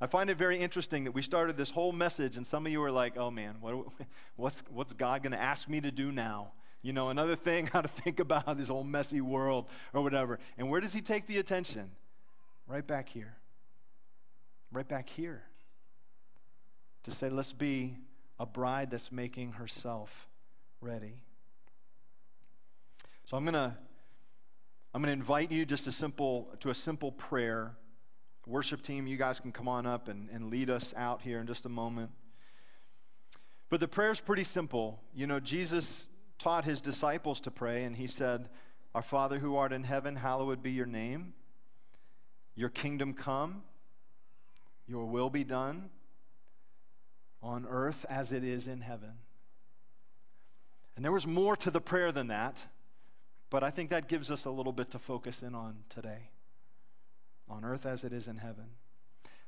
I 0.00 0.06
find 0.06 0.28
it 0.28 0.36
very 0.36 0.58
interesting 0.58 1.04
that 1.04 1.12
we 1.12 1.22
started 1.22 1.56
this 1.56 1.70
whole 1.70 1.92
message, 1.92 2.36
and 2.36 2.46
some 2.46 2.66
of 2.66 2.72
you 2.72 2.82
are 2.82 2.90
like, 2.90 3.16
oh 3.16 3.30
man, 3.30 3.56
what, 3.60 3.86
what's, 4.36 4.62
what's 4.70 4.92
God 4.92 5.22
going 5.22 5.32
to 5.32 5.40
ask 5.40 5.68
me 5.68 5.80
to 5.80 5.90
do 5.90 6.10
now? 6.10 6.52
You 6.82 6.92
know, 6.92 7.08
another 7.08 7.36
thing, 7.36 7.66
how 7.72 7.80
to 7.80 7.88
think 7.88 8.20
about 8.20 8.58
this 8.58 8.68
whole 8.68 8.84
messy 8.84 9.20
world 9.20 9.66
or 9.92 10.02
whatever. 10.02 10.38
And 10.58 10.68
where 10.68 10.80
does 10.80 10.92
He 10.92 11.00
take 11.00 11.26
the 11.26 11.38
attention? 11.38 11.90
Right 12.66 12.86
back 12.86 13.08
here. 13.08 13.36
Right 14.72 14.86
back 14.86 15.08
here. 15.08 15.44
To 17.04 17.10
say, 17.10 17.28
let's 17.28 17.52
be 17.52 17.96
a 18.38 18.46
bride 18.46 18.90
that's 18.90 19.12
making 19.12 19.52
herself 19.52 20.26
ready. 20.80 21.14
So 23.24 23.36
I'm 23.36 23.44
going 23.44 23.54
to 23.54 23.74
I'm 24.94 25.02
going 25.02 25.08
to 25.08 25.20
invite 25.20 25.50
you 25.50 25.66
just 25.66 25.88
a 25.88 25.92
simple 25.92 26.54
to 26.60 26.70
a 26.70 26.74
simple 26.74 27.10
prayer 27.10 27.72
Worship 28.46 28.82
team, 28.82 29.06
you 29.06 29.16
guys 29.16 29.40
can 29.40 29.52
come 29.52 29.68
on 29.68 29.86
up 29.86 30.08
and, 30.08 30.28
and 30.30 30.50
lead 30.50 30.68
us 30.68 30.92
out 30.96 31.22
here 31.22 31.40
in 31.40 31.46
just 31.46 31.64
a 31.64 31.70
moment. 31.70 32.10
But 33.70 33.80
the 33.80 33.88
prayer 33.88 34.10
is 34.10 34.20
pretty 34.20 34.44
simple. 34.44 35.00
You 35.14 35.26
know, 35.26 35.40
Jesus 35.40 36.04
taught 36.38 36.64
his 36.64 36.82
disciples 36.82 37.40
to 37.40 37.50
pray, 37.50 37.84
and 37.84 37.96
he 37.96 38.06
said, 38.06 38.50
Our 38.94 39.02
Father 39.02 39.38
who 39.38 39.56
art 39.56 39.72
in 39.72 39.84
heaven, 39.84 40.16
hallowed 40.16 40.62
be 40.62 40.72
your 40.72 40.86
name. 40.86 41.32
Your 42.54 42.68
kingdom 42.68 43.14
come, 43.14 43.62
your 44.86 45.06
will 45.06 45.30
be 45.30 45.42
done 45.42 45.90
on 47.42 47.66
earth 47.68 48.04
as 48.08 48.30
it 48.30 48.44
is 48.44 48.68
in 48.68 48.82
heaven. 48.82 49.14
And 50.96 51.04
there 51.04 51.12
was 51.12 51.26
more 51.26 51.56
to 51.56 51.70
the 51.70 51.80
prayer 51.80 52.12
than 52.12 52.28
that, 52.28 52.58
but 53.50 53.64
I 53.64 53.70
think 53.70 53.90
that 53.90 54.06
gives 54.06 54.30
us 54.30 54.44
a 54.44 54.50
little 54.50 54.72
bit 54.72 54.90
to 54.90 54.98
focus 54.98 55.42
in 55.42 55.54
on 55.54 55.78
today 55.88 56.28
on 57.48 57.64
earth 57.64 57.86
as 57.86 58.04
it 58.04 58.12
is 58.12 58.26
in 58.28 58.38
heaven. 58.38 58.66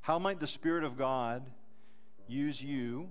How 0.01 0.19
might 0.19 0.39
the 0.39 0.47
Spirit 0.47 0.83
of 0.83 0.97
God 0.97 1.49
use 2.27 2.61
you 2.61 3.09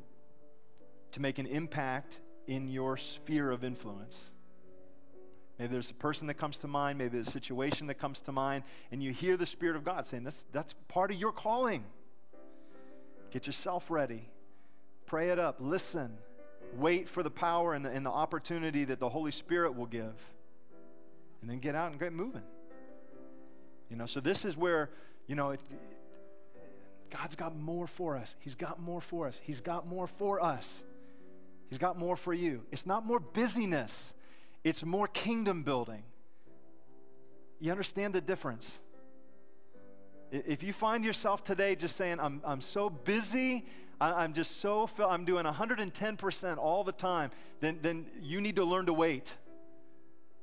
to 1.13 1.21
make 1.21 1.39
an 1.39 1.47
impact 1.47 2.21
in 2.47 2.69
your 2.69 2.97
sphere 2.97 3.51
of 3.51 3.65
influence? 3.65 4.17
Maybe 5.59 5.73
there's 5.73 5.91
a 5.91 5.95
person 5.95 6.27
that 6.27 6.35
comes 6.35 6.59
to 6.59 6.69
mind, 6.69 6.99
maybe 6.99 7.11
there's 7.11 7.29
a 7.29 7.31
situation 7.31 7.87
that 7.87 7.95
comes 7.95 8.19
to 8.21 8.33
mind, 8.33 8.65
and 8.93 9.03
you 9.03 9.13
hear 9.13 9.37
the 9.37 9.47
Spirit 9.47 9.77
of 9.77 9.85
God 9.85 10.05
saying, 10.05 10.25
that's, 10.25 10.45
that's 10.53 10.75
part 10.89 11.11
of 11.11 11.17
your 11.17 11.33
calling. 11.33 11.85
Get 13.31 13.47
yourself 13.47 13.91
ready. 13.91 14.29
Pray 15.07 15.31
it 15.31 15.39
up. 15.39 15.57
Listen. 15.61 16.19
Wait 16.75 17.09
for 17.09 17.23
the 17.23 17.31
power 17.31 17.75
and 17.75 17.85
the, 17.85 17.91
and 17.91 18.05
the 18.05 18.11
opportunity 18.11 18.85
that 18.85 18.99
the 18.99 19.09
Holy 19.09 19.31
Spirit 19.31 19.77
will 19.77 19.87
give. 19.87 20.15
And 21.41 21.51
then 21.51 21.59
get 21.59 21.75
out 21.75 21.91
and 21.91 22.01
get 22.01 22.13
moving. 22.13 22.43
You 23.91 23.97
know, 23.97 24.07
so 24.07 24.21
this 24.21 24.45
is 24.45 24.57
where, 24.57 24.91
you 25.27 25.35
know, 25.35 25.51
it, 25.51 25.61
God's 27.11 27.37
got 27.37 27.57
more 27.57 27.87
for 27.87 28.17
us. 28.17 28.35
He's 28.41 28.55
got 28.55 28.81
more 28.81 29.01
for 29.01 29.27
us. 29.27 29.41
He's 29.43 29.61
got 29.61 29.87
more 29.87 30.07
for 30.07 30.43
us. 30.43 30.69
He's 31.69 31.79
got 31.79 31.99
more 31.99 32.17
for 32.17 32.33
you. 32.33 32.63
It's 32.71 32.87
not 32.87 33.05
more 33.07 33.21
busyness, 33.21 33.95
it's 34.65 34.85
more 34.85 35.09
kingdom 35.09 35.63
building. 35.63 36.03
You 37.59 37.71
understand 37.71 38.15
the 38.15 38.21
difference? 38.21 38.71
If 40.31 40.63
you 40.63 40.73
find 40.73 41.05
yourself 41.05 41.45
today 41.45 41.75
just 41.75 41.97
saying, 41.97 42.19
I'm, 42.21 42.43
I'm 42.45 42.61
so 42.61 42.91
busy, 42.91 43.65
I, 44.01 44.25
am 44.25 44.35
just 44.35 44.61
so, 44.61 44.91
I'm 44.99 45.25
doing 45.25 45.47
110% 45.47 46.59
all 46.59 46.85
the 46.85 46.93
time, 46.93 47.31
then, 47.61 47.79
then 47.81 48.07
you 48.21 48.41
need 48.41 48.57
to 48.57 48.65
learn 48.65 48.87
to 48.87 48.93
wait. 48.93 49.33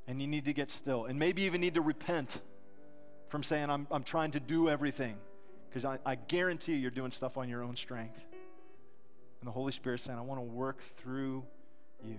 And 0.08 0.20
you 0.22 0.28
need 0.28 0.46
to 0.46 0.54
get 0.54 0.70
still. 0.70 1.06
And 1.06 1.20
maybe 1.20 1.44
even 1.44 1.62
need 1.62 1.76
to 1.76 1.82
repent 1.82 2.39
from 3.34 3.41
saying, 3.41 3.67
I'm, 3.67 3.88
I'm 3.89 4.03
trying 4.03 4.29
to 4.34 4.39
do 4.39 4.69
everything. 4.69 5.15
Because 5.67 5.86
I, 5.86 5.97
I 6.05 6.13
guarantee 6.13 6.73
you, 6.73 6.77
you're 6.77 6.91
doing 6.91 7.09
stuff 7.09 7.36
on 7.36 7.49
your 7.49 7.63
own 7.63 7.75
strength. 7.75 8.19
And 9.41 9.47
the 9.47 9.51
Holy 9.51 9.71
Spirit 9.71 10.01
saying, 10.01 10.19
I 10.19 10.21
want 10.21 10.39
to 10.39 10.45
work 10.45 10.84
through 10.97 11.43
you. 12.05 12.17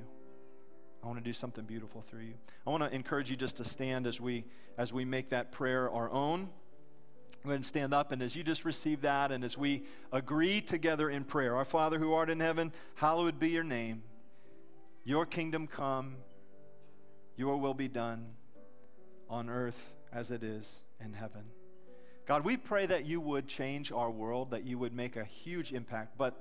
I 1.04 1.06
want 1.06 1.20
to 1.20 1.24
do 1.24 1.32
something 1.32 1.64
beautiful 1.64 2.02
through 2.10 2.22
you. 2.22 2.34
I 2.66 2.70
want 2.70 2.82
to 2.82 2.92
encourage 2.92 3.30
you 3.30 3.36
just 3.36 3.58
to 3.58 3.64
stand 3.64 4.08
as 4.08 4.20
we 4.20 4.44
as 4.76 4.92
we 4.92 5.04
make 5.04 5.28
that 5.28 5.52
prayer 5.52 5.88
our 5.88 6.10
own. 6.10 6.46
Go 7.44 7.50
ahead 7.50 7.56
and 7.58 7.64
stand 7.64 7.94
up, 7.94 8.10
and 8.10 8.20
as 8.20 8.34
you 8.34 8.42
just 8.42 8.64
receive 8.64 9.02
that, 9.02 9.30
and 9.30 9.44
as 9.44 9.56
we 9.56 9.84
agree 10.10 10.60
together 10.60 11.08
in 11.08 11.22
prayer, 11.22 11.54
Our 11.54 11.64
Father 11.64 12.00
who 12.00 12.12
art 12.12 12.28
in 12.28 12.40
heaven, 12.40 12.72
hallowed 12.96 13.38
be 13.38 13.50
your 13.50 13.62
name. 13.62 14.02
Your 15.04 15.26
kingdom 15.26 15.68
come, 15.68 16.16
your 17.36 17.56
will 17.58 17.74
be 17.74 17.86
done 17.86 18.30
on 19.30 19.48
earth 19.48 19.92
as 20.12 20.32
it 20.32 20.42
is 20.42 20.68
in 21.02 21.12
heaven. 21.12 21.44
God, 22.26 22.44
we 22.44 22.56
pray 22.56 22.86
that 22.86 23.04
you 23.04 23.20
would 23.20 23.46
change 23.46 23.92
our 23.92 24.10
world, 24.10 24.50
that 24.50 24.64
you 24.64 24.78
would 24.78 24.94
make 24.94 25.16
a 25.16 25.24
huge 25.24 25.72
impact. 25.72 26.16
But 26.16 26.34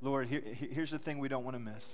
Lord, 0.00 0.28
here, 0.28 0.42
here's 0.44 0.90
the 0.90 0.98
thing 0.98 1.18
we 1.18 1.28
don't 1.28 1.44
want 1.44 1.56
to 1.56 1.60
miss. 1.60 1.86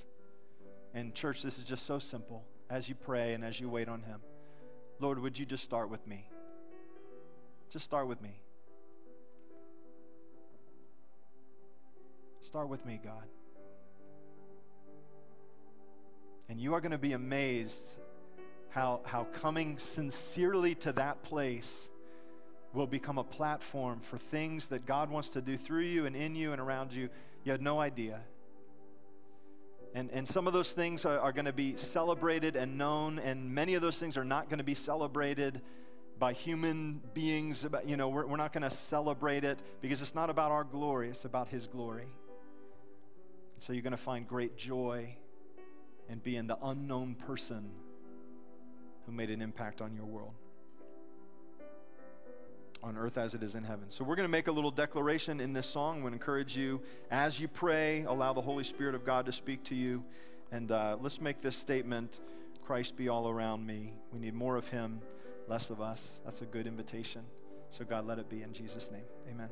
And, 0.95 1.15
church, 1.15 1.43
this 1.43 1.59
is 1.59 1.65
just 1.65 1.87
so 1.87 1.99
simple. 1.99 2.45
As 2.71 2.89
you 2.89 2.95
pray 2.95 3.35
and 3.35 3.45
as 3.45 3.59
you 3.59 3.69
wait 3.69 3.89
on 3.89 4.03
Him, 4.03 4.21
Lord, 5.01 5.19
would 5.19 5.39
you 5.39 5.45
just 5.45 5.65
start 5.65 5.91
with 5.91 6.07
me? 6.07 6.27
Just 7.71 7.85
start 7.85 8.07
with 8.07 8.21
me. 8.23 8.41
Start 12.43 12.69
with 12.69 12.85
me, 12.85 13.01
God. 13.03 13.25
And 16.49 16.61
you 16.61 16.75
are 16.75 16.81
going 16.81 16.93
to 16.93 16.99
be 16.99 17.15
amazed 17.15 17.83
how, 18.69 19.01
how 19.05 19.25
coming 19.25 19.79
sincerely 19.79 20.75
to 20.77 20.93
that 20.93 21.23
place 21.23 21.71
will 22.75 22.87
become 22.87 23.19
a 23.19 23.25
platform 23.25 24.01
for 24.01 24.19
things 24.19 24.67
that 24.69 24.87
God 24.87 25.11
wants 25.11 25.29
to 25.31 25.41
do 25.41 25.59
through 25.59 25.85
you 25.85 26.07
and 26.07 26.17
in 26.17 26.35
you 26.35 26.53
and 26.53 26.61
around 26.61 26.93
you. 26.93 27.09
You 27.45 27.53
had 27.53 27.61
no 27.61 27.81
idea. 27.81 28.21
And, 29.95 30.11
and 30.11 30.27
some 30.27 30.47
of 30.47 30.55
those 30.55 30.69
things 30.69 31.05
are, 31.05 31.19
are 31.19 31.33
going 31.33 31.45
to 31.45 31.53
be 31.53 31.77
celebrated 31.77 32.57
and 32.57 32.79
known, 32.79 33.19
and 33.19 33.55
many 33.55 33.75
of 33.75 33.83
those 33.83 33.97
things 33.97 34.17
are 34.17 34.25
not 34.25 34.49
going 34.49 34.59
to 34.59 34.65
be 34.65 34.75
celebrated 34.75 35.61
by 36.19 36.33
human 36.33 37.03
beings. 37.13 37.65
You 37.85 37.99
know, 37.99 38.09
we're, 38.09 38.25
we're 38.27 38.37
not 38.39 38.55
going 38.55 38.63
to 38.63 38.71
celebrate 38.71 39.45
it 39.45 39.59
because 39.83 40.01
it's 40.01 40.15
not 40.15 40.31
about 40.31 40.51
our 40.51 40.65
glory, 40.65 41.11
it's 41.11 41.27
about 41.27 41.49
His 41.49 41.67
glory. 41.67 42.07
So 43.59 43.75
you're 43.75 43.83
going 43.83 43.93
to 43.93 43.97
find 43.99 44.27
great 44.27 44.57
joy 44.57 45.17
in 46.09 46.21
being 46.21 46.47
the 46.47 46.57
unknown 46.63 47.15
person 47.15 47.71
who 49.05 49.13
made 49.13 49.31
an 49.31 49.43
impact 49.43 49.83
on 49.83 49.95
your 49.95 50.07
world 50.07 50.33
on 52.83 52.97
earth 52.97 53.17
as 53.17 53.35
it 53.35 53.43
is 53.43 53.55
in 53.55 53.65
heaven. 53.65 53.87
So 53.91 54.05
we're 54.05 54.17
going 54.17 54.27
to 54.27 54.33
make 54.33 54.49
a 54.49 54.53
little 54.53 54.71
declaration 54.71 55.41
in 55.41 55.53
this 55.53 55.67
song. 55.67 56.01
Going 56.01 56.13
to 56.13 56.17
encourage 56.17 56.57
you 56.57 56.81
as 57.11 57.39
you 57.39 57.49
pray, 57.49 58.05
allow 58.05 58.33
the 58.33 58.41
Holy 58.41 58.65
Spirit 58.65 58.95
of 58.95 59.05
God 59.05 59.27
to 59.27 59.33
speak 59.33 59.65
to 59.65 59.75
you. 59.75 60.05
And 60.51 60.71
uh, 60.71 60.97
let's 61.01 61.21
make 61.21 61.41
this 61.41 61.57
statement 61.57 62.13
Christ 62.65 62.97
be 62.97 63.09
all 63.09 63.29
around 63.29 63.67
me. 63.67 63.93
We 64.13 64.19
need 64.19 64.35
more 64.35 64.57
of 64.57 64.69
Him, 64.69 65.01
less 65.49 65.71
of 65.71 65.81
us. 65.81 66.01
That's 66.25 66.41
a 66.43 66.47
good 66.47 66.67
invitation. 66.67 67.23
So, 67.71 67.85
God, 67.85 68.07
let 68.07 68.19
it 68.19 68.29
be 68.29 68.43
in 68.43 68.53
Jesus' 68.53 68.91
name. 68.91 69.05
Amen. 69.31 69.49